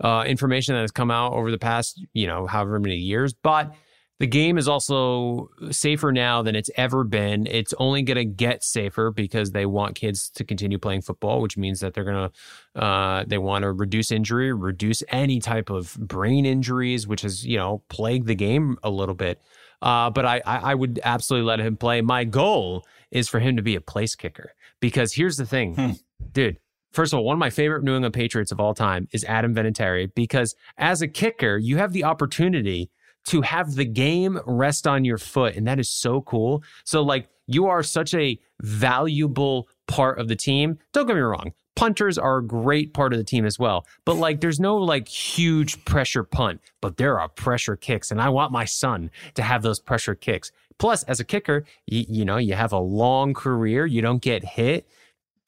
uh, 0.00 0.24
information 0.26 0.74
that 0.74 0.80
has 0.80 0.90
come 0.90 1.10
out 1.10 1.32
over 1.32 1.50
the 1.50 1.58
past, 1.58 2.04
you 2.12 2.26
know, 2.26 2.46
however 2.46 2.78
many 2.78 2.96
years. 2.96 3.32
But 3.32 3.74
The 4.20 4.26
game 4.28 4.58
is 4.58 4.68
also 4.68 5.50
safer 5.70 6.12
now 6.12 6.40
than 6.42 6.54
it's 6.54 6.70
ever 6.76 7.02
been. 7.02 7.48
It's 7.48 7.74
only 7.78 8.02
going 8.02 8.16
to 8.16 8.24
get 8.24 8.62
safer 8.62 9.10
because 9.10 9.50
they 9.50 9.66
want 9.66 9.96
kids 9.96 10.30
to 10.36 10.44
continue 10.44 10.78
playing 10.78 11.02
football, 11.02 11.40
which 11.40 11.56
means 11.56 11.80
that 11.80 11.94
they're 11.94 12.04
going 12.04 12.30
to 12.30 12.80
uh, 12.80 13.24
they 13.26 13.38
want 13.38 13.64
to 13.64 13.72
reduce 13.72 14.12
injury, 14.12 14.52
reduce 14.52 15.02
any 15.08 15.40
type 15.40 15.68
of 15.68 15.94
brain 15.98 16.46
injuries, 16.46 17.08
which 17.08 17.22
has 17.22 17.44
you 17.44 17.56
know 17.56 17.82
plagued 17.88 18.28
the 18.28 18.36
game 18.36 18.78
a 18.84 18.90
little 18.90 19.16
bit. 19.16 19.42
Uh, 19.82 20.10
but 20.10 20.24
I, 20.24 20.40
I 20.46 20.74
would 20.74 21.00
absolutely 21.04 21.46
let 21.46 21.60
him 21.60 21.76
play. 21.76 22.00
My 22.00 22.24
goal 22.24 22.86
is 23.10 23.28
for 23.28 23.40
him 23.40 23.56
to 23.56 23.62
be 23.62 23.74
a 23.74 23.80
place 23.80 24.14
kicker 24.14 24.52
because 24.80 25.12
here's 25.12 25.36
the 25.36 25.44
thing, 25.46 25.74
Hmm. 25.74 25.90
dude. 26.32 26.58
First 26.92 27.12
of 27.12 27.18
all, 27.18 27.24
one 27.24 27.34
of 27.34 27.40
my 27.40 27.50
favorite 27.50 27.82
New 27.82 27.96
England 27.96 28.14
Patriots 28.14 28.52
of 28.52 28.60
all 28.60 28.72
time 28.72 29.08
is 29.10 29.24
Adam 29.24 29.52
Vinatieri 29.52 30.14
because 30.14 30.54
as 30.78 31.02
a 31.02 31.08
kicker, 31.08 31.58
you 31.58 31.76
have 31.78 31.92
the 31.92 32.04
opportunity 32.04 32.88
to 33.26 33.40
have 33.42 33.74
the 33.74 33.84
game 33.84 34.38
rest 34.46 34.86
on 34.86 35.04
your 35.04 35.18
foot. 35.18 35.56
And 35.56 35.66
that 35.66 35.78
is 35.78 35.90
so 35.90 36.20
cool. 36.22 36.62
So, 36.84 37.02
like, 37.02 37.28
you 37.46 37.66
are 37.66 37.82
such 37.82 38.14
a 38.14 38.38
valuable 38.60 39.68
part 39.86 40.18
of 40.18 40.28
the 40.28 40.36
team. 40.36 40.78
Don't 40.92 41.06
get 41.06 41.16
me 41.16 41.22
wrong. 41.22 41.52
Punters 41.76 42.18
are 42.18 42.38
a 42.38 42.46
great 42.46 42.94
part 42.94 43.12
of 43.12 43.18
the 43.18 43.24
team 43.24 43.44
as 43.44 43.58
well. 43.58 43.86
But, 44.04 44.14
like, 44.14 44.40
there's 44.40 44.60
no 44.60 44.76
like 44.76 45.08
huge 45.08 45.84
pressure 45.84 46.22
punt, 46.22 46.60
but 46.80 46.96
there 46.96 47.18
are 47.18 47.28
pressure 47.28 47.76
kicks. 47.76 48.10
And 48.10 48.20
I 48.20 48.28
want 48.28 48.52
my 48.52 48.64
son 48.64 49.10
to 49.34 49.42
have 49.42 49.62
those 49.62 49.80
pressure 49.80 50.14
kicks. 50.14 50.52
Plus, 50.78 51.02
as 51.04 51.20
a 51.20 51.24
kicker, 51.24 51.64
you, 51.86 52.04
you 52.08 52.24
know, 52.24 52.36
you 52.36 52.54
have 52.54 52.72
a 52.72 52.78
long 52.78 53.34
career, 53.34 53.86
you 53.86 54.02
don't 54.02 54.22
get 54.22 54.44
hit. 54.44 54.86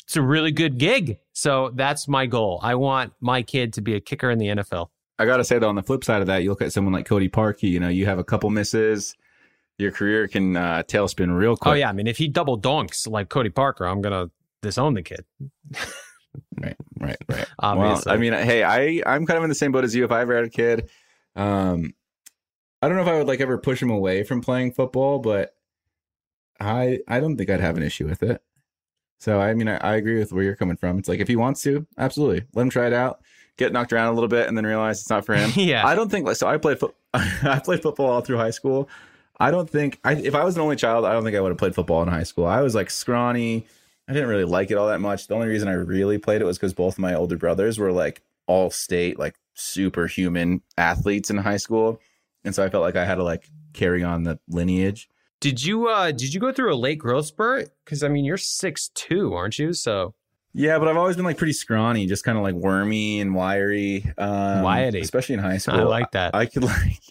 It's 0.04 0.16
a 0.16 0.22
really 0.22 0.52
good 0.52 0.78
gig. 0.78 1.18
So, 1.32 1.70
that's 1.74 2.08
my 2.08 2.26
goal. 2.26 2.58
I 2.62 2.74
want 2.74 3.12
my 3.20 3.42
kid 3.42 3.72
to 3.74 3.80
be 3.80 3.94
a 3.94 4.00
kicker 4.00 4.30
in 4.30 4.38
the 4.38 4.46
NFL. 4.46 4.88
I 5.18 5.24
gotta 5.24 5.44
say 5.44 5.58
though, 5.58 5.68
on 5.68 5.74
the 5.74 5.82
flip 5.82 6.04
side 6.04 6.20
of 6.20 6.26
that, 6.26 6.42
you 6.42 6.50
look 6.50 6.62
at 6.62 6.72
someone 6.72 6.92
like 6.92 7.06
Cody 7.06 7.28
Parkey. 7.28 7.70
You 7.70 7.80
know, 7.80 7.88
you 7.88 8.06
have 8.06 8.18
a 8.18 8.24
couple 8.24 8.50
misses, 8.50 9.14
your 9.78 9.90
career 9.92 10.28
can 10.28 10.56
uh, 10.56 10.82
tailspin 10.86 11.36
real 11.36 11.56
quick. 11.56 11.72
Oh 11.72 11.74
yeah, 11.74 11.88
I 11.88 11.92
mean, 11.92 12.06
if 12.06 12.16
he 12.16 12.28
double 12.28 12.56
donks 12.56 13.06
like 13.06 13.28
Cody 13.28 13.50
Parkey, 13.50 13.90
I'm 13.90 14.00
gonna 14.00 14.30
disown 14.62 14.94
the 14.94 15.02
kid. 15.02 15.24
right, 16.60 16.76
right, 16.98 17.16
right. 17.28 17.46
Well, 17.62 18.02
I 18.06 18.16
mean, 18.16 18.32
hey, 18.32 18.62
I 18.62 19.02
I'm 19.06 19.26
kind 19.26 19.38
of 19.38 19.44
in 19.44 19.48
the 19.48 19.54
same 19.54 19.72
boat 19.72 19.84
as 19.84 19.94
you. 19.94 20.04
If 20.04 20.12
I 20.12 20.20
ever 20.20 20.34
had 20.36 20.44
a 20.44 20.50
kid, 20.50 20.90
um, 21.34 21.94
I 22.80 22.88
don't 22.88 22.96
know 22.96 23.02
if 23.02 23.08
I 23.08 23.18
would 23.18 23.26
like 23.26 23.40
ever 23.40 23.58
push 23.58 23.82
him 23.82 23.90
away 23.90 24.22
from 24.22 24.40
playing 24.40 24.72
football, 24.72 25.18
but 25.18 25.54
I 26.60 27.00
I 27.08 27.20
don't 27.20 27.36
think 27.36 27.50
I'd 27.50 27.60
have 27.60 27.76
an 27.76 27.82
issue 27.82 28.06
with 28.06 28.22
it. 28.22 28.42
So 29.18 29.40
I 29.40 29.54
mean, 29.54 29.68
I, 29.68 29.76
I 29.76 29.96
agree 29.96 30.18
with 30.18 30.32
where 30.32 30.44
you're 30.44 30.56
coming 30.56 30.76
from. 30.76 30.98
It's 30.98 31.08
like 31.08 31.20
if 31.20 31.28
he 31.28 31.36
wants 31.36 31.62
to, 31.62 31.86
absolutely, 31.98 32.46
let 32.54 32.62
him 32.62 32.70
try 32.70 32.86
it 32.86 32.92
out, 32.92 33.20
get 33.56 33.72
knocked 33.72 33.92
around 33.92 34.08
a 34.08 34.12
little 34.12 34.28
bit, 34.28 34.48
and 34.48 34.56
then 34.56 34.66
realize 34.66 35.00
it's 35.00 35.10
not 35.10 35.24
for 35.24 35.34
him. 35.34 35.50
Yeah. 35.56 35.86
I 35.86 35.94
don't 35.94 36.10
think 36.10 36.28
so. 36.36 36.46
I 36.46 36.58
played 36.58 36.78
foot. 36.78 36.94
I 37.14 37.60
played 37.64 37.82
football 37.82 38.06
all 38.06 38.20
through 38.20 38.36
high 38.36 38.50
school. 38.50 38.88
I 39.38 39.50
don't 39.50 39.68
think 39.68 39.98
I, 40.04 40.14
if 40.14 40.34
I 40.34 40.44
was 40.44 40.56
an 40.56 40.62
only 40.62 40.76
child, 40.76 41.04
I 41.04 41.12
don't 41.12 41.24
think 41.24 41.36
I 41.36 41.40
would 41.40 41.50
have 41.50 41.58
played 41.58 41.74
football 41.74 42.02
in 42.02 42.08
high 42.08 42.22
school. 42.22 42.46
I 42.46 42.60
was 42.60 42.74
like 42.74 42.90
scrawny. 42.90 43.66
I 44.08 44.12
didn't 44.12 44.28
really 44.28 44.44
like 44.44 44.70
it 44.70 44.76
all 44.76 44.88
that 44.88 45.00
much. 45.00 45.26
The 45.26 45.34
only 45.34 45.48
reason 45.48 45.68
I 45.68 45.72
really 45.72 46.18
played 46.18 46.40
it 46.40 46.44
was 46.44 46.56
because 46.58 46.72
both 46.72 46.94
of 46.94 47.00
my 47.00 47.14
older 47.14 47.36
brothers 47.36 47.78
were 47.78 47.92
like 47.92 48.22
all 48.46 48.70
state, 48.70 49.18
like 49.18 49.34
superhuman 49.54 50.62
athletes 50.78 51.28
in 51.28 51.38
high 51.38 51.56
school, 51.56 52.00
and 52.44 52.54
so 52.54 52.64
I 52.64 52.68
felt 52.70 52.82
like 52.82 52.96
I 52.96 53.04
had 53.04 53.16
to 53.16 53.24
like 53.24 53.48
carry 53.72 54.02
on 54.02 54.22
the 54.22 54.38
lineage. 54.48 55.08
Did 55.40 55.64
you 55.64 55.88
uh 55.88 56.12
did 56.12 56.32
you 56.32 56.40
go 56.40 56.52
through 56.52 56.72
a 56.72 56.76
late 56.76 56.98
growth 56.98 57.26
spurt? 57.26 57.70
Because 57.84 58.02
I 58.02 58.08
mean, 58.08 58.24
you're 58.24 58.38
six 58.38 58.88
two, 58.94 59.34
aren't 59.34 59.58
you? 59.58 59.72
So 59.72 60.14
Yeah, 60.56 60.78
but 60.78 60.88
I've 60.88 60.96
always 60.96 61.16
been 61.16 61.26
like 61.26 61.36
pretty 61.36 61.52
scrawny, 61.52 62.06
just 62.06 62.24
kind 62.24 62.38
of 62.38 62.42
like 62.42 62.54
wormy 62.54 63.20
and 63.20 63.34
wiry. 63.34 64.10
Um, 64.16 64.62
Wiry. 64.62 65.00
especially 65.02 65.34
in 65.34 65.40
high 65.40 65.58
school. 65.58 65.74
I 65.74 65.82
like 65.82 66.12
that. 66.12 66.34
I, 66.34 66.46
could 66.46 66.64
like, 66.64 67.02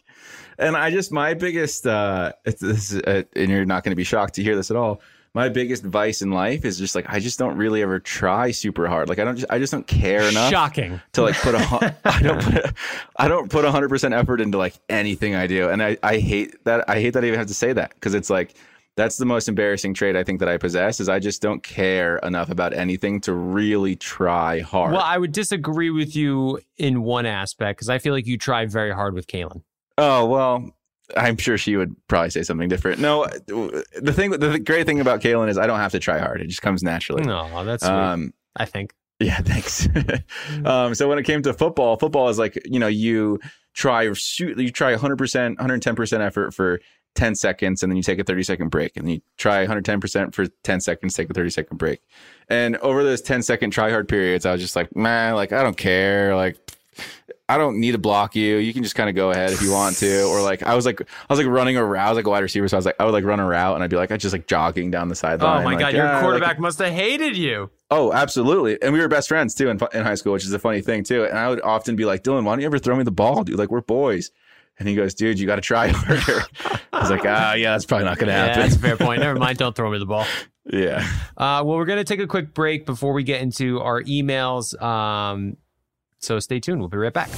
and 0.58 0.76
I 0.76 0.90
just 0.90 1.12
my 1.12 1.36
biggest. 1.36 1.86
uh 1.86 2.34
it's, 2.44 2.60
this 2.60 2.96
uh, 2.96 3.22
and 3.36 3.52
you're 3.52 3.64
not 3.64 3.84
going 3.84 3.92
to 3.92 3.96
be 3.96 4.04
shocked 4.04 4.34
to 4.36 4.44
hear 4.44 4.56
this 4.56 4.72
at 4.72 4.78
all. 4.78 5.00
My 5.36 5.50
biggest 5.50 5.84
vice 5.84 6.24
in 6.24 6.32
life 6.32 6.66
is 6.66 6.80
just 6.80 6.96
like 6.96 7.06
I 7.08 7.20
just 7.20 7.38
don't 7.38 7.56
really 7.56 7.84
ever 7.84 8.00
try 8.00 8.50
super 8.50 8.88
hard. 8.88 9.10
Like 9.10 9.20
I 9.20 9.26
don't 9.26 9.36
just 9.36 9.52
I 9.52 9.60
just 9.60 9.72
don't 9.72 9.86
care 9.86 10.24
enough. 10.24 10.50
Shocking. 10.50 11.00
To 11.14 11.22
like 11.22 11.36
put 11.36 11.54
a 11.54 11.96
I 12.06 12.22
don't 12.24 12.42
put 12.42 12.56
a, 12.56 12.74
I 13.18 13.28
don't 13.28 13.52
put 13.52 13.64
hundred 13.66 13.90
percent 13.90 14.16
effort 14.16 14.42
into 14.42 14.58
like 14.58 14.74
anything 14.90 15.36
I 15.36 15.46
do, 15.46 15.70
and 15.70 15.84
I 15.84 15.98
I 16.02 16.18
hate 16.18 16.64
that 16.64 16.90
I 16.90 17.00
hate 17.00 17.12
that 17.12 17.24
I 17.24 17.28
even 17.28 17.38
have 17.38 17.50
to 17.50 17.54
say 17.54 17.74
that 17.74 17.94
because 17.94 18.16
it's 18.16 18.32
like 18.32 18.56
that's 18.96 19.18
the 19.18 19.26
most 19.26 19.48
embarrassing 19.48 19.94
trait 19.94 20.16
I 20.16 20.24
think 20.24 20.40
that 20.40 20.50
I 20.50 20.58
possess 20.58 21.00
is 21.00 21.10
I 21.10 21.20
just 21.20 21.42
don't 21.42 21.62
care 21.62 22.18
enough 22.20 22.50
about 22.50 22.74
anything 22.74 23.20
to 23.22 23.34
really 23.34 23.96
try 23.96 24.62
hard. 24.62 24.94
well, 24.94 25.02
I 25.04 25.18
would 25.18 25.32
disagree 25.32 25.90
with 25.90 26.16
you 26.16 26.60
in 26.78 27.04
one 27.04 27.26
aspect 27.26 27.78
because 27.78 27.90
I 27.90 28.00
feel 28.00 28.14
like 28.14 28.26
you 28.26 28.38
try 28.38 28.66
very 28.66 28.94
hard 28.94 29.14
with 29.14 29.28
Caelynn. 29.28 29.64
Oh 29.98 30.26
well, 30.26 30.72
I'm 31.16 31.38
sure 31.38 31.58
she 31.58 31.76
would 31.78 31.96
probably 32.08 32.30
say 32.30 32.44
something 32.44 32.70
different. 32.70 33.00
No, 33.00 33.26
the 33.48 34.14
thing, 34.14 34.32
the 34.32 34.60
great 34.60 34.86
thing 34.86 35.00
about 35.00 35.22
Caelynn 35.22 35.50
is 35.50 35.58
I 35.58 35.68
don't 35.68 35.80
have 35.80 35.92
to 35.92 36.00
try 36.00 36.20
hard; 36.20 36.42
it 36.42 36.48
just 36.48 36.62
comes 36.62 36.84
naturally. 36.84 37.24
No, 37.24 37.64
that's 37.64 37.84
um, 37.84 38.34
I 38.56 38.66
think. 38.66 38.94
yeah, 39.20 39.38
thanks. 39.42 39.88
um, 40.66 40.96
so 40.96 41.08
when 41.08 41.18
it 41.18 41.24
came 41.24 41.42
to 41.44 41.54
football, 41.54 41.98
football 41.98 42.30
is 42.30 42.40
like 42.40 42.58
you 42.66 42.80
know 42.80 42.88
you 42.88 43.40
try 43.74 44.12
shoot, 44.14 44.58
you 44.58 44.72
try 44.72 44.92
100 44.92 45.18
percent, 45.18 45.58
110 45.58 45.96
percent 45.96 46.24
effort 46.24 46.54
for 46.54 46.80
10 47.16 47.36
seconds, 47.36 47.82
and 47.82 47.92
then 47.92 47.98
you 47.98 48.04
take 48.04 48.20
a 48.20 48.24
30 48.24 48.44
second 48.44 48.70
break, 48.70 48.96
and 48.98 49.10
you 49.10 49.22
try 49.38 49.60
110 49.60 50.00
percent 50.00 50.36
for 50.36 50.48
10 50.64 50.82
seconds, 50.82 51.14
take 51.14 51.30
a 51.30 51.34
30 51.34 51.50
second 51.50 51.78
break. 51.78 52.02
And 52.50 52.78
over 52.78 53.04
those 53.04 53.22
10 53.22 53.42
second 53.42 53.72
try 53.72 53.90
hard 53.90 54.08
periods, 54.08 54.46
I 54.46 54.52
was 54.52 54.62
just 54.62 54.76
like, 54.76 54.96
man, 54.96 55.36
like 55.36 55.52
I 55.52 55.64
don't 55.64 55.78
care, 55.78 56.36
like 56.36 56.58
I 57.48 57.58
don't 57.58 57.80
need 57.80 57.92
to 57.92 57.98
block 58.00 58.36
you. 58.36 58.58
You 58.58 58.74
can 58.74 58.82
just 58.82 58.96
kind 58.96 59.08
of 59.10 59.16
go 59.16 59.30
ahead 59.30 59.52
if 59.52 59.62
you 59.62 59.72
want 59.72 59.98
to. 59.98 60.24
Or 60.24 60.42
like 60.42 60.64
I 60.64 60.74
was 60.76 60.86
like 60.86 61.02
I 61.02 61.06
was 61.30 61.38
like 61.38 61.48
running 61.48 61.78
a 61.78 61.86
route. 61.86 62.08
I 62.08 62.10
was 62.10 62.16
like 62.16 62.26
a 62.26 62.30
wide 62.30 62.42
receiver, 62.44 62.68
so 62.68 62.76
I 62.76 62.80
was 62.80 62.86
like 62.86 62.96
I 63.00 63.06
would 63.06 63.14
like 63.14 63.24
run 63.24 63.40
a 63.40 63.46
route 63.46 63.76
and 63.76 63.84
I'd 63.84 63.90
be 63.90 63.98
like 63.98 64.12
I 64.12 64.18
just 64.18 64.34
like 64.34 64.48
jogging 64.48 64.90
down 64.92 65.10
the 65.10 65.16
sideline. 65.16 65.62
Oh 65.62 65.64
my 65.64 65.72
like, 65.74 65.80
god, 65.80 65.94
your 65.94 66.06
yeah, 66.06 66.14
like- 66.14 66.22
quarterback 66.24 66.60
must 66.60 66.80
have 66.80 66.92
hated 66.94 67.38
you. 67.38 67.70
oh, 67.92 68.12
absolutely. 68.12 68.82
And 68.82 68.94
we 68.94 69.00
were 69.00 69.08
best 69.08 69.28
friends 69.28 69.54
too 69.54 69.70
in, 69.70 69.80
in 69.94 70.04
high 70.04 70.16
school, 70.16 70.34
which 70.34 70.44
is 70.44 70.54
a 70.54 70.60
funny 70.60 70.82
thing 70.82 71.04
too. 71.04 71.26
And 71.26 71.38
I 71.38 71.50
would 71.50 71.62
often 71.62 71.96
be 71.96 72.04
like, 72.06 72.24
Dylan, 72.24 72.44
why 72.46 72.54
don't 72.54 72.62
you 72.62 72.66
ever 72.66 72.80
throw 72.80 72.96
me 72.96 73.04
the 73.04 73.12
ball, 73.12 73.44
dude? 73.44 73.60
Like 73.60 73.70
we're 73.70 73.82
boys. 73.82 74.32
And 74.78 74.88
he 74.90 74.96
goes, 74.96 75.14
dude, 75.14 75.40
you 75.40 75.46
got 75.48 75.56
to 75.56 75.62
try 75.62 75.88
harder. 75.94 76.44
I 76.92 77.00
was 77.00 77.10
like, 77.10 77.22
ah, 77.26 77.54
yeah, 77.54 77.72
that's 77.72 77.86
probably 77.86 78.06
not 78.06 78.18
going 78.18 78.28
to 78.28 78.34
Yeah, 78.34 78.46
happen. 78.48 78.62
that's 78.64 78.76
a 78.76 78.80
fair 78.80 78.98
point. 78.98 79.22
Never 79.22 79.40
mind. 79.40 79.58
Don't 79.60 79.76
throw 79.76 79.90
me 79.90 80.00
the 80.00 80.06
ball. 80.06 80.26
yeah. 80.66 81.00
Uh, 81.38 81.64
well, 81.66 81.78
we're 81.78 81.86
going 81.86 81.98
to 82.00 82.04
take 82.04 82.20
a 82.20 82.28
quick 82.28 82.54
break 82.54 82.86
before 82.86 83.14
we 83.14 83.24
get 83.24 83.42
into 83.42 83.80
our 83.82 84.02
emails. 84.04 84.80
Um, 84.82 85.58
so 86.20 86.40
stay 86.40 86.60
tuned. 86.60 86.80
We'll 86.80 86.90
be 86.90 86.98
right 86.98 87.14
back. 87.14 87.30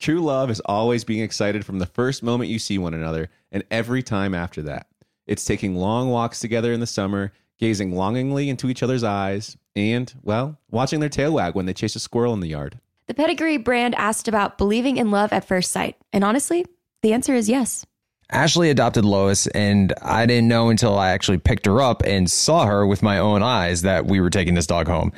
True 0.00 0.20
love 0.20 0.50
is 0.50 0.60
always 0.60 1.04
being 1.04 1.22
excited 1.22 1.64
from 1.66 1.78
the 1.80 1.86
first 1.86 2.22
moment 2.22 2.50
you 2.50 2.58
see 2.58 2.78
one 2.78 2.94
another 2.94 3.30
and 3.50 3.64
every 3.70 4.02
time 4.02 4.34
after 4.34 4.62
that. 4.62 4.86
It's 5.26 5.44
taking 5.44 5.74
long 5.76 6.08
walks 6.10 6.40
together 6.40 6.72
in 6.72 6.80
the 6.80 6.86
summer, 6.86 7.32
gazing 7.58 7.94
longingly 7.94 8.48
into 8.48 8.68
each 8.68 8.82
other's 8.82 9.04
eyes, 9.04 9.56
and, 9.76 10.12
well, 10.22 10.58
watching 10.70 11.00
their 11.00 11.08
tail 11.08 11.32
wag 11.32 11.54
when 11.54 11.66
they 11.66 11.74
chase 11.74 11.96
a 11.96 12.00
squirrel 12.00 12.34
in 12.34 12.40
the 12.40 12.48
yard. 12.48 12.78
The 13.06 13.14
Pedigree 13.14 13.56
brand 13.56 13.94
asked 13.94 14.28
about 14.28 14.58
believing 14.58 14.96
in 14.96 15.10
love 15.10 15.32
at 15.32 15.46
first 15.46 15.70
sight. 15.70 15.96
And 16.12 16.24
honestly, 16.24 16.66
the 17.02 17.12
answer 17.12 17.34
is 17.34 17.48
yes. 17.48 17.86
Ashley 18.30 18.68
adopted 18.68 19.04
Lois, 19.04 19.46
and 19.48 19.94
I 20.02 20.26
didn't 20.26 20.48
know 20.48 20.68
until 20.68 20.98
I 20.98 21.10
actually 21.10 21.38
picked 21.38 21.64
her 21.64 21.80
up 21.80 22.02
and 22.04 22.30
saw 22.30 22.66
her 22.66 22.86
with 22.86 23.02
my 23.02 23.18
own 23.18 23.42
eyes 23.42 23.82
that 23.82 24.04
we 24.04 24.20
were 24.20 24.28
taking 24.28 24.54
this 24.54 24.66
dog 24.66 24.86
home. 24.86 25.12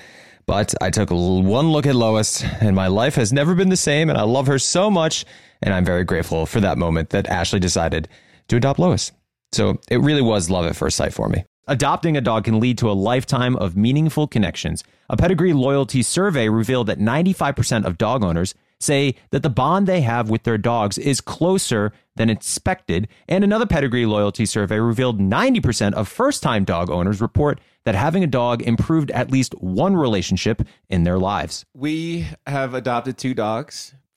But 0.46 0.74
I 0.80 0.90
took 0.90 1.10
one 1.10 1.72
look 1.72 1.86
at 1.86 1.96
Lois, 1.96 2.44
and 2.60 2.76
my 2.76 2.86
life 2.86 3.16
has 3.16 3.32
never 3.32 3.54
been 3.54 3.68
the 3.68 3.76
same, 3.76 4.08
and 4.08 4.18
I 4.18 4.22
love 4.22 4.46
her 4.46 4.58
so 4.58 4.90
much. 4.90 5.24
And 5.62 5.74
I'm 5.74 5.84
very 5.84 6.04
grateful 6.04 6.46
for 6.46 6.60
that 6.60 6.78
moment 6.78 7.10
that 7.10 7.26
Ashley 7.26 7.58
decided 7.58 8.08
to 8.48 8.56
adopt 8.56 8.78
Lois. 8.78 9.10
So 9.52 9.80
it 9.90 10.00
really 10.00 10.22
was 10.22 10.48
love 10.48 10.66
at 10.66 10.76
first 10.76 10.96
sight 10.96 11.12
for 11.12 11.28
me. 11.28 11.44
Adopting 11.66 12.16
a 12.16 12.20
dog 12.20 12.44
can 12.44 12.58
lead 12.58 12.78
to 12.78 12.90
a 12.90 12.92
lifetime 12.92 13.54
of 13.56 13.76
meaningful 13.76 14.26
connections. 14.26 14.82
A 15.08 15.16
pedigree 15.16 15.52
loyalty 15.52 16.02
survey 16.02 16.48
revealed 16.48 16.86
that 16.88 16.98
95% 16.98 17.84
of 17.84 17.98
dog 17.98 18.24
owners 18.24 18.54
say 18.80 19.14
that 19.30 19.42
the 19.42 19.50
bond 19.50 19.86
they 19.86 20.00
have 20.00 20.30
with 20.30 20.42
their 20.44 20.58
dogs 20.58 20.96
is 20.96 21.20
closer 21.20 21.92
than 22.16 22.30
expected. 22.30 23.08
And 23.28 23.44
another 23.44 23.66
pedigree 23.66 24.06
loyalty 24.06 24.46
survey 24.46 24.80
revealed 24.80 25.20
90% 25.20 25.92
of 25.92 26.08
first 26.08 26.42
time 26.42 26.64
dog 26.64 26.90
owners 26.90 27.20
report 27.20 27.60
that 27.84 27.94
having 27.94 28.24
a 28.24 28.26
dog 28.26 28.62
improved 28.62 29.10
at 29.10 29.30
least 29.30 29.52
one 29.60 29.96
relationship 29.96 30.62
in 30.88 31.04
their 31.04 31.18
lives. 31.18 31.64
We 31.74 32.26
have 32.46 32.74
adopted 32.74 33.18
two 33.18 33.34
dogs. 33.34 33.94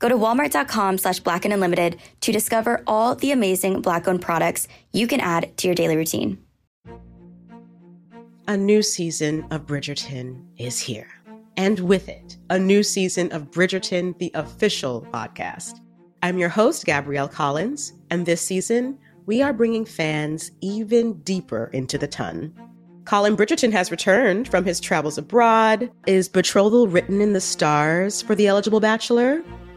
Go 0.00 0.08
to 0.08 0.16
walmart.com 0.16 0.98
slash 0.98 1.20
black 1.20 1.44
and 1.44 1.54
unlimited 1.54 2.00
to 2.22 2.32
discover 2.32 2.82
all 2.86 3.14
the 3.14 3.30
amazing 3.32 3.82
black 3.82 4.08
owned 4.08 4.22
products 4.22 4.66
you 4.92 5.06
can 5.06 5.20
add 5.20 5.56
to 5.58 5.68
your 5.68 5.74
daily 5.74 5.94
routine. 5.94 6.38
A 8.48 8.56
new 8.56 8.82
season 8.82 9.46
of 9.50 9.66
Bridgerton 9.66 10.42
is 10.56 10.80
here. 10.80 11.08
And 11.56 11.78
with 11.80 12.08
it, 12.08 12.38
a 12.48 12.58
new 12.58 12.82
season 12.82 13.30
of 13.32 13.50
Bridgerton, 13.50 14.18
the 14.18 14.30
official 14.34 15.06
podcast. 15.12 15.80
I'm 16.22 16.38
your 16.38 16.48
host, 16.48 16.86
Gabrielle 16.86 17.28
Collins, 17.28 17.92
and 18.10 18.24
this 18.24 18.40
season, 18.40 18.98
we 19.26 19.42
are 19.42 19.52
bringing 19.52 19.84
fans 19.84 20.50
even 20.62 21.20
deeper 21.20 21.70
into 21.74 21.98
the 21.98 22.08
ton. 22.08 22.54
Colin 23.04 23.36
Bridgerton 23.36 23.72
has 23.72 23.90
returned 23.90 24.48
from 24.48 24.64
his 24.64 24.80
travels 24.80 25.18
abroad. 25.18 25.90
Is 26.06 26.28
betrothal 26.28 26.88
written 26.88 27.20
in 27.20 27.34
the 27.34 27.40
stars 27.40 28.22
for 28.22 28.34
the 28.34 28.46
eligible 28.46 28.80
bachelor? 28.80 29.42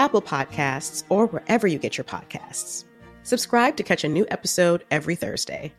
Apple 0.00 0.22
Podcasts, 0.22 1.04
or 1.10 1.26
wherever 1.26 1.66
you 1.66 1.78
get 1.78 1.98
your 1.98 2.06
podcasts. 2.06 2.84
Subscribe 3.22 3.76
to 3.76 3.82
catch 3.82 4.02
a 4.02 4.08
new 4.08 4.26
episode 4.30 4.82
every 4.90 5.14
Thursday. 5.14 5.74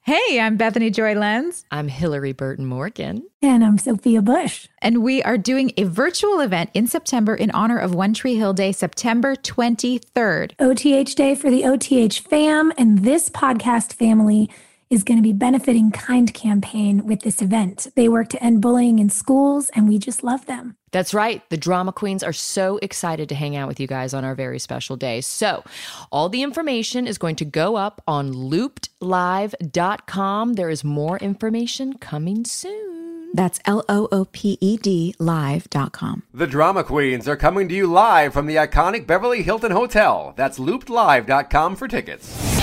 Hey, 0.00 0.40
I'm 0.40 0.56
Bethany 0.56 0.88
Joy 0.88 1.14
Lenz. 1.14 1.66
I'm 1.70 1.90
Hilarie 1.90 2.34
Burton 2.34 2.64
Morgan. 2.64 3.22
And 3.42 3.62
I'm 3.62 3.76
Sophia 3.76 4.22
Bush. 4.22 4.66
And 4.80 5.02
we 5.02 5.22
are 5.22 5.36
doing 5.36 5.72
a 5.76 5.84
virtual 5.84 6.40
event 6.40 6.70
in 6.72 6.86
September 6.86 7.34
in 7.34 7.50
honor 7.50 7.78
of 7.78 7.94
One 7.94 8.14
Tree 8.14 8.36
Hill 8.36 8.54
Day, 8.54 8.72
September 8.72 9.34
23rd. 9.34 10.52
OTH 10.58 11.14
Day 11.14 11.34
for 11.34 11.50
the 11.50 11.66
OTH 11.66 12.18
fam. 12.18 12.72
And 12.78 13.04
this 13.04 13.28
podcast 13.28 13.92
family 13.92 14.48
is 14.88 15.04
going 15.04 15.18
to 15.18 15.22
be 15.22 15.32
benefiting 15.32 15.90
Kind 15.90 16.32
Campaign 16.32 17.06
with 17.06 17.20
this 17.20 17.42
event. 17.42 17.88
They 17.94 18.08
work 18.08 18.28
to 18.30 18.42
end 18.42 18.62
bullying 18.62 18.98
in 18.98 19.10
schools, 19.10 19.70
and 19.74 19.88
we 19.88 19.98
just 19.98 20.22
love 20.22 20.46
them. 20.46 20.76
That's 20.94 21.12
right. 21.12 21.42
The 21.50 21.56
drama 21.56 21.92
queens 21.92 22.22
are 22.22 22.32
so 22.32 22.78
excited 22.80 23.28
to 23.30 23.34
hang 23.34 23.56
out 23.56 23.66
with 23.66 23.80
you 23.80 23.88
guys 23.88 24.14
on 24.14 24.24
our 24.24 24.36
very 24.36 24.60
special 24.60 24.96
day. 24.96 25.20
So, 25.22 25.64
all 26.12 26.28
the 26.28 26.44
information 26.44 27.08
is 27.08 27.18
going 27.18 27.34
to 27.36 27.44
go 27.44 27.74
up 27.74 28.00
on 28.06 28.32
loopedlive.com. 28.32 30.52
There 30.52 30.70
is 30.70 30.84
more 30.84 31.18
information 31.18 31.98
coming 31.98 32.44
soon. 32.44 33.32
That's 33.34 33.58
L 33.64 33.84
O 33.88 34.06
O 34.12 34.24
P 34.26 34.56
E 34.60 34.76
D 34.76 35.16
live.com. 35.18 36.22
The 36.32 36.46
Drama 36.46 36.84
Queens 36.84 37.26
are 37.26 37.34
coming 37.34 37.68
to 37.70 37.74
you 37.74 37.88
live 37.88 38.32
from 38.32 38.46
the 38.46 38.54
iconic 38.54 39.04
Beverly 39.04 39.42
Hilton 39.42 39.72
Hotel. 39.72 40.32
That's 40.36 40.60
loopedlive.com 40.60 41.74
for 41.74 41.88
tickets. 41.88 42.53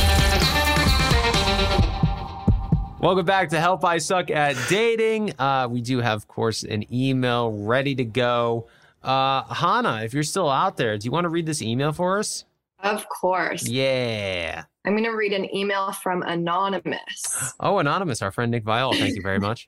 Welcome 3.02 3.26
back 3.26 3.50
to 3.50 3.60
Help 3.60 3.84
I 3.84 3.98
Suck 3.98 4.30
at 4.30 4.56
Dating. 4.70 5.34
Uh, 5.40 5.68
we 5.68 5.82
do 5.82 6.02
have, 6.02 6.18
of 6.18 6.28
course, 6.28 6.62
an 6.62 6.86
email 6.94 7.52
ready 7.52 7.96
to 7.96 8.04
go. 8.04 8.68
Uh, 9.02 9.42
Hannah, 9.52 10.04
if 10.04 10.14
you're 10.14 10.22
still 10.22 10.48
out 10.48 10.78
there, 10.78 11.00
do 11.00 11.06
you 11.06 11.12
want 11.12 11.26
to 11.26 11.30
read 11.30 11.48
this 11.48 11.64
email 11.64 11.94
for 11.94 12.20
us? 12.20 12.46
Of 12.84 13.10
course. 13.10 13.68
Yeah. 13.68 14.66
I'm 14.86 14.94
going 14.94 15.06
to 15.06 15.18
read 15.18 15.34
an 15.34 15.52
email 15.54 15.92
from 15.94 16.22
Anonymous. 16.22 17.56
Oh, 17.60 17.80
Anonymous, 17.80 18.22
our 18.22 18.32
friend 18.32 18.52
Nick 18.52 18.66
Viall. 18.66 18.96
Thank 18.96 19.16
you 19.16 19.24
very 19.24 19.40
much. 19.48 19.68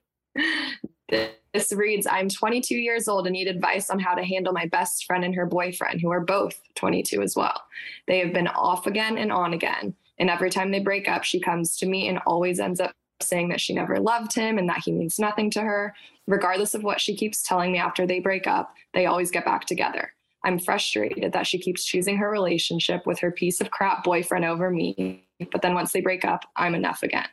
This 1.08 1.74
reads 1.74 2.06
I'm 2.06 2.30
22 2.30 2.76
years 2.76 3.08
old 3.08 3.26
and 3.26 3.34
need 3.34 3.48
advice 3.48 3.90
on 3.90 3.98
how 3.98 4.14
to 4.14 4.24
handle 4.24 4.54
my 4.54 4.68
best 4.68 5.06
friend 5.06 5.26
and 5.26 5.34
her 5.34 5.48
boyfriend, 5.48 6.02
who 6.02 6.12
are 6.12 6.22
both 6.22 6.62
22 6.76 7.24
as 7.24 7.36
well. 7.36 7.64
They 8.06 8.20
have 8.20 8.32
been 8.32 8.48
off 8.48 8.86
again 8.86 9.18
and 9.18 9.32
on 9.32 9.54
again. 9.54 9.96
And 10.20 10.30
every 10.30 10.52
time 10.52 10.70
they 10.70 10.80
break 10.80 11.08
up, 11.10 11.24
she 11.24 11.40
comes 11.40 11.76
to 11.78 11.88
me 11.88 12.08
and 12.08 12.20
always 12.28 12.60
ends 12.60 12.80
up 12.80 12.94
saying 13.22 13.50
that 13.50 13.62
she 13.62 13.74
never 13.74 14.00
loved 14.00 14.34
him 14.34 14.58
and 14.58 14.68
that 14.70 14.82
he 14.84 14.92
means 14.92 15.20
nothing 15.20 15.50
to 15.52 15.62
her. 15.62 15.96
Regardless 16.28 16.74
of 16.74 16.84
what 16.84 17.02
she 17.02 17.16
keeps 17.16 17.44
telling 17.44 17.72
me 17.72 17.78
after 17.78 18.06
they 18.06 18.20
break 18.20 18.48
up, 18.48 18.74
they 18.94 19.06
always 19.06 19.32
get 19.32 19.46
back 19.46 19.66
together. 19.66 20.12
I'm 20.46 20.60
frustrated 20.60 21.32
that 21.32 21.48
she 21.48 21.58
keeps 21.58 21.86
choosing 21.86 22.18
her 22.18 22.30
relationship 22.30 23.06
with 23.06 23.20
her 23.20 23.32
piece 23.32 23.62
of 23.62 23.72
crap 23.72 24.04
boyfriend 24.04 24.46
over 24.46 24.70
me. 24.70 25.26
But 25.52 25.62
then 25.62 25.74
once 25.74 25.94
they 25.94 26.02
break 26.02 26.26
up, 26.26 26.44
I'm 26.58 26.76
enough 26.76 27.02
again. 27.02 27.28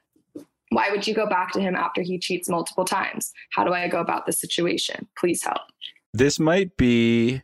Why 0.71 0.91
would 0.91 1.07
you 1.07 1.15
go 1.15 1.27
back 1.27 1.51
to 1.53 1.61
him 1.61 1.75
after 1.75 2.03
he 2.03 2.19
cheats 2.19 2.49
multiple 2.49 2.85
times? 2.85 3.33
How 3.51 3.65
do 3.65 3.73
I 3.73 3.89
go 3.89 4.01
about 4.01 4.27
this 4.27 4.41
situation? 4.41 5.09
Please 5.19 5.43
help. 5.43 5.63
This 6.13 6.39
might 6.39 6.77
be 6.77 7.43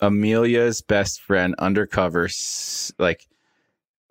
Amelia's 0.00 0.82
best 0.82 1.20
friend 1.20 1.54
undercover, 1.58 2.28
like 2.98 3.28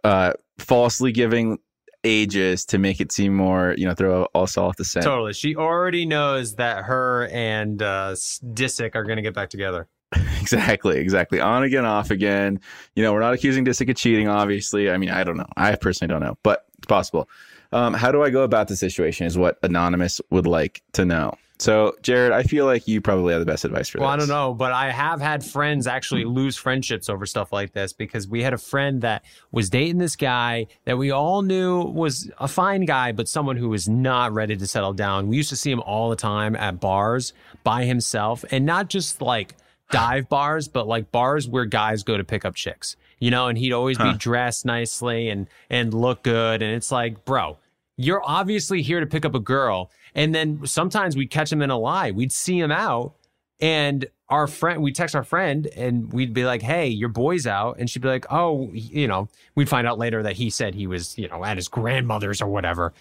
uh, 0.05 0.33
falsely 0.57 1.11
giving 1.11 1.59
ages 2.05 2.63
to 2.65 2.77
make 2.77 3.01
it 3.01 3.11
seem 3.11 3.35
more, 3.35 3.75
you 3.77 3.85
know, 3.85 3.93
throw 3.93 4.27
us 4.33 4.57
off 4.57 4.77
the 4.77 4.85
scent. 4.85 5.03
Totally. 5.03 5.33
She 5.33 5.55
already 5.55 6.05
knows 6.05 6.55
that 6.55 6.85
her 6.85 7.27
and 7.31 7.81
uh, 7.81 8.13
Disick 8.13 8.95
are 8.95 9.03
going 9.03 9.17
to 9.17 9.21
get 9.21 9.33
back 9.33 9.49
together. 9.49 9.89
exactly, 10.39 10.97
exactly. 10.99 11.41
On 11.41 11.63
again, 11.63 11.85
off 11.85 12.11
again. 12.11 12.59
You 12.95 13.03
know, 13.03 13.11
we're 13.11 13.19
not 13.19 13.33
accusing 13.33 13.65
Disick 13.65 13.89
of 13.89 13.95
cheating, 13.95 14.27
obviously. 14.27 14.89
I 14.89 14.97
mean, 14.97 15.09
I 15.09 15.23
don't 15.23 15.37
know. 15.37 15.49
I 15.57 15.75
personally 15.75 16.13
don't 16.13 16.21
know, 16.21 16.37
but 16.43 16.65
it's 16.77 16.87
possible. 16.87 17.27
Um, 17.71 17.93
how 17.93 18.11
do 18.11 18.23
I 18.23 18.29
go 18.29 18.43
about 18.43 18.67
the 18.67 18.75
situation 18.75 19.25
is 19.25 19.37
what 19.37 19.57
Anonymous 19.63 20.21
would 20.29 20.47
like 20.47 20.81
to 20.93 21.05
know. 21.05 21.35
So, 21.57 21.95
Jared, 22.01 22.33
I 22.33 22.43
feel 22.43 22.65
like 22.65 22.85
you 22.85 22.99
probably 22.99 23.31
have 23.31 23.39
the 23.39 23.45
best 23.45 23.63
advice 23.63 23.87
for 23.87 23.97
this. 23.97 24.01
well, 24.01 24.17
this. 24.17 24.25
I 24.25 24.27
don't 24.27 24.35
know, 24.35 24.53
but 24.53 24.73
I 24.73 24.91
have 24.91 25.21
had 25.21 25.43
friends 25.43 25.87
actually 25.87 26.25
lose 26.25 26.57
friendships 26.57 27.07
over 27.07 27.25
stuff 27.25 27.53
like 27.53 27.71
this 27.71 27.93
because 27.93 28.27
we 28.27 28.43
had 28.43 28.53
a 28.53 28.57
friend 28.57 29.01
that 29.03 29.23
was 29.51 29.69
dating 29.69 29.99
this 29.99 30.17
guy 30.17 30.67
that 30.83 30.97
we 30.97 31.11
all 31.11 31.43
knew 31.43 31.81
was 31.81 32.29
a 32.39 32.47
fine 32.49 32.83
guy, 32.83 33.13
but 33.13 33.29
someone 33.29 33.55
who 33.55 33.69
was 33.69 33.87
not 33.87 34.33
ready 34.33 34.57
to 34.57 34.67
settle 34.67 34.91
down. 34.91 35.29
We 35.29 35.37
used 35.37 35.49
to 35.49 35.55
see 35.55 35.71
him 35.71 35.79
all 35.79 36.09
the 36.09 36.17
time 36.17 36.57
at 36.57 36.81
bars 36.81 37.31
by 37.63 37.85
himself 37.85 38.43
and 38.51 38.65
not 38.65 38.89
just 38.89 39.21
like 39.21 39.55
dive 39.91 40.27
bars, 40.27 40.67
but 40.67 40.87
like 40.87 41.09
bars 41.11 41.47
where 41.47 41.63
guys 41.63 42.03
go 42.03 42.17
to 42.17 42.23
pick 42.25 42.43
up 42.43 42.55
chicks, 42.55 42.97
you 43.19 43.31
know, 43.31 43.47
and 43.47 43.57
he'd 43.57 43.73
always 43.73 43.97
Huh. 43.97 44.11
be 44.13 44.17
dressed 44.17 44.65
nicely 44.65 45.29
and, 45.29 45.47
and 45.69 45.93
look 45.93 46.23
good. 46.23 46.61
And 46.61 46.73
it's 46.75 46.91
like, 46.91 47.25
bro, 47.25 47.57
You're 47.97 48.21
obviously 48.25 48.81
here 48.81 48.99
to 48.99 49.05
pick 49.05 49.23
up 49.23 49.35
a 49.35 49.39
girl. 49.39 49.89
And 50.13 50.35
then 50.35 50.65
sometimes 50.65 51.15
we'd 51.15 51.31
catch 51.31 51.51
him 51.51 51.61
in 51.61 51.69
a 51.69 51.77
lie. 51.77 52.11
We'd 52.11 52.31
see 52.33 52.59
him 52.59 52.71
out 52.71 53.13
and 53.61 54.05
our 54.27 54.47
friend, 54.47 54.81
we'd 54.81 54.95
text 54.95 55.15
our 55.15 55.23
friend 55.23 55.67
and 55.77 56.11
we'd 56.11 56.33
be 56.33 56.45
like, 56.45 56.61
hey, 56.61 56.87
your 56.87 57.07
boy's 57.09 57.47
out. 57.47 57.77
And 57.79 57.89
she'd 57.89 58.01
be 58.01 58.07
like, 58.09 58.25
oh, 58.31 58.69
you 58.73 59.07
know, 59.07 59.29
we'd 59.55 59.69
find 59.69 59.87
out 59.87 59.97
later 59.97 60.23
that 60.23 60.33
he 60.35 60.49
said 60.49 60.73
he 60.75 60.87
was, 60.87 61.17
you 61.17 61.27
know, 61.29 61.45
at 61.45 61.55
his 61.57 61.67
grandmother's 61.69 62.41
or 62.41 62.47
whatever. 62.47 62.91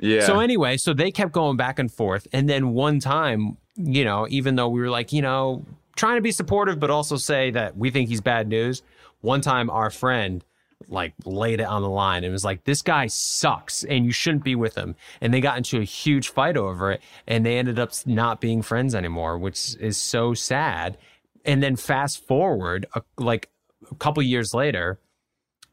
Yeah. 0.00 0.26
So 0.26 0.40
anyway, 0.40 0.76
so 0.76 0.92
they 0.92 1.10
kept 1.10 1.32
going 1.32 1.56
back 1.56 1.78
and 1.78 1.90
forth. 1.90 2.26
And 2.32 2.48
then 2.48 2.72
one 2.74 2.98
time, 3.00 3.56
you 3.76 4.04
know, 4.04 4.26
even 4.28 4.56
though 4.56 4.68
we 4.68 4.80
were 4.80 4.90
like, 4.90 5.12
you 5.14 5.22
know, 5.22 5.64
trying 5.96 6.16
to 6.16 6.22
be 6.22 6.32
supportive, 6.32 6.78
but 6.80 6.90
also 6.90 7.16
say 7.16 7.50
that 7.52 7.76
we 7.76 7.90
think 7.90 8.08
he's 8.08 8.20
bad 8.20 8.48
news, 8.48 8.82
one 9.22 9.40
time 9.40 9.70
our 9.70 9.90
friend 9.90 10.44
like 10.88 11.14
laid 11.24 11.60
it 11.60 11.66
on 11.66 11.82
the 11.82 11.88
line 11.88 12.24
and 12.24 12.32
was 12.32 12.44
like, 12.44 12.64
this 12.64 12.82
guy 12.82 13.06
sucks 13.06 13.84
and 13.84 14.04
you 14.04 14.12
shouldn't 14.12 14.44
be 14.44 14.54
with 14.54 14.76
him. 14.76 14.94
And 15.20 15.32
they 15.32 15.40
got 15.40 15.56
into 15.56 15.80
a 15.80 15.84
huge 15.84 16.28
fight 16.28 16.56
over 16.56 16.92
it 16.92 17.00
and 17.26 17.46
they 17.46 17.58
ended 17.58 17.78
up 17.78 17.92
not 18.04 18.40
being 18.40 18.62
friends 18.62 18.94
anymore, 18.94 19.38
which 19.38 19.76
is 19.80 19.96
so 19.96 20.34
sad. 20.34 20.98
And 21.44 21.62
then 21.62 21.76
fast 21.76 22.26
forward, 22.26 22.86
a, 22.94 23.02
like 23.16 23.48
a 23.90 23.94
couple 23.94 24.22
years 24.22 24.54
later, 24.54 24.98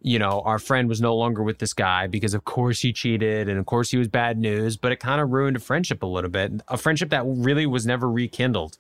you 0.02 0.18
know, 0.18 0.42
our 0.46 0.60
friend 0.60 0.88
was 0.88 1.02
no 1.02 1.16
longer 1.16 1.44
with 1.44 1.60
this 1.60 1.74
guy 1.74 2.08
because, 2.08 2.34
of 2.34 2.46
course, 2.46 2.80
he 2.80 2.94
cheated 2.94 3.50
and, 3.50 3.60
of 3.60 3.66
course, 3.66 3.92
he 3.92 3.98
was 3.98 4.08
bad 4.08 4.38
news, 4.38 4.78
but 4.78 4.94
it 4.94 5.00
kind 5.00 5.20
of 5.20 5.32
ruined 5.32 5.58
a 5.58 5.60
friendship 5.60 6.02
a 6.04 6.06
little 6.06 6.30
bit, 6.30 6.54
a 6.70 6.78
friendship 6.78 7.10
that 7.10 7.24
really 7.26 7.66
was 7.66 7.86
never 7.86 8.10
rekindled. 8.10 8.78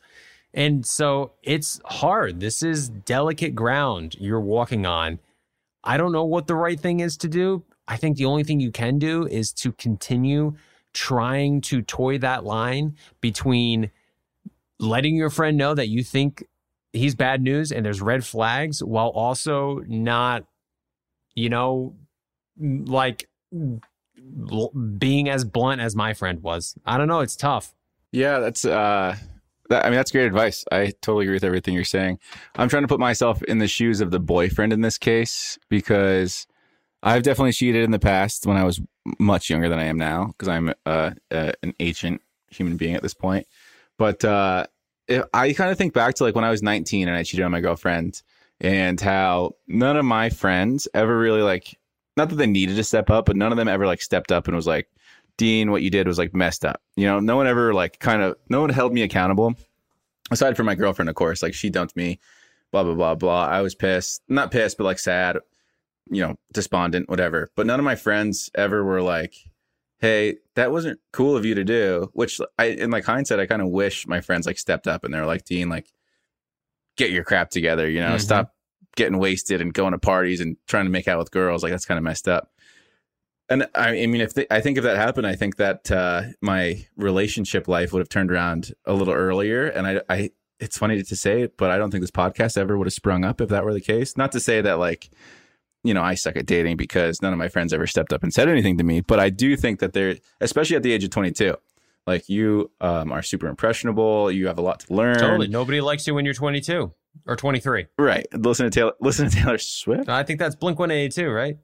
And 0.53 0.85
so 0.85 1.33
it's 1.43 1.79
hard. 1.85 2.39
This 2.39 2.63
is 2.63 2.89
delicate 2.89 3.55
ground 3.55 4.15
you're 4.19 4.39
walking 4.39 4.85
on. 4.85 5.19
I 5.83 5.97
don't 5.97 6.11
know 6.11 6.25
what 6.25 6.47
the 6.47 6.55
right 6.55 6.79
thing 6.79 6.99
is 6.99 7.17
to 7.17 7.27
do. 7.27 7.63
I 7.87 7.97
think 7.97 8.17
the 8.17 8.25
only 8.25 8.43
thing 8.43 8.59
you 8.59 8.71
can 8.71 8.99
do 8.99 9.27
is 9.27 9.51
to 9.53 9.71
continue 9.71 10.55
trying 10.93 11.61
to 11.61 11.81
toy 11.81 12.17
that 12.19 12.43
line 12.43 12.95
between 13.21 13.91
letting 14.79 15.15
your 15.15 15.29
friend 15.29 15.57
know 15.57 15.73
that 15.73 15.87
you 15.87 16.03
think 16.03 16.45
he's 16.93 17.15
bad 17.15 17.41
news 17.41 17.71
and 17.71 17.85
there's 17.85 18.01
red 18.01 18.25
flags 18.25 18.83
while 18.83 19.09
also 19.09 19.83
not, 19.87 20.45
you 21.35 21.49
know, 21.49 21.95
like 22.59 23.29
being 24.97 25.29
as 25.29 25.45
blunt 25.45 25.81
as 25.81 25.95
my 25.95 26.13
friend 26.13 26.41
was. 26.41 26.75
I 26.85 26.97
don't 26.97 27.07
know. 27.07 27.19
It's 27.19 27.35
tough. 27.35 27.73
Yeah, 28.11 28.39
that's 28.39 28.65
uh 28.65 29.15
that, 29.69 29.85
I 29.85 29.89
mean 29.89 29.97
that's 29.97 30.11
great 30.11 30.25
advice. 30.25 30.65
I 30.71 30.93
totally 31.01 31.25
agree 31.25 31.35
with 31.35 31.43
everything 31.43 31.73
you're 31.73 31.83
saying. 31.83 32.19
I'm 32.55 32.69
trying 32.69 32.83
to 32.83 32.87
put 32.87 32.99
myself 32.99 33.41
in 33.43 33.59
the 33.59 33.67
shoes 33.67 34.01
of 34.01 34.11
the 34.11 34.19
boyfriend 34.19 34.73
in 34.73 34.81
this 34.81 34.97
case 34.97 35.57
because 35.69 36.47
I've 37.01 37.23
definitely 37.23 37.53
cheated 37.53 37.83
in 37.83 37.91
the 37.91 37.99
past 37.99 38.45
when 38.45 38.57
I 38.57 38.63
was 38.63 38.81
much 39.19 39.49
younger 39.49 39.69
than 39.69 39.79
I 39.79 39.85
am 39.85 39.97
now 39.97 40.27
because 40.27 40.47
I'm 40.47 40.73
uh, 40.85 41.11
uh, 41.31 41.51
an 41.63 41.73
ancient 41.79 42.21
human 42.49 42.77
being 42.77 42.95
at 42.95 43.01
this 43.01 43.13
point. 43.13 43.47
But 43.97 44.23
uh, 44.25 44.65
if, 45.07 45.23
I 45.33 45.53
kind 45.53 45.71
of 45.71 45.77
think 45.77 45.93
back 45.93 46.15
to 46.15 46.23
like 46.23 46.35
when 46.35 46.43
I 46.43 46.49
was 46.49 46.61
19 46.61 47.07
and 47.07 47.15
I 47.15 47.23
cheated 47.23 47.45
on 47.45 47.51
my 47.51 47.61
girlfriend 47.61 48.21
and 48.59 48.99
how 48.99 49.51
none 49.67 49.95
of 49.95 50.05
my 50.05 50.29
friends 50.29 50.87
ever 50.93 51.17
really 51.17 51.41
like 51.41 51.77
not 52.17 52.29
that 52.29 52.35
they 52.35 52.47
needed 52.47 52.75
to 52.75 52.83
step 52.83 53.09
up, 53.09 53.25
but 53.25 53.37
none 53.37 53.51
of 53.51 53.57
them 53.57 53.69
ever 53.69 53.87
like 53.87 54.01
stepped 54.01 54.31
up 54.31 54.47
and 54.47 54.55
was 54.55 54.67
like, 54.67 54.89
Dean, 55.39 55.71
what 55.71 55.81
you 55.81 55.89
did 55.89 56.05
was 56.05 56.17
like 56.17 56.33
messed 56.33 56.65
up. 56.65 56.81
You 56.97 57.05
know, 57.05 57.21
no 57.21 57.37
one 57.37 57.47
ever 57.47 57.73
like 57.73 57.97
kind 57.99 58.21
of 58.21 58.35
no 58.49 58.59
one 58.59 58.69
held 58.69 58.91
me 58.93 59.03
accountable. 59.03 59.55
Aside 60.31 60.57
from 60.57 60.65
my 60.65 60.75
girlfriend, 60.75 61.07
of 61.07 61.15
course, 61.15 61.41
like 61.41 61.53
she 61.53 61.69
dumped 61.69 61.95
me, 61.95 62.19
blah 62.73 62.83
blah 62.83 62.93
blah 62.93 63.15
blah. 63.15 63.45
I 63.47 63.61
was 63.61 63.73
pissed, 63.73 64.21
not 64.27 64.51
pissed, 64.51 64.77
but 64.77 64.83
like 64.83 64.99
sad, 64.99 65.37
you 66.11 66.21
know, 66.21 66.35
despondent, 66.53 67.07
whatever. 67.09 67.49
But 67.55 67.65
none 67.67 67.79
of 67.79 67.85
my 67.85 67.95
friends 67.95 68.49
ever 68.53 68.83
were 68.83 69.01
like, 69.01 69.33
"Hey, 69.99 70.39
that 70.55 70.73
wasn't 70.73 70.99
cool 71.13 71.37
of 71.37 71.45
you 71.45 71.55
to 71.55 71.63
do." 71.63 72.09
Which 72.11 72.41
I, 72.59 72.65
in 72.65 72.91
like 72.91 73.05
hindsight, 73.05 73.39
I 73.39 73.45
kind 73.45 73.61
of 73.61 73.69
wish 73.69 74.07
my 74.07 74.19
friends 74.19 74.45
like 74.45 74.59
stepped 74.59 74.87
up 74.87 75.05
and 75.05 75.13
they're 75.13 75.25
like, 75.25 75.45
"Dean, 75.45 75.69
like, 75.69 75.87
get 76.97 77.11
your 77.11 77.23
crap 77.23 77.49
together. 77.49 77.89
You 77.89 78.01
know, 78.01 78.15
Mhm. 78.15 78.21
stop 78.21 78.53
getting 78.97 79.17
wasted 79.19 79.61
and 79.61 79.73
going 79.73 79.93
to 79.93 79.99
parties 79.99 80.41
and 80.41 80.57
trying 80.67 80.85
to 80.85 80.91
make 80.91 81.07
out 81.07 81.17
with 81.17 81.31
girls. 81.31 81.63
Like 81.63 81.71
that's 81.71 81.85
kind 81.85 81.97
of 81.97 82.03
messed 82.03 82.27
up." 82.27 82.51
And 83.49 83.67
I, 83.73 84.03
I 84.03 84.05
mean, 84.05 84.21
if 84.21 84.33
they, 84.33 84.45
I 84.51 84.61
think 84.61 84.77
if 84.77 84.83
that 84.83 84.97
happened, 84.97 85.25
I 85.25 85.35
think 85.35 85.55
that 85.57 85.91
uh, 85.91 86.23
my 86.41 86.85
relationship 86.95 87.67
life 87.67 87.91
would 87.91 87.99
have 87.99 88.09
turned 88.09 88.31
around 88.31 88.73
a 88.85 88.93
little 88.93 89.13
earlier. 89.13 89.67
And 89.67 89.87
I, 89.87 90.01
I, 90.07 90.29
it's 90.59 90.77
funny 90.77 91.01
to 91.01 91.15
say 91.15 91.41
it, 91.41 91.57
but 91.57 91.71
I 91.71 91.77
don't 91.77 91.89
think 91.89 92.03
this 92.03 92.11
podcast 92.11 92.57
ever 92.57 92.77
would 92.77 92.85
have 92.87 92.93
sprung 92.93 93.25
up 93.25 93.41
if 93.41 93.49
that 93.49 93.65
were 93.65 93.73
the 93.73 93.81
case. 93.81 94.15
Not 94.17 94.31
to 94.33 94.39
say 94.39 94.61
that 94.61 94.77
like, 94.77 95.09
you 95.83 95.93
know, 95.93 96.03
I 96.03 96.13
suck 96.13 96.35
at 96.35 96.45
dating 96.45 96.77
because 96.77 97.21
none 97.21 97.33
of 97.33 97.39
my 97.39 97.47
friends 97.47 97.73
ever 97.73 97.87
stepped 97.87 98.13
up 98.13 98.21
and 98.21 98.33
said 98.33 98.49
anything 98.49 98.77
to 98.77 98.83
me. 98.83 99.01
But 99.01 99.19
I 99.19 99.29
do 99.29 99.55
think 99.55 99.79
that 99.79 99.93
they're, 99.93 100.17
especially 100.41 100.75
at 100.75 100.83
the 100.83 100.91
age 100.91 101.03
of 101.03 101.09
22, 101.09 101.55
like 102.05 102.27
you 102.27 102.69
um, 102.81 103.11
are 103.11 103.21
super 103.21 103.47
impressionable. 103.47 104.31
You 104.31 104.47
have 104.47 104.57
a 104.57 104.61
lot 104.61 104.81
to 104.81 104.93
learn. 104.93 105.17
Totally. 105.19 105.47
Nobody 105.47 105.79
likes 105.81 106.05
you 106.05 106.13
when 106.13 106.25
you're 106.25 106.33
22 106.33 106.91
or 107.25 107.35
23. 107.35 107.87
Right. 107.97 108.27
Listen 108.33 108.65
to 108.65 108.69
Taylor. 108.69 108.93
Listen 109.01 109.29
to 109.29 109.35
Taylor 109.35 109.57
Swift. 109.57 110.09
I 110.09 110.23
think 110.23 110.39
that's 110.39 110.55
Blink 110.55 110.79
182, 110.79 111.29
right? 111.29 111.57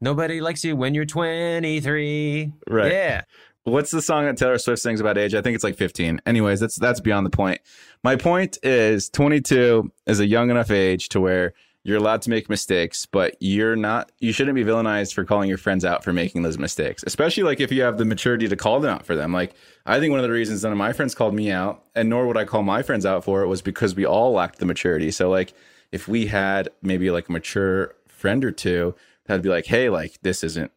Nobody 0.00 0.40
likes 0.40 0.64
you 0.64 0.76
when 0.76 0.94
you're 0.94 1.04
23. 1.04 2.52
Right. 2.66 2.92
Yeah. 2.92 3.22
What's 3.64 3.90
the 3.90 4.00
song 4.00 4.24
that 4.24 4.38
Taylor 4.38 4.56
Swift 4.56 4.80
sings 4.80 5.00
about 5.00 5.18
age? 5.18 5.34
I 5.34 5.42
think 5.42 5.54
it's 5.54 5.64
like 5.64 5.76
15. 5.76 6.22
Anyways, 6.24 6.60
that's 6.60 6.76
that's 6.76 7.00
beyond 7.00 7.26
the 7.26 7.30
point. 7.30 7.60
My 8.02 8.16
point 8.16 8.58
is 8.62 9.10
22 9.10 9.92
is 10.06 10.18
a 10.18 10.26
young 10.26 10.50
enough 10.50 10.70
age 10.70 11.10
to 11.10 11.20
where 11.20 11.52
you're 11.82 11.98
allowed 11.98 12.22
to 12.22 12.30
make 12.30 12.48
mistakes, 12.48 13.06
but 13.06 13.36
you're 13.38 13.76
not 13.76 14.12
you 14.18 14.32
shouldn't 14.32 14.54
be 14.54 14.64
villainized 14.64 15.12
for 15.12 15.24
calling 15.24 15.48
your 15.48 15.58
friends 15.58 15.84
out 15.84 16.02
for 16.02 16.12
making 16.12 16.42
those 16.42 16.56
mistakes. 16.56 17.04
Especially 17.06 17.42
like 17.42 17.60
if 17.60 17.70
you 17.70 17.82
have 17.82 17.98
the 17.98 18.06
maturity 18.06 18.48
to 18.48 18.56
call 18.56 18.80
them 18.80 18.94
out 18.94 19.04
for 19.04 19.14
them. 19.14 19.32
Like 19.32 19.54
I 19.84 20.00
think 20.00 20.10
one 20.10 20.20
of 20.20 20.24
the 20.24 20.30
reasons 20.30 20.62
none 20.62 20.72
of 20.72 20.78
my 20.78 20.94
friends 20.94 21.14
called 21.14 21.34
me 21.34 21.50
out, 21.50 21.84
and 21.94 22.08
nor 22.08 22.26
would 22.26 22.38
I 22.38 22.46
call 22.46 22.62
my 22.62 22.82
friends 22.82 23.04
out 23.04 23.24
for 23.24 23.42
it, 23.42 23.48
was 23.48 23.60
because 23.60 23.94
we 23.94 24.06
all 24.06 24.32
lacked 24.32 24.58
the 24.58 24.66
maturity. 24.66 25.10
So 25.10 25.28
like 25.28 25.52
if 25.92 26.08
we 26.08 26.26
had 26.26 26.70
maybe 26.80 27.10
like 27.10 27.28
a 27.28 27.32
mature 27.32 27.94
friend 28.08 28.42
or 28.42 28.52
two 28.52 28.94
that'd 29.30 29.42
be 29.42 29.48
like, 29.48 29.66
hey, 29.66 29.88
like 29.88 30.18
this 30.22 30.44
isn't 30.44 30.72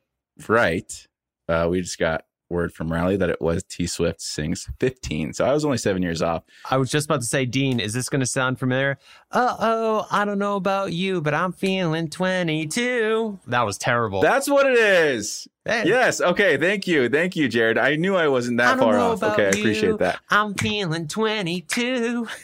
right. 0.48 1.08
Uh, 1.48 1.68
we 1.70 1.82
just 1.82 2.00
got 2.00 2.26
word 2.50 2.72
from 2.72 2.92
Rally 2.92 3.18
that 3.18 3.30
it 3.30 3.42
was 3.42 3.64
T 3.64 3.88
Swift 3.88 4.22
sings 4.22 4.70
15. 4.80 5.34
So 5.34 5.46
I 5.46 5.54
was 5.54 5.66
only 5.66 5.78
seven 5.78 6.04
years 6.04 6.22
off. 6.22 6.44
I 6.70 6.78
was 6.78 6.90
just 6.92 7.06
about 7.06 7.22
to 7.22 7.26
say, 7.26 7.46
Dean, 7.46 7.80
is 7.80 7.94
this 7.94 8.10
going 8.10 8.20
to 8.20 8.28
sound 8.28 8.60
familiar? 8.60 9.00
Uh 9.32 9.56
oh, 9.60 10.08
I 10.12 10.24
don't 10.24 10.40
know 10.40 10.56
about 10.56 10.94
you, 10.94 11.20
but 11.20 11.34
I'm 11.34 11.52
feeling 11.52 12.10
22. 12.10 13.40
That 13.48 13.64
was 13.64 13.78
terrible. 13.78 14.22
That's 14.22 14.48
what 14.48 14.68
it 14.68 14.78
is. 14.78 15.48
Hey. 15.66 15.84
Yes. 15.86 16.20
Okay. 16.22 16.58
Thank 16.58 16.88
you. 16.88 17.10
Thank 17.10 17.36
you, 17.36 17.48
Jared. 17.48 17.78
I 17.78 17.96
knew 17.96 18.16
I 18.16 18.28
wasn't 18.28 18.58
that 18.58 18.76
don't 18.76 18.80
far 18.80 19.00
off. 19.00 19.24
Okay. 19.24 19.48
I 19.48 19.52
you. 19.52 19.62
appreciate 19.62 19.98
that. 20.00 20.20
I'm 20.30 20.54
feeling 20.54 21.08
22. 21.08 22.28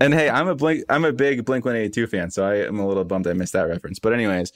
And 0.00 0.12
hey, 0.12 0.28
I'm 0.28 0.46
a 0.46 0.54
blink. 0.54 0.84
I'm 0.88 1.04
a 1.04 1.12
big 1.12 1.44
Blink 1.44 1.64
182 1.64 2.06
fan, 2.06 2.30
so 2.30 2.44
I 2.44 2.56
am 2.66 2.78
a 2.78 2.86
little 2.86 3.04
bummed 3.04 3.26
I 3.26 3.32
missed 3.32 3.54
that 3.54 3.62
reference. 3.62 3.98
But 3.98 4.12
anyways, 4.12 4.52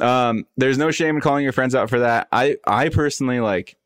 um, 0.00 0.46
there's 0.56 0.78
no 0.78 0.90
shame 0.90 1.16
in 1.16 1.20
calling 1.20 1.44
your 1.44 1.52
friends 1.52 1.74
out 1.74 1.90
for 1.90 2.00
that. 2.00 2.28
I 2.32 2.56
I 2.66 2.88
personally 2.88 3.40
like 3.40 3.76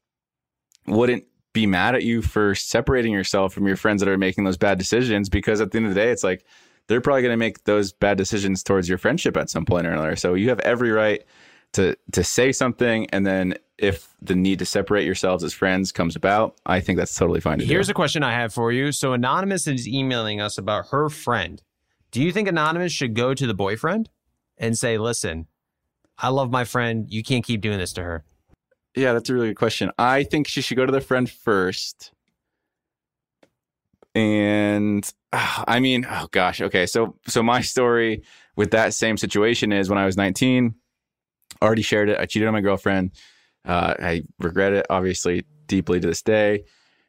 wouldn't 0.87 1.25
be 1.53 1.67
mad 1.67 1.95
at 1.95 2.03
you 2.03 2.21
for 2.21 2.55
separating 2.55 3.12
yourself 3.12 3.55
from 3.55 3.67
your 3.67 3.77
friends 3.77 4.01
that 4.01 4.09
are 4.09 4.19
making 4.19 4.45
those 4.45 4.57
bad 4.57 4.79
decisions 4.79 5.29
because 5.29 5.61
at 5.61 5.71
the 5.71 5.79
end 5.79 5.87
of 5.87 5.95
the 5.95 6.01
day, 6.01 6.11
it's 6.11 6.25
like 6.25 6.45
they're 6.89 7.01
probably 7.01 7.23
going 7.23 7.33
to 7.33 7.39
make 7.39 7.65
those 7.65 7.93
bad 7.93 8.19
decisions 8.19 8.62
towards 8.62 8.89
your 8.89 8.99
friendship 8.99 9.37
at 9.37 9.49
some 9.49 9.65
point 9.65 9.87
or 9.87 9.93
another. 9.93 10.17
So 10.17 10.35
you 10.35 10.49
have 10.51 10.61
every 10.61 10.91
right 10.91 11.25
to 11.73 11.97
to 12.12 12.25
say 12.25 12.53
something, 12.53 13.09
and 13.11 13.27
then 13.27 13.55
if 13.79 14.15
the 14.23 14.37
need 14.37 14.59
to 14.61 14.67
separate 14.67 15.05
yourselves 15.05 15.43
as 15.43 15.53
friends 15.53 15.91
comes 15.93 16.15
about, 16.17 16.57
I 16.65 16.81
think 16.81 16.99
that's 16.99 17.15
totally 17.15 17.41
fine 17.41 17.59
to 17.59 17.65
Here's 17.65 17.89
do. 17.89 17.93
a 17.93 17.95
question 17.95 18.23
I 18.23 18.33
have 18.33 18.53
for 18.53 18.71
you. 18.71 18.93
So, 18.93 19.12
Anonymous 19.12 19.67
is 19.67 19.89
emailing 19.89 20.41
us 20.41 20.59
about 20.59 20.89
her 20.89 21.09
friend. 21.09 21.62
Do 22.11 22.23
you 22.23 22.31
think 22.31 22.47
Anonymous 22.47 22.93
should 22.93 23.15
go 23.15 23.35
to 23.35 23.47
the 23.47 23.55
boyfriend 23.55 24.09
and 24.57 24.79
say, 24.79 24.99
listen, 24.99 25.49
I 26.19 26.29
love 26.29 26.51
my 26.51 26.65
friend. 26.65 27.07
You 27.09 27.23
can't 27.23 27.45
keep 27.45 27.61
doing 27.61 27.79
this 27.79 27.93
to 27.95 28.03
her? 28.03 28.25
Yeah, 28.95 29.12
that's 29.12 29.29
a 29.29 29.35
really 29.35 29.49
good 29.49 29.57
question. 29.57 29.91
I 29.99 30.23
think 30.23 30.47
she 30.47 30.61
should 30.61 30.77
go 30.77 30.87
to 30.87 30.93
the 30.93 31.01
friend 31.01 31.29
first. 31.29 32.12
And 34.15 35.11
I 35.33 35.81
mean, 35.81 36.07
oh 36.09 36.29
gosh, 36.31 36.61
okay. 36.61 36.87
So 36.87 37.17
so 37.27 37.43
my 37.43 37.61
story 37.61 38.23
with 38.57 38.71
that 38.71 38.95
same 38.95 39.17
situation 39.17 39.73
is 39.73 39.89
when 39.89 39.99
I 39.99 40.07
was 40.07 40.17
19, 40.17 40.75
already 41.61 41.83
shared 41.83 42.09
it. 42.09 42.19
I 42.19 42.27
cheated 42.27 42.47
on 42.47 42.55
my 42.55 42.61
girlfriend. 42.61 43.12
Uh, 43.65 43.95
I 43.99 44.23
regret 44.39 44.73
it, 44.75 44.87
obviously, 44.91 45.45
deeply 45.67 45.99
to 45.99 46.07
this 46.07 46.23
day. 46.23 46.65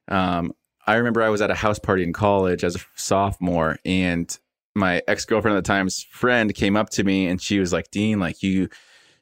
Um, 0.07 0.53
I 0.87 0.95
remember 0.95 1.21
I 1.21 1.29
was 1.29 1.41
at 1.41 1.51
a 1.51 1.55
house 1.55 1.79
party 1.79 2.03
in 2.03 2.13
college 2.13 2.63
as 2.63 2.75
a 2.75 2.79
sophomore, 2.95 3.77
and 3.85 4.37
my 4.75 5.01
ex 5.07 5.25
girlfriend 5.25 5.57
at 5.57 5.63
the 5.63 5.67
time's 5.67 6.03
friend 6.03 6.53
came 6.53 6.75
up 6.75 6.89
to 6.91 7.03
me 7.03 7.27
and 7.27 7.41
she 7.41 7.59
was 7.59 7.73
like, 7.73 7.91
"Dean, 7.91 8.19
like 8.19 8.43
you, 8.43 8.69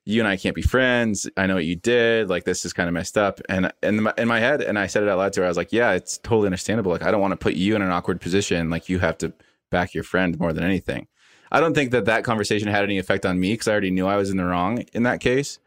you 0.06 0.22
and 0.22 0.28
I 0.28 0.38
can't 0.38 0.56
be 0.56 0.62
friends. 0.62 1.30
I 1.38 1.48
know 1.48 1.56
what 1.56 1.66
you 1.66 1.76
did. 1.76 2.30
Like 2.30 2.44
this 2.44 2.66
is 2.66 2.74
kind 2.74 2.88
of 2.88 2.94
messed 2.94 3.18
up." 3.18 3.40
And 3.50 3.72
in 3.82 4.04
my, 4.04 4.14
in 4.18 4.28
my 4.28 4.40
head, 4.40 4.62
and 4.62 4.78
I 4.78 4.88
said 4.88 5.04
it 5.04 5.10
out 5.10 5.18
loud 5.18 5.34
to 5.34 5.42
her. 5.42 5.46
I 5.46 5.50
was 5.50 5.58
like, 5.58 5.74
"Yeah, 5.74 5.92
it's 5.92 6.18
totally 6.18 6.48
understandable. 6.48 6.92
Like 6.92 7.04
I 7.04 7.12
don't 7.12 7.22
want 7.22 7.32
to 7.32 7.38
put 7.38 7.56
you 7.56 7.76
in 7.76 7.82
an 7.82 7.92
awkward 7.92 8.22
position. 8.22 8.70
Like 8.70 8.90
you 8.90 9.00
have 9.00 9.18
to 9.20 9.34
back 9.72 9.94
your 9.94 10.04
friend 10.04 10.40
more 10.40 10.54
than 10.54 10.64
anything." 10.64 11.08
I 11.52 11.60
don't 11.60 11.76
think 11.76 11.92
that 11.92 12.06
that 12.06 12.24
conversation 12.24 12.68
had 12.68 12.84
any 12.84 12.98
effect 12.98 13.28
on 13.28 13.40
me 13.40 13.54
because 13.54 13.68
I 13.68 13.72
already 13.74 13.92
knew 13.92 14.08
I 14.08 14.18
was 14.18 14.32
in 14.32 14.38
the 14.38 14.46
wrong 14.46 14.80
in 14.94 15.04
that 15.04 15.20
case. 15.20 15.60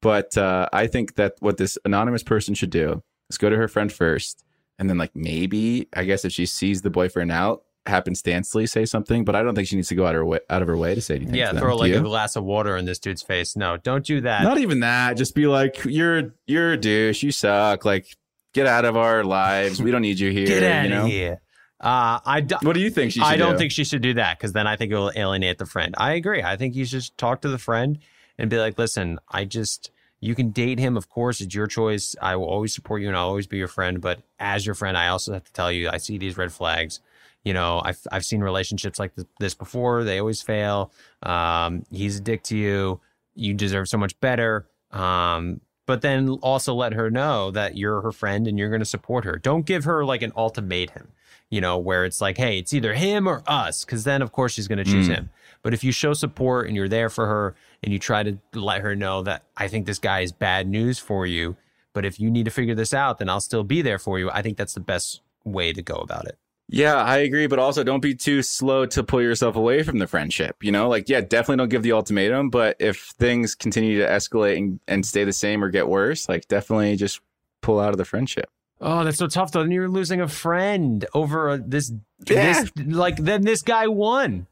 But 0.00 0.36
uh, 0.36 0.68
I 0.72 0.86
think 0.86 1.16
that 1.16 1.36
what 1.40 1.58
this 1.58 1.78
anonymous 1.84 2.22
person 2.22 2.54
should 2.54 2.70
do 2.70 3.02
is 3.30 3.38
go 3.38 3.50
to 3.50 3.56
her 3.56 3.68
friend 3.68 3.92
first, 3.92 4.44
and 4.78 4.88
then 4.88 4.98
like 4.98 5.14
maybe 5.14 5.88
I 5.94 6.04
guess 6.04 6.24
if 6.24 6.32
she 6.32 6.46
sees 6.46 6.82
the 6.82 6.90
boyfriend 6.90 7.30
out, 7.30 7.62
happenstancely 7.86 8.68
say 8.68 8.84
something. 8.84 9.24
But 9.24 9.36
I 9.36 9.42
don't 9.42 9.54
think 9.54 9.68
she 9.68 9.76
needs 9.76 9.88
to 9.88 9.94
go 9.94 10.06
out 10.06 10.14
of 10.14 10.20
her 10.20 10.24
way, 10.24 10.40
out 10.50 10.62
of 10.62 10.68
her 10.68 10.76
way 10.76 10.94
to 10.94 11.00
say 11.00 11.16
anything. 11.16 11.34
Yeah, 11.34 11.52
throw 11.52 11.76
like 11.76 11.92
a 11.92 12.00
glass 12.00 12.36
of 12.36 12.44
water 12.44 12.76
in 12.76 12.84
this 12.84 12.98
dude's 12.98 13.22
face. 13.22 13.56
No, 13.56 13.76
don't 13.76 14.04
do 14.04 14.20
that. 14.22 14.42
Not 14.42 14.58
even 14.58 14.80
that. 14.80 15.16
Just 15.16 15.34
be 15.34 15.46
like, 15.46 15.84
you're 15.84 16.34
you're 16.46 16.72
a 16.72 16.76
douche. 16.76 17.22
You 17.22 17.30
suck. 17.32 17.84
Like, 17.84 18.06
get 18.52 18.66
out 18.66 18.84
of 18.84 18.96
our 18.96 19.24
lives. 19.24 19.82
We 19.82 19.90
don't 19.90 20.02
need 20.02 20.18
you 20.18 20.30
here. 20.32 20.46
Get 20.46 20.62
out 20.62 20.84
you 20.84 20.90
know? 20.90 21.04
of 21.04 21.08
here. 21.08 21.40
Uh, 21.80 22.18
I 22.24 22.40
do, 22.40 22.56
What 22.62 22.72
do 22.72 22.80
you 22.80 22.88
think 22.88 23.12
she 23.12 23.18
should 23.20 23.26
I 23.26 23.36
don't 23.36 23.52
do? 23.52 23.58
think 23.58 23.72
she 23.72 23.84
should 23.84 24.00
do 24.00 24.14
that 24.14 24.38
because 24.38 24.52
then 24.52 24.66
I 24.66 24.76
think 24.76 24.90
it 24.90 24.94
will 24.94 25.12
alienate 25.14 25.58
the 25.58 25.66
friend. 25.66 25.94
I 25.98 26.12
agree. 26.12 26.42
I 26.42 26.56
think 26.56 26.74
you 26.74 26.86
should 26.86 27.04
talk 27.18 27.42
to 27.42 27.48
the 27.48 27.58
friend 27.58 27.98
and 28.38 28.48
be 28.48 28.56
like, 28.58 28.78
listen, 28.78 29.18
I 29.28 29.44
just, 29.44 29.90
you 30.18 30.34
can 30.34 30.48
date 30.50 30.78
him. 30.78 30.96
Of 30.96 31.10
course, 31.10 31.42
it's 31.42 31.54
your 31.54 31.66
choice. 31.66 32.16
I 32.22 32.36
will 32.36 32.46
always 32.46 32.74
support 32.74 33.02
you 33.02 33.08
and 33.08 33.16
I'll 33.16 33.26
always 33.26 33.46
be 33.46 33.58
your 33.58 33.68
friend. 33.68 34.00
But 34.00 34.20
as 34.38 34.64
your 34.64 34.74
friend, 34.74 34.96
I 34.96 35.08
also 35.08 35.34
have 35.34 35.44
to 35.44 35.52
tell 35.52 35.70
you, 35.70 35.90
I 35.90 35.98
see 35.98 36.16
these 36.16 36.38
red 36.38 36.52
flags. 36.52 37.00
You 37.44 37.52
know, 37.52 37.82
I've, 37.84 37.98
I've 38.10 38.24
seen 38.24 38.40
relationships 38.40 38.98
like 38.98 39.14
this, 39.14 39.26
this 39.38 39.54
before. 39.54 40.02
They 40.04 40.18
always 40.18 40.40
fail. 40.42 40.92
Um, 41.22 41.84
he's 41.90 42.18
a 42.18 42.20
dick 42.20 42.42
to 42.44 42.56
you. 42.56 43.00
You 43.34 43.52
deserve 43.54 43.88
so 43.88 43.98
much 43.98 44.18
better. 44.20 44.66
Um, 44.90 45.60
but 45.86 46.00
then 46.00 46.30
also 46.40 46.72
let 46.74 46.94
her 46.94 47.10
know 47.10 47.50
that 47.50 47.76
you're 47.76 48.00
her 48.00 48.12
friend 48.12 48.46
and 48.46 48.58
you're 48.58 48.70
going 48.70 48.80
to 48.80 48.86
support 48.86 49.24
her. 49.26 49.36
Don't 49.36 49.66
give 49.66 49.84
her 49.84 50.04
like 50.04 50.22
an 50.22 50.32
ultimatum, 50.36 51.08
you 51.50 51.60
know, 51.60 51.76
where 51.76 52.06
it's 52.06 52.20
like, 52.22 52.38
hey, 52.38 52.58
it's 52.58 52.72
either 52.72 52.94
him 52.94 53.26
or 53.28 53.42
us, 53.46 53.84
because 53.84 54.04
then 54.04 54.22
of 54.22 54.32
course 54.32 54.52
she's 54.54 54.66
going 54.68 54.78
to 54.78 54.84
choose 54.84 55.08
Mm. 55.08 55.14
him. 55.14 55.30
But 55.62 55.74
if 55.74 55.84
you 55.84 55.92
show 55.92 56.14
support 56.14 56.66
and 56.68 56.76
you're 56.76 56.88
there 56.88 57.10
for 57.10 57.26
her 57.26 57.54
and 57.82 57.92
you 57.92 57.98
try 57.98 58.22
to 58.22 58.38
let 58.54 58.80
her 58.80 58.96
know 58.96 59.22
that 59.22 59.42
I 59.56 59.68
think 59.68 59.84
this 59.86 59.98
guy 59.98 60.20
is 60.20 60.32
bad 60.32 60.66
news 60.68 60.98
for 60.98 61.26
you, 61.26 61.56
but 61.92 62.04
if 62.06 62.18
you 62.18 62.30
need 62.30 62.44
to 62.46 62.50
figure 62.50 62.74
this 62.74 62.94
out, 62.94 63.18
then 63.18 63.28
I'll 63.28 63.40
still 63.40 63.64
be 63.64 63.82
there 63.82 63.98
for 63.98 64.18
you. 64.18 64.30
I 64.30 64.40
think 64.42 64.56
that's 64.56 64.74
the 64.74 64.80
best 64.80 65.20
way 65.44 65.72
to 65.74 65.82
go 65.82 65.96
about 65.96 66.26
it. 66.26 66.38
Yeah, 66.68 66.94
I 66.96 67.18
agree, 67.18 67.46
but 67.46 67.58
also 67.58 67.84
don't 67.84 68.00
be 68.00 68.14
too 68.14 68.42
slow 68.42 68.86
to 68.86 69.04
pull 69.04 69.20
yourself 69.20 69.54
away 69.54 69.82
from 69.82 69.98
the 69.98 70.06
friendship. 70.06 70.56
You 70.62 70.72
know, 70.72 70.88
like 70.88 71.08
yeah, 71.08 71.20
definitely 71.20 71.56
don't 71.58 71.68
give 71.68 71.82
the 71.82 71.92
ultimatum, 71.92 72.48
but 72.50 72.76
if 72.80 73.12
things 73.18 73.54
continue 73.54 73.98
to 74.00 74.06
escalate 74.08 74.56
and, 74.56 74.80
and 74.88 75.04
stay 75.04 75.24
the 75.24 75.32
same 75.32 75.62
or 75.62 75.68
get 75.70 75.88
worse, 75.88 76.28
like 76.28 76.48
definitely 76.48 76.96
just 76.96 77.20
pull 77.60 77.78
out 77.78 77.90
of 77.90 77.98
the 77.98 78.04
friendship. 78.04 78.48
Oh, 78.80 79.04
that's 79.04 79.18
so 79.18 79.26
tough 79.28 79.52
though. 79.52 79.60
Then 79.62 79.70
you're 79.72 79.88
losing 79.88 80.20
a 80.22 80.28
friend 80.28 81.04
over 81.14 81.50
a, 81.50 81.58
this, 81.58 81.92
Yeah. 82.26 82.62
this, 82.64 82.72
like 82.86 83.16
then 83.18 83.42
this 83.42 83.62
guy 83.62 83.86
won. 83.86 84.46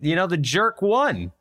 You 0.00 0.16
know, 0.16 0.26
the 0.26 0.36
jerk 0.36 0.82
won. 0.82 1.32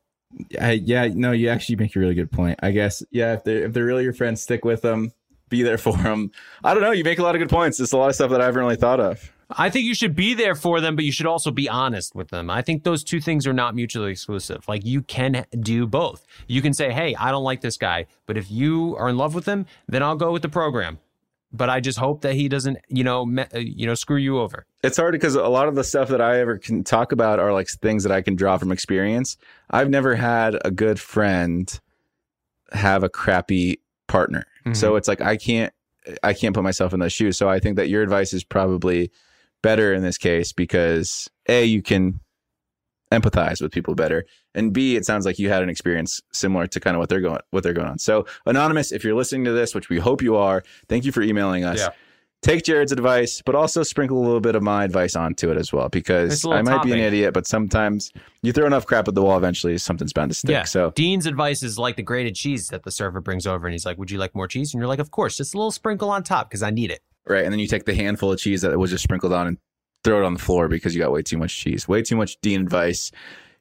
I, 0.60 0.72
yeah, 0.72 1.08
no, 1.14 1.32
you 1.34 1.50
actually 1.50 1.76
make 1.76 1.96
a 1.96 2.00
really 2.00 2.16
good 2.16 2.32
point. 2.32 2.60
I 2.64 2.72
guess 2.72 3.04
yeah, 3.12 3.34
if 3.34 3.44
they're 3.44 3.66
if 3.66 3.74
they're 3.74 3.86
really 3.86 4.04
your 4.06 4.14
friends, 4.14 4.42
stick 4.42 4.64
with 4.64 4.82
them, 4.82 5.12
be 5.50 5.64
there 5.64 5.78
for 5.78 5.98
them. 5.98 6.32
I 6.64 6.74
don't 6.74 6.82
know. 6.82 6.92
You 6.92 7.04
make 7.04 7.20
a 7.20 7.24
lot 7.24 7.36
of 7.36 7.40
good 7.40 7.50
points. 7.50 7.78
There's 7.78 7.92
a 7.92 7.98
lot 7.98 8.08
of 8.10 8.16
stuff 8.16 8.32
that 8.32 8.40
I 8.40 8.46
haven't 8.46 8.62
really 8.62 8.78
thought 8.78 9.02
of. 9.02 9.33
I 9.58 9.70
think 9.70 9.86
you 9.86 9.96
should 9.96 10.16
be 10.16 10.34
there 10.34 10.56
for 10.56 10.82
them, 10.82 10.96
but 10.96 11.06
you 11.06 11.12
should 11.12 11.26
also 11.26 11.52
be 11.52 11.70
honest 11.70 12.16
with 12.16 12.30
them. 12.30 12.50
I 12.50 12.62
think 12.62 12.84
those 12.84 13.04
two 13.04 13.22
things 13.22 13.46
are 13.48 13.54
not 13.54 13.76
mutually 13.76 14.12
exclusive. 14.12 14.68
Like 14.68 14.86
you 14.86 15.02
can 15.02 15.46
do 15.60 15.88
both. 15.88 16.26
You 16.48 16.62
can 16.62 16.74
say, 16.74 16.92
"Hey, 16.92 17.16
I 17.16 17.32
don't 17.32 17.44
like 17.44 17.62
this 17.62 17.78
guy," 17.78 18.08
but 18.26 18.38
if 18.38 18.50
you 18.50 18.96
are 18.98 19.10
in 19.10 19.18
love 19.18 19.36
with 19.36 19.46
him, 19.46 19.66
then 19.88 20.04
I'll 20.04 20.16
go 20.16 20.32
with 20.32 20.42
the 20.42 20.50
program. 20.50 21.00
But 21.56 21.70
I 21.70 21.82
just 21.82 22.00
hope 22.00 22.22
that 22.22 22.34
he 22.34 22.50
doesn't, 22.50 22.80
you 22.90 23.04
know, 23.04 23.26
me, 23.26 23.44
uh, 23.54 23.60
you 23.60 23.86
know, 23.86 23.94
screw 23.94 24.18
you 24.18 24.40
over. 24.40 24.66
It's 24.84 24.98
hard 24.98 25.12
because 25.12 25.36
a 25.36 25.48
lot 25.48 25.68
of 25.68 25.76
the 25.76 25.84
stuff 25.84 26.10
that 26.10 26.20
I 26.20 26.40
ever 26.40 26.58
can 26.58 26.84
talk 26.84 27.12
about 27.12 27.40
are 27.40 27.54
like 27.54 27.68
things 27.70 28.02
that 28.04 28.12
I 28.12 28.22
can 28.24 28.36
draw 28.36 28.58
from 28.58 28.72
experience. 28.72 29.38
I've 29.70 29.90
never 29.90 30.16
had 30.16 30.58
a 30.66 30.72
good 30.72 31.00
friend 31.00 31.80
have 32.72 33.04
a 33.04 33.10
crappy 33.10 33.80
partner. 34.08 34.46
So 34.74 34.96
it's 34.96 35.08
like 35.08 35.22
I 35.22 35.38
can't 35.38 35.74
I 36.24 36.34
can't 36.34 36.56
put 36.56 36.64
myself 36.64 36.94
in 36.94 37.00
those 37.00 37.14
shoes. 37.14 37.38
So 37.38 37.50
I 37.50 37.60
think 37.60 37.76
that 37.76 37.90
your 37.90 38.02
advice 38.02 38.34
is 38.34 38.44
probably 38.44 39.12
better 39.64 39.92
in 39.94 40.04
this 40.04 40.20
case 40.20 40.54
because 40.54 41.28
A, 41.50 41.64
you 41.66 41.82
can 41.82 42.20
empathize 43.12 43.62
with 43.62 43.72
people 43.72 43.96
better. 43.96 44.26
And 44.56 44.74
B, 44.74 44.96
it 44.96 45.06
sounds 45.06 45.26
like 45.26 45.40
you 45.40 45.50
had 45.50 45.64
an 45.64 45.70
experience 45.70 46.20
similar 46.32 46.68
to 46.68 46.80
kind 46.80 46.96
of 46.96 47.00
what 47.00 47.10
they're 47.10 47.22
going 47.22 47.40
what 47.50 47.64
they're 47.64 47.74
going 47.74 47.88
on. 47.88 47.98
So 47.98 48.26
anonymous, 48.46 48.92
if 48.92 49.04
you're 49.04 49.16
listening 49.16 49.46
to 49.46 49.52
this, 49.52 49.74
which 49.74 49.90
we 49.90 49.98
hope 50.00 50.22
you 50.22 50.36
are, 50.36 50.64
thank 50.90 51.06
you 51.06 51.12
for 51.12 51.22
emailing 51.22 51.64
us 51.64 51.80
Yeah. 51.80 51.90
take 52.42 52.64
Jared's 52.64 52.92
advice, 52.92 53.42
but 53.46 53.56
also 53.56 53.84
sprinkle 53.84 54.18
a 54.18 54.24
little 54.26 54.42
bit 54.42 54.56
of 54.56 54.64
my 54.64 54.84
advice 54.84 55.16
onto 55.16 55.50
it 55.52 55.58
as 55.58 55.72
well, 55.72 55.90
because 55.90 56.44
I 56.46 56.62
might 56.62 56.84
be 56.84 56.92
an 56.92 57.00
idiot, 57.00 57.34
but 57.34 57.46
sometimes 57.48 58.12
you 58.42 58.52
throw 58.52 58.66
enough 58.66 58.86
crap 58.86 59.08
at 59.08 59.16
the 59.16 59.22
wall, 59.22 59.38
eventually 59.38 59.78
something's 59.78 60.12
bound 60.12 60.32
to 60.32 60.36
stick. 60.36 60.52
Yeah. 60.52 60.64
So 60.64 60.92
Dean's 60.96 61.26
advice 61.26 61.64
is 61.64 61.78
like 61.80 61.96
the 61.96 62.04
grated 62.04 62.36
cheese 62.36 62.68
that 62.70 62.84
the 62.84 62.92
server 62.92 63.22
brings 63.22 63.48
over, 63.48 63.66
and 63.68 63.74
he's 63.74 63.86
like, 63.86 63.98
"Would 63.98 64.12
you 64.12 64.18
like 64.18 64.34
more 64.36 64.48
cheese?" 64.48 64.74
And 64.74 64.82
you're 64.82 64.90
like, 64.90 65.00
"Of 65.00 65.12
course, 65.12 65.38
just 65.38 65.54
a 65.54 65.58
little 65.58 65.72
sprinkle 65.72 66.10
on 66.10 66.24
top 66.24 66.50
because 66.50 66.64
I 66.64 66.72
need 66.72 66.92
it." 66.92 67.02
Right, 67.28 67.44
and 67.44 67.52
then 67.52 67.60
you 67.60 67.68
take 67.68 67.86
the 67.86 67.96
handful 67.96 68.32
of 68.32 68.40
cheese 68.40 68.62
that 68.62 68.78
was 68.78 68.92
just 68.92 69.04
sprinkled 69.04 69.34
on 69.34 69.48
and 69.48 69.58
throw 70.04 70.22
it 70.22 70.26
on 70.26 70.34
the 70.34 70.40
floor 70.40 70.68
because 70.68 70.94
you 70.94 71.02
got 71.02 71.12
way 71.12 71.22
too 71.22 71.38
much 71.38 71.56
cheese. 71.58 71.88
Way 71.88 72.02
too 72.02 72.16
much 72.16 72.40
Dean 72.42 72.62
advice 72.62 73.12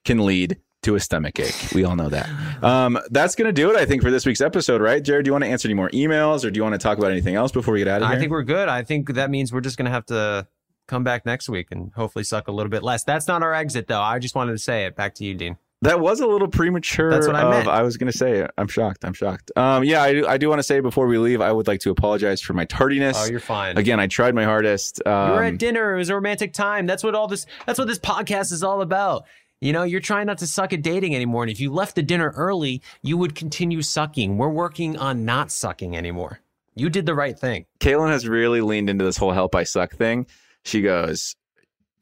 can 0.04 0.24
lead 0.24 0.58
to 0.82 0.96
a 0.96 1.00
stomach 1.00 1.38
ache. 1.38 1.54
We 1.72 1.84
all 1.84 1.94
know 1.96 2.08
that. 2.08 2.28
Um, 2.62 2.96
that's 3.10 3.34
gonna 3.34 3.50
do 3.52 3.70
it, 3.70 3.76
I 3.76 3.84
think, 3.86 4.02
for 4.02 4.12
this 4.12 4.24
week's 4.24 4.40
episode, 4.40 4.80
right? 4.80 5.02
Jared, 5.02 5.24
do 5.24 5.28
you 5.30 5.32
want 5.32 5.42
to 5.42 5.50
answer 5.50 5.66
any 5.66 5.74
more 5.74 5.90
emails, 5.90 6.44
or 6.44 6.50
do 6.52 6.58
you 6.58 6.62
want 6.62 6.74
to 6.74 6.78
talk 6.78 6.96
about 6.96 7.10
anything 7.10 7.34
else 7.34 7.50
before 7.50 7.74
we 7.74 7.80
get 7.80 7.88
out 7.88 8.02
of 8.02 8.08
here? 8.08 8.16
I 8.16 8.20
think 8.20 8.30
we're 8.30 8.44
good. 8.44 8.68
I 8.68 8.84
think 8.84 9.14
that 9.14 9.30
means 9.30 9.52
we're 9.52 9.62
just 9.62 9.76
gonna 9.76 9.90
have 9.90 10.06
to 10.06 10.46
come 10.86 11.02
back 11.02 11.26
next 11.26 11.48
week 11.48 11.68
and 11.72 11.92
hopefully 11.94 12.22
suck 12.22 12.46
a 12.46 12.52
little 12.52 12.70
bit 12.70 12.84
less. 12.84 13.02
That's 13.02 13.26
not 13.26 13.42
our 13.42 13.52
exit, 13.52 13.88
though. 13.88 14.00
I 14.00 14.20
just 14.20 14.36
wanted 14.36 14.52
to 14.52 14.58
say 14.58 14.84
it. 14.84 14.94
Back 14.94 15.16
to 15.16 15.24
you, 15.24 15.34
Dean. 15.34 15.56
That 15.83 16.01
was 16.01 16.20
a 16.20 16.26
little 16.26 16.49
premature. 16.49 17.11
That's 17.11 17.26
what 17.26 17.37
I 17.37 17.43
of- 17.43 17.51
meant. 17.51 17.68
I 17.68 17.83
was 17.83 17.97
going 17.97 18.11
to 18.11 18.16
say. 18.16 18.47
I'm 18.57 18.68
shocked. 18.68 19.05
I'm 19.05 19.12
shocked. 19.12 19.51
Um, 19.57 19.85
yeah, 19.85 20.03
I 20.03 20.12
do, 20.12 20.26
I 20.26 20.39
do 20.39 20.49
want 20.49 20.61
to 20.61 20.62
say 20.62 20.80
before 20.80 21.07
we 21.07 21.18
leave, 21.18 21.41
I 21.41 21.51
would 21.53 21.66
like 21.66 21.80
to 21.80 21.91
apologize 21.91 22.41
for 22.41 22.55
my 22.55 22.64
tardiness. 22.64 23.16
Oh, 23.20 23.30
you're 23.30 23.41
fine. 23.41 23.76
Again, 23.76 23.99
I 24.01 24.07
tried 24.07 24.35
my 24.35 24.45
hardest. 24.45 25.05
Um, 25.07 25.28
you 25.30 25.35
were 25.35 25.45
at 25.45 25.59
dinner. 25.59 25.95
It 25.95 25.99
was 25.99 26.09
a 26.09 26.14
romantic 26.14 26.53
time. 26.53 26.87
That's 26.87 27.03
what 27.03 27.14
all 27.14 27.26
this. 27.28 27.47
That's 27.66 27.78
what 27.78 27.89
this 27.89 27.99
podcast 27.99 28.53
is 28.53 28.62
all 28.62 28.80
about. 28.80 29.24
You 29.61 29.72
know, 29.72 29.83
you're 29.85 30.01
trying 30.01 30.26
not 30.26 30.39
to 30.39 30.47
suck 30.47 30.72
at 30.72 30.83
dating 30.83 31.14
anymore. 31.14 31.45
And 31.45 31.51
if 31.51 31.61
you 31.61 31.72
left 31.72 31.95
the 31.95 32.03
dinner 32.03 32.33
early, 32.37 32.83
you 33.03 33.16
would 33.16 33.35
continue 33.35 33.83
sucking. 33.83 34.37
We're 34.37 34.49
working 34.49 34.97
on 34.99 35.24
not 35.24 35.53
sucking 35.53 35.97
anymore. 35.97 36.41
You 36.74 36.91
did 36.91 37.07
the 37.07 37.14
right 37.14 37.39
thing. 37.39 37.66
Caelynn 37.80 38.11
has 38.11 38.26
really 38.26 38.61
leaned 38.61 38.89
into 38.89 39.05
this 39.05 39.16
whole 39.16 39.33
help 39.33 39.55
I 39.55 39.62
suck 39.64 39.95
thing. 39.95 40.26
She 40.64 40.80
goes, 40.80 41.37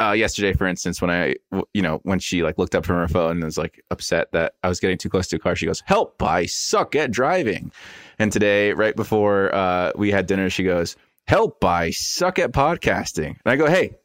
uh, 0.00 0.12
yesterday, 0.12 0.52
for 0.52 0.66
instance, 0.66 1.00
when 1.02 1.10
I, 1.10 1.34
you 1.74 1.82
know, 1.82 2.00
when 2.04 2.18
she 2.18 2.42
like 2.42 2.56
looked 2.58 2.74
up 2.74 2.86
from 2.86 2.96
her 2.96 3.08
phone 3.08 3.32
and 3.32 3.44
was 3.44 3.58
like 3.58 3.82
upset 3.90 4.32
that 4.32 4.54
I 4.62 4.68
was 4.68 4.80
getting 4.80 4.96
too 4.96 5.10
close 5.10 5.28
to 5.28 5.36
a 5.36 5.38
car, 5.38 5.54
she 5.54 5.66
goes, 5.66 5.82
"Help! 5.84 6.22
I 6.22 6.46
suck 6.46 6.96
at 6.96 7.10
driving." 7.10 7.70
And 8.18 8.32
today, 8.32 8.72
right 8.72 8.96
before 8.96 9.54
uh, 9.54 9.92
we 9.96 10.10
had 10.10 10.26
dinner, 10.26 10.48
she 10.48 10.62
goes, 10.62 10.96
"Help! 11.26 11.62
I 11.64 11.90
suck 11.90 12.38
at 12.38 12.52
podcasting." 12.52 13.36
And 13.44 13.46
I 13.46 13.56
go, 13.56 13.68
"Hey, 13.68 13.96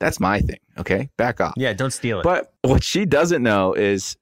that's 0.00 0.18
my 0.18 0.40
thing. 0.40 0.58
Okay, 0.78 1.10
back 1.18 1.40
off." 1.40 1.54
Yeah, 1.56 1.72
don't 1.74 1.92
steal 1.92 2.20
it. 2.20 2.24
But 2.24 2.52
what 2.62 2.82
she 2.82 3.04
doesn't 3.04 3.42
know 3.42 3.74
is 3.74 4.16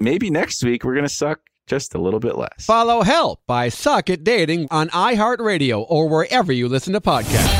maybe 0.00 0.30
next 0.30 0.64
week 0.64 0.84
we're 0.84 0.96
gonna 0.96 1.08
suck 1.08 1.40
just 1.68 1.94
a 1.94 1.98
little 1.98 2.20
bit 2.20 2.36
less. 2.36 2.66
Follow 2.66 3.02
Help 3.02 3.48
I 3.48 3.68
Suck 3.68 4.10
at 4.10 4.24
Dating 4.24 4.66
on 4.72 4.88
iHeartRadio 4.88 5.86
or 5.88 6.08
wherever 6.08 6.52
you 6.52 6.68
listen 6.68 6.94
to 6.94 7.00
podcasts. 7.00 7.59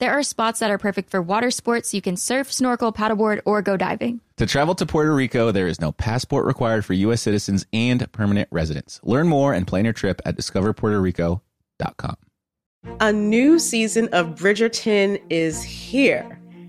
There 0.00 0.12
are 0.12 0.22
spots 0.22 0.60
that 0.60 0.70
are 0.70 0.78
perfect 0.78 1.10
for 1.10 1.20
water 1.20 1.50
sports. 1.50 1.92
You 1.92 2.00
can 2.00 2.16
surf, 2.16 2.50
snorkel, 2.50 2.90
paddleboard, 2.90 3.42
or 3.44 3.60
go 3.60 3.76
diving. 3.76 4.22
To 4.38 4.46
travel 4.46 4.74
to 4.76 4.86
Puerto 4.86 5.14
Rico, 5.14 5.52
there 5.52 5.66
is 5.66 5.78
no 5.78 5.92
passport 5.92 6.46
required 6.46 6.86
for 6.86 6.94
U.S. 6.94 7.20
citizens 7.20 7.66
and 7.74 8.10
permanent 8.10 8.48
residents. 8.50 8.98
Learn 9.02 9.28
more 9.28 9.52
and 9.52 9.66
plan 9.66 9.84
your 9.84 9.92
trip 9.92 10.22
at 10.24 10.38
discoverpuertorico.com. 10.38 12.16
A 13.00 13.12
new 13.12 13.58
season 13.58 14.08
of 14.12 14.36
Bridgerton 14.36 15.20
is 15.28 15.62
here. 15.62 16.39